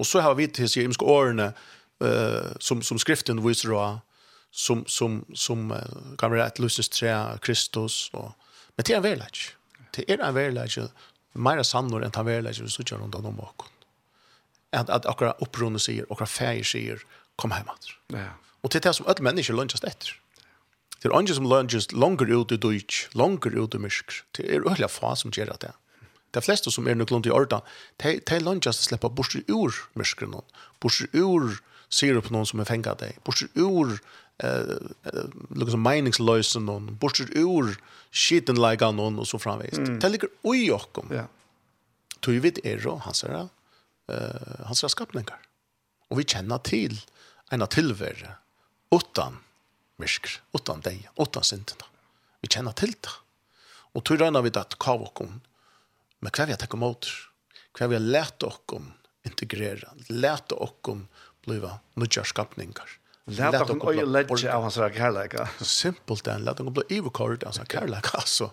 [0.00, 4.00] Og så har vi til seg imske årene uh, som, som skriften viser av,
[4.48, 7.12] som, som, som uh, kan være et løsens tre,
[7.44, 8.06] Kristus.
[8.16, 8.32] Og,
[8.78, 9.42] men det er en verleik.
[9.92, 10.80] Det er en verleik.
[11.36, 13.74] Mer sannor enn det er en verleik vi sitter rundt om åkken
[14.70, 16.98] att att akra upprona sig och akra färger sig
[17.36, 17.86] kom hem att.
[18.06, 18.28] Ja.
[18.60, 20.20] Och det är som alla människor lunchar efter.
[21.02, 24.12] Det är inte som lunchast longer ut i Deutsch, longer ut i mysk.
[24.30, 25.72] Det är öliga få som gör det.
[26.30, 27.62] De flesta som är nu klunt i orda,
[27.96, 30.34] de, de lunchast släppa bort ur Mischkren,
[30.80, 31.58] bort ur
[31.88, 34.00] sirup någon som är fängat dig, bort ur
[34.38, 34.62] eh
[35.50, 37.76] lukar som meningslösen någon, bort ur
[38.12, 39.78] skiten lägga någon och så framväst.
[39.78, 39.98] Mm.
[39.98, 40.98] Det ligger oj och.
[41.10, 41.24] Ja.
[42.20, 43.48] Tog vi vet är då, han säger
[44.08, 45.40] uh, hans skapningar.
[46.08, 46.96] Og vi kjenner til
[47.52, 48.34] en av tilvære
[48.94, 49.40] utan
[50.00, 51.88] myrker, utan deg, utan syndene.
[52.42, 53.14] Vi kjenner til det.
[53.96, 55.40] Og tog røyner vi det at kav okken,
[56.22, 57.08] men hva vi har tekket mot,
[57.78, 58.92] hva vi har lært okken
[59.26, 61.06] integrera, lært okken
[61.46, 62.96] bliva nødja skapningar.
[63.28, 65.48] Lært okken øye ledje av hans kærleika.
[65.60, 68.52] Simpelt den, lært okken bliva ivokord av hans kærleika, altså.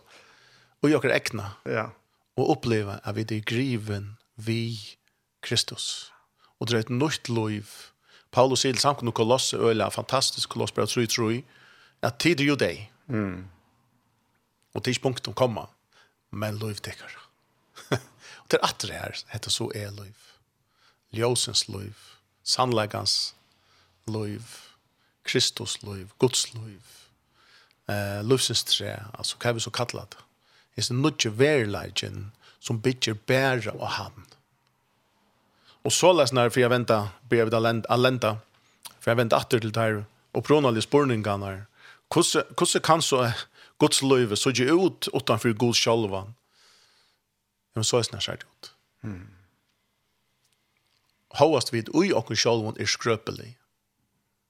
[0.83, 1.53] Og jokker ekna.
[1.69, 1.89] Ja.
[2.35, 4.59] Og oppleve at vi er griven vi
[5.45, 6.11] Kristus.
[6.59, 7.69] Og det er et nytt liv.
[8.31, 11.43] Paulus sier sammen med Kolosse, øyla, fantastisk Kolosse, bare tro i
[12.03, 12.81] at tid er jo deg.
[13.07, 13.45] Mm.
[14.75, 15.69] Og tidspunktet kommer,
[16.31, 17.11] men liv tekker.
[17.91, 20.15] og det er at det her, heter så er liv.
[21.15, 21.95] Ljøsens liv,
[22.43, 23.35] sannleggans
[24.07, 24.43] liv,
[25.23, 26.81] Kristus liv, Guds liv,
[27.89, 30.21] eh, livsens tre, altså hva vi så kallet det?
[30.75, 34.25] Det er nødvendig verileggen som bygger bære av han.
[34.25, 34.44] Mm
[35.85, 38.37] og så läs när för jag vänta ber vi alent alenta.
[38.99, 41.65] För jag vänta åter till där och pronali spurningarna.
[42.15, 42.23] Hur
[42.59, 43.31] hur kan så
[43.79, 46.33] Guds löve så ge ut utanför Guds själva.
[47.73, 48.73] Men så är det snart ut.
[49.03, 49.27] Mm.
[51.29, 53.57] Hoast vid oj och självon är skröpelig.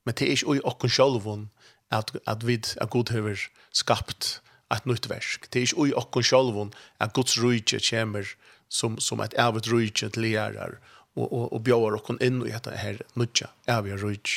[0.04, 1.50] Men det är inte oj och självon
[1.88, 3.40] att att vid att god över
[3.70, 5.46] skapt att nytt verk.
[5.50, 8.26] Det är inte oj och självon att Guds rike kommer
[8.68, 10.78] som som ett ävet rike till lärar
[11.16, 14.36] og, og, og bjøver okken inn i dette her nødja, er vi rydg.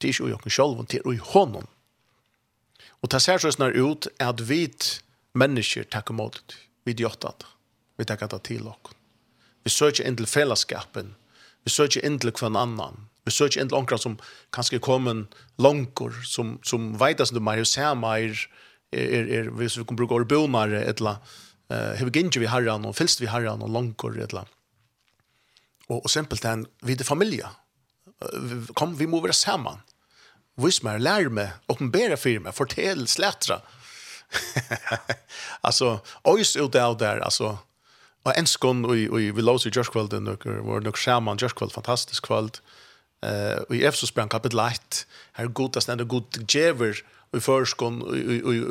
[0.00, 1.66] Det er ikke i okken selv, det er i hånden.
[3.00, 4.66] Og det ser sånn ut at vi
[5.38, 6.58] mennesker takker mot det.
[6.84, 7.34] Vi gjør
[7.98, 8.94] Vi takker det til okken.
[9.64, 11.14] Vi søker inn til fellesskapen.
[11.64, 13.06] Vi søker inn til hver annan.
[13.24, 14.18] Vi søker inn til onkra som
[14.50, 15.26] kanskje kommer
[15.58, 18.32] langkor, som, som vet at du mer ser mer,
[18.92, 22.40] er, er, er, hvis vi kan bruke åre bonare, et eller annet, uh, vi gynner
[22.40, 24.59] vi herran, og fylst vi herran, og langkor, et eller annet
[25.90, 27.48] og, og simpelthen er familie.
[28.78, 29.82] Kom, vi må være sammen.
[30.60, 33.60] Vis meg, lær meg, åpenbære for meg, fortell, slætra.
[35.66, 35.98] altså,
[36.28, 37.56] ois ut av der, altså,
[38.24, 42.28] og en skån, og, og vi lås i Gjørskvalden, og var nok sammen, Gjørskvald, fantastisk
[42.28, 42.60] kvald.
[43.20, 45.04] Uh, og i Efsos brann kapitel 1,
[45.36, 47.00] her godast, og god djever,
[47.36, 48.14] i förskon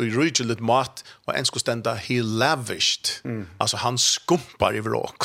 [0.04, 3.10] i rigelet mat och en skulle stända he lavished.
[3.24, 3.48] Mm.
[3.58, 5.24] Alltså han skumpar i vråk.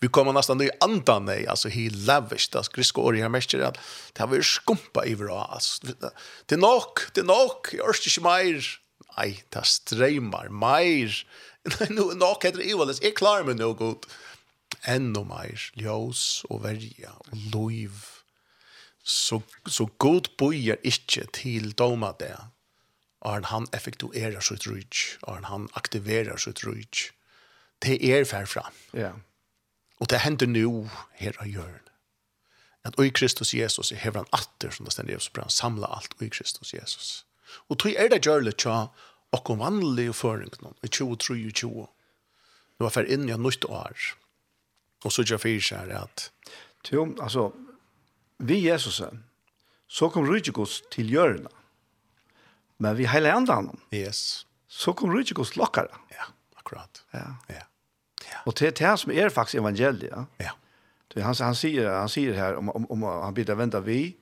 [0.00, 2.56] Vi kommer nästan i andan nej alltså he lavished.
[2.56, 3.78] as grisko ori här mest att
[4.12, 5.48] det har vi skumpa i vråk.
[5.50, 5.86] Alltså
[6.46, 8.80] det nok, det nok, jag orkar inte mer.
[9.16, 10.48] Nej, det strömmar.
[11.88, 14.06] Nu nok heter det ju is är klar no något gott.
[14.82, 17.36] Ännu mer ljus och värja och
[19.02, 22.38] så så god bojer inte till doma det
[23.24, 25.18] og han effektuerer sitt rujtj.
[25.22, 27.10] og han aktiverer sitt rujtj.
[27.82, 28.72] Det er fær fram.
[28.92, 29.12] Ja.
[30.00, 31.90] Og det hender nå her av hjørnet.
[32.84, 36.14] At i Kristus Jesus er hever han atter, som det stender Jesus, han samla alt
[36.20, 37.24] i Kristus Jesus.
[37.68, 38.90] Og tog er det gjør litt tja
[39.32, 41.70] okkom vanlige føringen i 2023.
[42.78, 43.96] Nu var fer inn i nytt år.
[45.04, 46.30] Og så gjør fyrir seg at...
[46.92, 47.52] Jo, altså,
[48.38, 49.00] vi Jesus,
[49.88, 51.63] så kom Rydgjegods til hjørnet
[52.78, 53.70] men vi heilig andan.
[53.94, 54.46] Yes.
[54.68, 55.46] Så kom du ikke.
[56.10, 56.26] Ja,
[56.56, 57.04] akkurat.
[57.12, 57.36] Ja.
[57.48, 57.62] ja.
[58.24, 58.42] ja.
[58.44, 60.26] Og det er det som er faktisk evangeliet.
[60.40, 60.56] Ja.
[61.14, 64.16] Du, han, han, sier, han sier her, om, om, om han blir venta vi,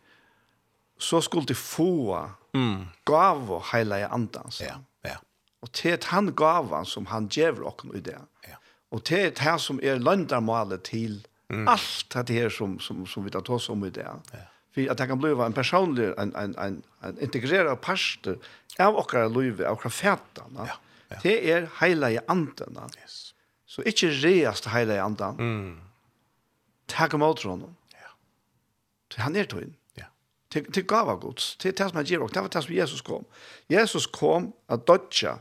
[0.99, 2.19] så skulle de få
[2.55, 2.85] mm.
[3.09, 4.53] gav og heilige andan.
[4.61, 5.17] Ja, ja.
[5.63, 8.19] Og det gav han gavan som han gjør okken i det.
[8.49, 8.61] Ja.
[8.93, 11.69] Og det er det som er landarmalet til mm.
[11.69, 14.07] alt det her som, som, som vi tar oss om i det.
[14.33, 18.27] Ja för att det kan bli en personlig en en en en integrerad part
[18.79, 20.53] av våra liv av våra fätan.
[20.57, 20.69] Ja,
[21.09, 21.17] ja.
[21.23, 22.91] Det är hela i anden.
[23.03, 23.35] Yes.
[23.67, 25.39] Så inte reast i anden.
[25.39, 25.81] Mm.
[26.87, 27.77] Tack emot honom.
[27.93, 27.99] Ja.
[29.09, 29.75] Till Han är tog
[30.49, 31.57] Till til gava Guds.
[31.57, 33.25] Till det som han ger och det var det som Jesus kom.
[33.69, 35.39] Jesus kom att dödja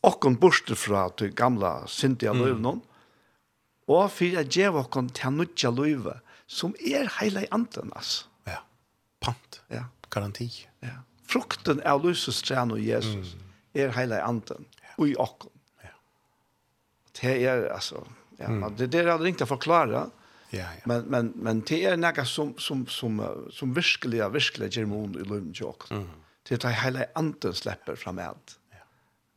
[0.00, 2.44] och okkon borste fra til gamla syndiga mm.
[2.44, 2.82] løvnån,
[3.88, 8.26] og for at gir okkon til han nudja løyve, som är hela i anden, Alltså
[9.26, 9.84] pant, ja.
[10.14, 10.48] garanti.
[10.84, 11.00] Ja.
[11.26, 13.48] Frukten av lysets træn og Jesus mm.
[13.82, 14.94] er hele anden, ja.
[15.04, 15.50] i åkken.
[15.82, 15.94] Ja.
[17.20, 18.04] Det er, altså,
[18.38, 18.68] ja, mm.
[18.78, 20.06] det, det er aldri ikke å forklare,
[20.50, 20.82] Ja, ja.
[20.84, 25.56] Men men men det är några som som som som verkliga verkliga germon i Lund
[25.56, 25.90] jock.
[25.90, 26.08] Mm.
[26.48, 28.58] Det är hela anden släpper fram allt.
[28.70, 28.76] Ja.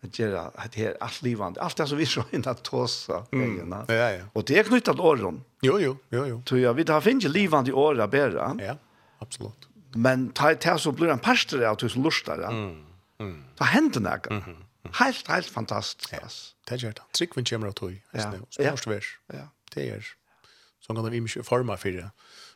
[0.02, 1.62] Det gör att det är allt livande.
[1.62, 3.74] Allt det som vi så innan tossa mm.
[3.88, 4.24] Ja, ja.
[4.34, 5.44] Och det är knutet åren.
[5.62, 6.42] Jo, jo, jo, jo.
[6.46, 8.58] Så jag vet har finns livande år där bära.
[8.60, 8.76] Ja,
[9.20, 9.69] absolut.
[9.96, 12.40] Men ta ta så blir en pastor av tusen lustar.
[12.42, 12.50] Ja.
[12.50, 12.86] Mm.
[13.20, 13.44] Mm.
[13.58, 14.30] Så händer det.
[14.30, 14.66] Mm.
[14.94, 16.12] Helt helt fantastiskt.
[16.12, 16.20] Ja.
[16.68, 17.02] Det gör det.
[17.12, 18.04] Trick vem kommer att höj.
[18.12, 18.34] Ja.
[18.50, 19.20] Spårst värs.
[19.28, 19.50] Ja.
[19.74, 20.06] Det är
[20.80, 22.12] så kan vi mycket forma för det.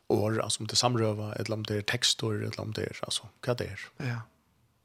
[0.07, 3.79] Och alltså det samröva ett land där texter ett land där alltså vad det är.
[3.97, 4.21] Ja.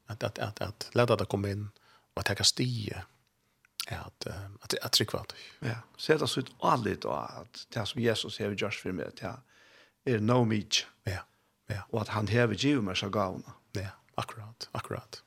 [0.06, 1.68] Att att att att låta det komma in
[2.14, 3.02] och ta kastie.
[3.90, 4.26] Ja, att
[4.60, 5.32] att att trycka vart.
[5.58, 5.74] Ja.
[5.98, 9.36] Sätta så ut allt och att det som Jesus har gjort för mig att jag
[10.04, 10.86] är no meat.
[11.04, 11.20] Ja.
[11.68, 11.84] Ja.
[11.92, 13.56] Og at han hever givet meg så gavna.
[13.76, 15.22] Ja, akkurat, akkurat.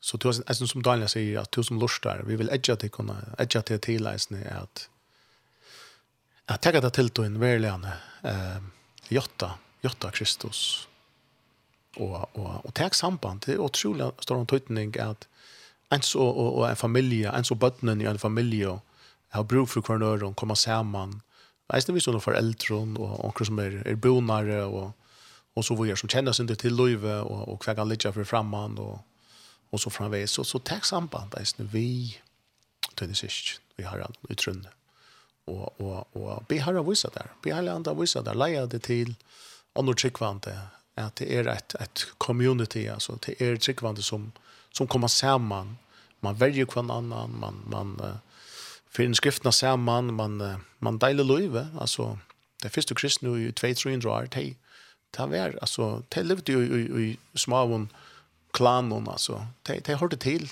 [0.00, 2.90] Så du har, som, som Daniel sier, at du som lustar, vi vil edja til
[2.94, 4.88] kunne, edja til tileisene at
[6.48, 7.92] at tega det til en verilegane
[8.24, 8.60] eh,
[9.12, 10.88] jotta, jotta Kristus
[11.98, 15.26] og, og, og teg samband, det er utrolig stor tøytning at
[15.92, 18.78] ens og, og, og en familie, ens og bøttenen i en familie
[19.34, 21.18] har bruk for kvarnøren, kommer sammen,
[21.74, 24.94] eisne vi sånne foreldre og onker som er, er bonare og
[25.54, 28.24] och så vad gör som känner sig inte till Löve och och kvägan lite för
[28.24, 28.98] framman och
[29.70, 32.18] och så framväs så så tack samband där vi
[32.94, 34.68] till det sist vi har allt utrund
[35.44, 39.14] och och och be har visat där be har landat visat där lägga det till
[39.72, 40.58] andra tryckvante
[40.94, 44.32] att det är ett ett community alltså det är tryckvante som
[44.72, 45.76] som kommer samman
[46.20, 48.18] man väljer kvann annan man man
[48.90, 52.18] finner skrifterna samman man man delar löve alltså
[52.62, 54.56] det första kristna i 2300 år hej
[55.18, 57.88] han var alltså de levde jo i, i, i småvon
[58.52, 60.48] klanon alltså Det, det hörde till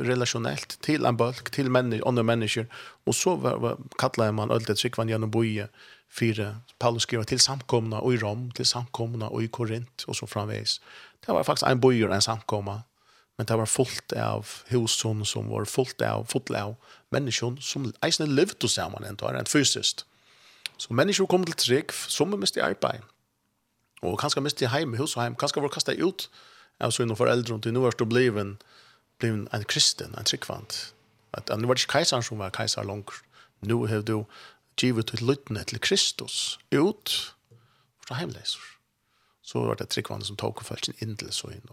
[0.00, 2.66] relationellt till en bulk till människor andra människor
[3.04, 5.68] och så var, var kallade man alltid sikvan genom boje
[6.10, 10.26] fyra Paulus skriver till samkomna och i Rom till samkomna och i Korint och så
[10.26, 10.80] framvis
[11.26, 12.82] det var faktiskt en boje och en samkomma
[13.36, 16.74] men det var fullt av husson som var fullt av fullt av
[17.10, 20.04] människor som eisne levde tillsammans ändå en fysiskt
[20.76, 23.00] så människor kom till trygg som måste arbeid
[24.02, 26.28] Og kanskje mest til heim, hus og heim, kanskje var kastet ut
[26.80, 28.54] av sånne foreldre, og til nå er det bliven,
[29.20, 30.94] blev en kristen, en tryggvant.
[31.36, 33.12] At han var ikke keiseren som var keiser langt.
[33.60, 34.24] Nå har du
[34.80, 37.34] givet til lyttene til Kristus ut
[38.06, 38.64] fra heimleiser.
[39.42, 41.68] Så var det tryggvant som tok og følte sin indel så inn.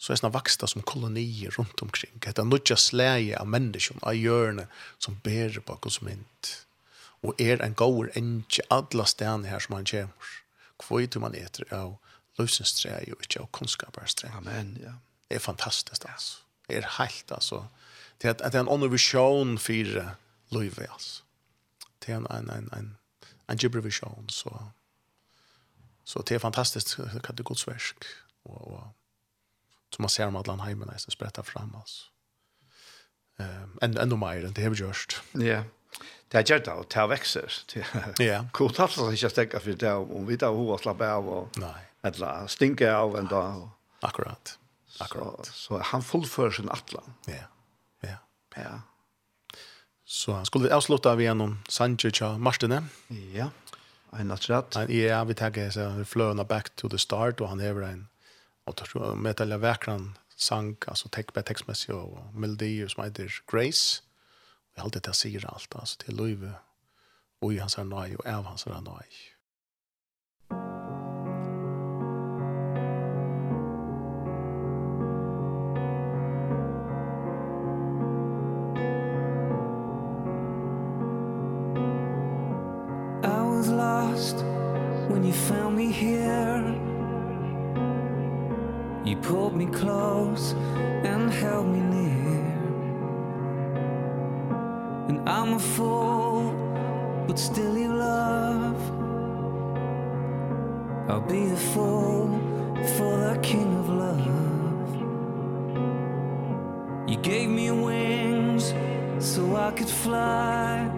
[0.00, 2.16] Så er det vaksta som kolonier rundt omkring.
[2.24, 4.66] Det er nødja slæge av mennesker, av hjørne,
[4.98, 6.54] som bærer bak oss mynd.
[7.20, 10.30] Og er en gaur enkje, alle stedene her som han kommer
[10.80, 11.96] kvøyt man etter av
[12.40, 14.32] løsens tre og ikke av kunnskapers tre.
[14.36, 14.96] Amen, ja.
[15.28, 16.40] Det er fantastisk, altså.
[16.66, 17.64] Det er helt, altså.
[18.22, 20.00] Det er, det er en annen visjon for
[20.54, 21.22] løyve, altså.
[22.00, 22.92] Det er en, en, en, en,
[23.50, 24.54] en gibber visjon, så.
[26.04, 28.06] Så det er fantastisk hva det godsversk.
[28.48, 28.86] Og, og,
[29.94, 32.08] som man ser om alle heimen, jeg synes, brettet frem, altså.
[33.40, 35.20] Um, enda, enda mer enn det har vi gjort.
[35.38, 35.68] Ja, yeah
[36.32, 37.60] det gjør det, og det vekser.
[38.22, 38.42] Ja.
[38.56, 41.76] Hvor tatt det ikke stekker for det, om vi tar hva slappe av, og Nei.
[42.06, 43.64] eller stinke av en dag.
[44.06, 44.56] Akkurat.
[45.00, 45.46] Akkurat.
[45.46, 47.16] Så, så han fullfører sin atlan.
[47.28, 47.48] Ja.
[48.06, 48.16] Ja.
[48.56, 48.76] Ja.
[50.04, 52.82] Så skulle vi avslutte av gjennom Sanchez og Marstine.
[53.34, 53.50] Ja.
[54.18, 54.74] En nattratt.
[54.90, 58.08] Ja, vi tenker så vi back to the start, og han hever en
[58.66, 60.76] og tar med til vekkeren sang,
[61.12, 64.02] text message og melodier som heter Grace.
[64.74, 66.52] Jag alltid det säger allt alltså till löve
[67.40, 68.66] och i hans nåd och av hans
[83.60, 84.36] was lost
[85.10, 86.64] when you found me here.
[89.04, 90.54] You pulled me close
[91.04, 92.49] and held me near.
[95.10, 96.54] And I'm a fool
[97.26, 98.80] But still you love.
[101.10, 102.38] I'll be a fool
[102.94, 104.90] For the king of love.
[107.10, 108.72] You gave me wings
[109.18, 110.88] So I could fly.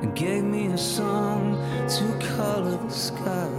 [0.00, 1.58] And gave me a song
[1.94, 2.04] To
[2.36, 3.50] color the sky.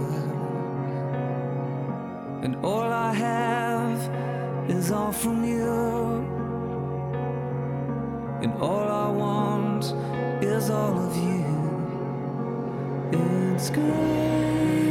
[2.44, 4.00] And all I have
[4.70, 5.77] Is all from you
[8.60, 9.84] all i want
[10.42, 11.44] is all of you.
[13.12, 14.87] It's good.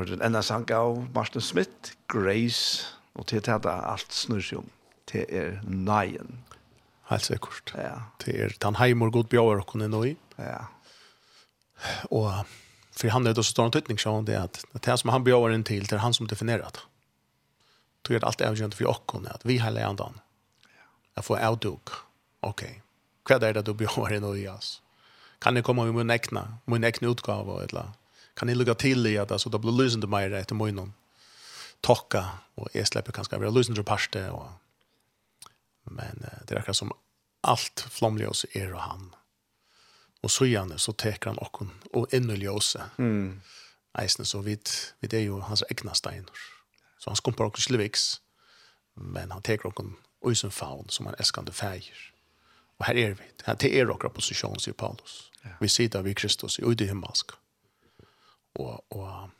[0.00, 4.70] hørt en enda sang av Martin Smith, Grace, og til det alt snur seg om.
[5.10, 6.40] Det er nøyen.
[7.10, 7.72] Helt sikkert.
[7.74, 7.96] Ja.
[8.22, 10.14] Det er den heimor god bjør og kunne nøy.
[10.38, 10.68] Ja.
[12.10, 12.30] Og
[12.94, 15.54] for han er det så stor en tøytning, sånn det at det som han bjør
[15.54, 16.84] inn til, det er han som definerer det.
[18.06, 20.20] Det er alt avgjørende for åkken, at vi har leandan.
[20.66, 20.86] Ja.
[21.18, 21.94] Jeg får avdug.
[22.46, 22.64] Ok.
[23.28, 24.78] Hva er det du bjør inn i oss?
[25.40, 27.99] Kan jeg komme med min ekne, min ekne utgave et eller annet?
[28.40, 30.92] kan ni lukka till i at alltså då blir lösen det mer efter morgonen.
[31.80, 34.48] Tocka och jag släpper kanske være lösen det paste och
[35.84, 36.92] men det verkar som
[37.40, 39.14] allt flamliga oss är och han.
[40.20, 41.62] Och så gjerne så teker han och
[41.92, 42.82] och inneljöse.
[42.98, 43.40] Mm.
[43.98, 44.68] Eisne, så vid
[45.00, 46.38] vid det är ju hans egna stenar.
[46.98, 48.20] Så han skumpar okken Sliviks.
[48.94, 49.84] Men han tar också
[50.20, 52.12] och som faun som han eskande feir.
[52.78, 53.24] Och här är vi.
[53.44, 55.30] Her till er och posisjon, sier Paulus.
[55.42, 55.50] Ja.
[55.60, 57.34] Vi sitter vi Kristus i det himmelska
[58.54, 59.30] og, og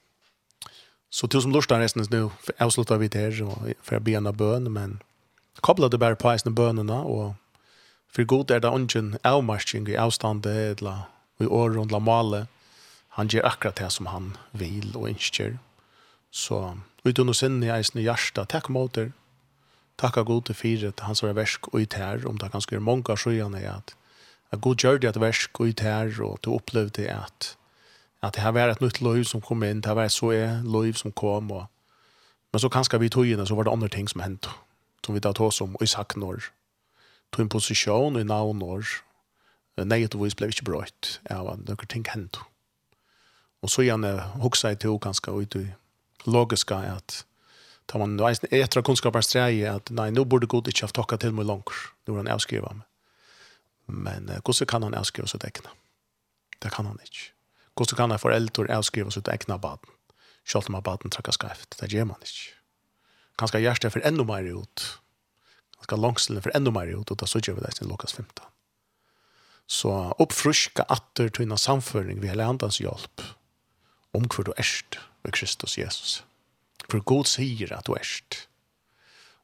[1.11, 3.33] så til som lustar resten nu avslutar vi det her
[3.83, 5.01] for å för en av bön men
[5.61, 7.35] kobla det bara på isen bønene och
[8.09, 11.09] för god är det ungen avmarsking i avstandet eller
[11.41, 12.47] i år runt lamale
[13.09, 15.59] han ger akkurat det som han vill och önskar
[16.31, 19.13] så utan att sinne i isen i hjärsta tack mot er
[19.97, 22.81] tacka god til fyret han som är värsk och i tär om det kan göra
[22.81, 23.95] mange sjöarna är att
[24.51, 27.57] att god gjør det at versk och i tär och du upplevde att
[28.21, 30.63] Att det här var ett nytt liv som kom in, det har vært så är
[30.83, 31.51] liv som kom.
[31.51, 31.67] Och,
[32.53, 34.49] men så kanske vi tog in så var det andra ting som hendte,
[35.07, 35.87] Som vi tar tog som i
[36.17, 36.43] når,
[37.31, 38.85] Tog en position i navnor.
[39.77, 41.21] Negativvis blev inte bröjt.
[41.31, 42.39] Ja, några ting hendte.
[43.61, 45.67] Och så gjerne huxa jeg til ganska ut i
[46.25, 47.27] logiska at
[47.87, 51.19] tar man nu eisen etter kunnskapar streg at nei, nå burde god ikke ha takka
[51.21, 51.73] til meg langt
[52.07, 52.87] når han avskriva meg.
[53.87, 55.73] Men uh, hvordan kan han avskriva seg dekna?
[56.63, 57.33] Det kan han ikke.
[57.81, 59.89] Hvordan kan en foreldre avskriva sitt egna baden?
[60.45, 61.79] Selv om baden trekker skreft.
[61.81, 62.51] Det gjør man ikke.
[63.41, 64.83] Kanskje hjertet for enda mer ut.
[65.79, 68.45] Kanskje langstilene for enda mer ut, og da så gjør vi det til Lukas 15.
[69.65, 73.25] Så oppfruska atter til en samføring ved hele andans hjelp
[74.13, 76.21] om hver du erst med Kristus Jesus.
[76.85, 78.43] For God sier at du erst.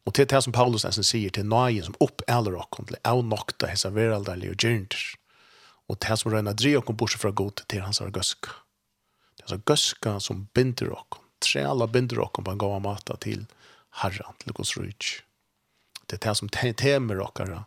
[0.04, 3.72] Og til det som Paulus nesten sier til nøyen som opp eller åkken til avnokta
[3.72, 5.06] hese veraldelige gjørnder.
[5.86, 8.54] Og det som røyna dri okken bortsett fra god til hans er gøska.
[9.38, 11.22] Det er gøska som binder okken.
[11.44, 13.46] Tre alla binder okken på en gav mata til
[14.02, 15.20] herren, til gos rujtj.
[16.06, 17.64] Det er det som temer okkara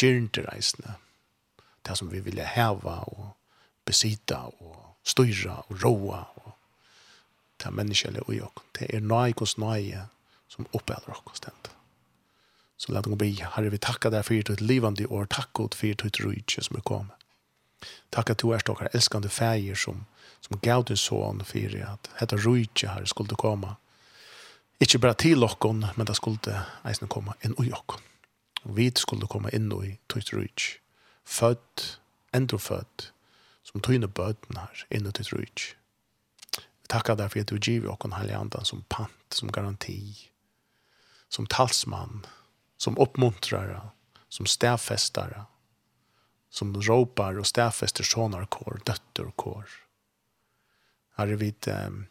[0.00, 0.96] reisende.
[1.82, 3.34] Det som vi vilja heva og
[3.86, 6.52] besita og styra og roa og
[7.58, 8.66] det er menneskjellig ui okkom.
[8.76, 9.94] Det er nøy hos nøy
[10.48, 11.70] som oppæder okkom stendt.
[12.76, 16.02] Så la dem bli, herre, vi takkar deg for ditt livande år, takk god for
[16.02, 17.23] ditt rujtje som er kommet.
[18.14, 20.04] Takk at du er stokkar elskande feir som,
[20.40, 23.76] som gav din son fyrir at hetta rujtje her skulle komme.
[24.80, 28.02] Ikke bara til okkon, men det skulle eisne komme inn i okkon.
[28.64, 30.80] Vi skulle komme inn i tøyt rujtje.
[31.24, 31.98] Født,
[32.36, 33.10] endro født,
[33.64, 35.76] som tøyne bøten her, inn i tøyt rujtje.
[36.84, 40.28] Vi takkar deg for at du giver okkon helgandan som pant, som garanti,
[41.28, 42.24] som talsmann,
[42.76, 43.80] som oppmuntrare,
[44.28, 45.46] som stedfestare,
[46.54, 49.64] som råpar och stäfester sonarkår, dötterkår.
[51.14, 52.06] Här är vi ett um,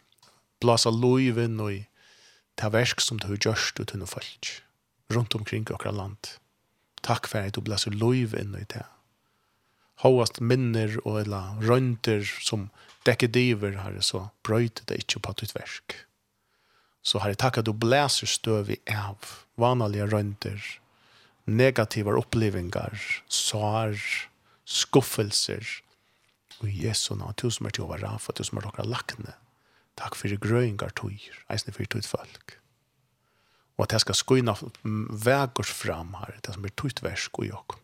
[0.60, 1.72] blåsa loiven och
[2.56, 4.62] ta versk som du görst ut under folk
[5.08, 6.18] runt omkring okra land.
[7.02, 8.86] Tack for at du blåser loven i det.
[9.96, 12.70] Håast minner och eller rönter som
[13.06, 15.96] dekker diver här så bröjt det inte på ditt verk.
[17.02, 19.18] Så här är tack att du blåser støv i av
[19.56, 20.80] vanliga rönter
[21.46, 24.00] negativa upplevelser, sår,
[24.66, 25.66] skuffelser.
[26.62, 29.38] Og Jesu navn, du som er til å være for du som er dere lakne.
[30.00, 32.58] Takk for grøyngar tøyer, eisne for tøyt folk.
[33.78, 34.54] Og at jeg skal skoina
[34.84, 37.80] vegers fram her, det som er tøyt versk og jokk.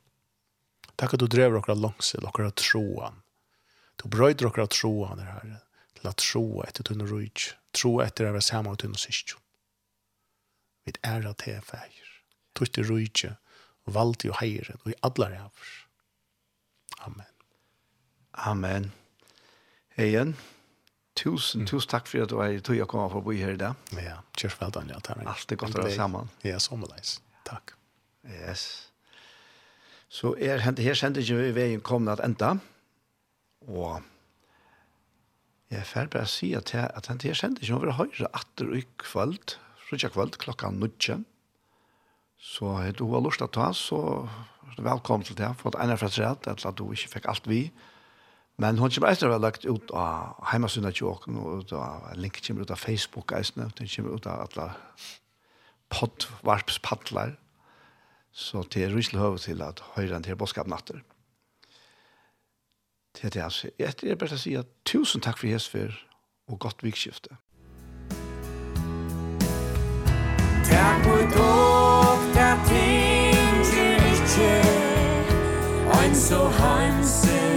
[0.99, 3.21] Takk at du drever dere langsel, dere troan.
[4.01, 5.63] Du brøyder dere troan her, herre
[5.99, 9.41] til at troa etter tunne rujt, troa etter å være sammen med tunne syskjon.
[10.87, 12.07] Vi er at det er feir.
[12.55, 13.25] Tøyt rujt,
[13.89, 15.73] valgte jo heiren, og i alle rævr.
[17.05, 17.29] Amen.
[18.49, 18.91] Amen.
[19.99, 20.35] Egen,
[21.19, 21.69] tusen, mm.
[21.71, 23.59] tusen takk for at du er i tog å komme for å bo her i
[23.59, 23.79] dag.
[23.99, 25.01] Ja, kjørs vel, Daniel.
[25.03, 25.23] Takk.
[25.27, 26.29] Alt er godt å være sammen.
[26.47, 27.17] Ja, som er leis.
[27.47, 27.75] Takk.
[28.27, 28.67] Yes.
[30.09, 32.55] Så er, her kjente ikke vi veien kommet at enda.
[33.67, 33.99] Og
[35.69, 38.85] jeg er ferdig bare si at, jeg, at her kjente ikke over høyre atter i
[39.01, 39.59] kvöld,
[39.89, 41.27] frutja kvöld, klokka nødtjen.
[42.39, 43.99] Så har du har lyst til å ta, så
[44.69, 47.11] er du velkommen til det, for at en er fra tredje, etter at du ikke
[47.17, 47.65] fikk alt vi.
[48.59, 52.07] Men hun kommer etter å ha lagt ut av heimasynet til åken, og ut av,
[52.19, 54.69] link kommer ut av Facebook-eisene, den kommer ut av alle
[55.91, 57.35] poddvarpspaddler.
[58.31, 61.03] Så det er ryselig høy til at høyre enn til bådskapnatter.
[63.15, 63.71] Det er det altså.
[63.79, 65.91] Jeg er bare å si at tusen takk for Jesper,
[66.47, 67.35] og godt vikskiftet.
[76.29, 77.48] so heimselig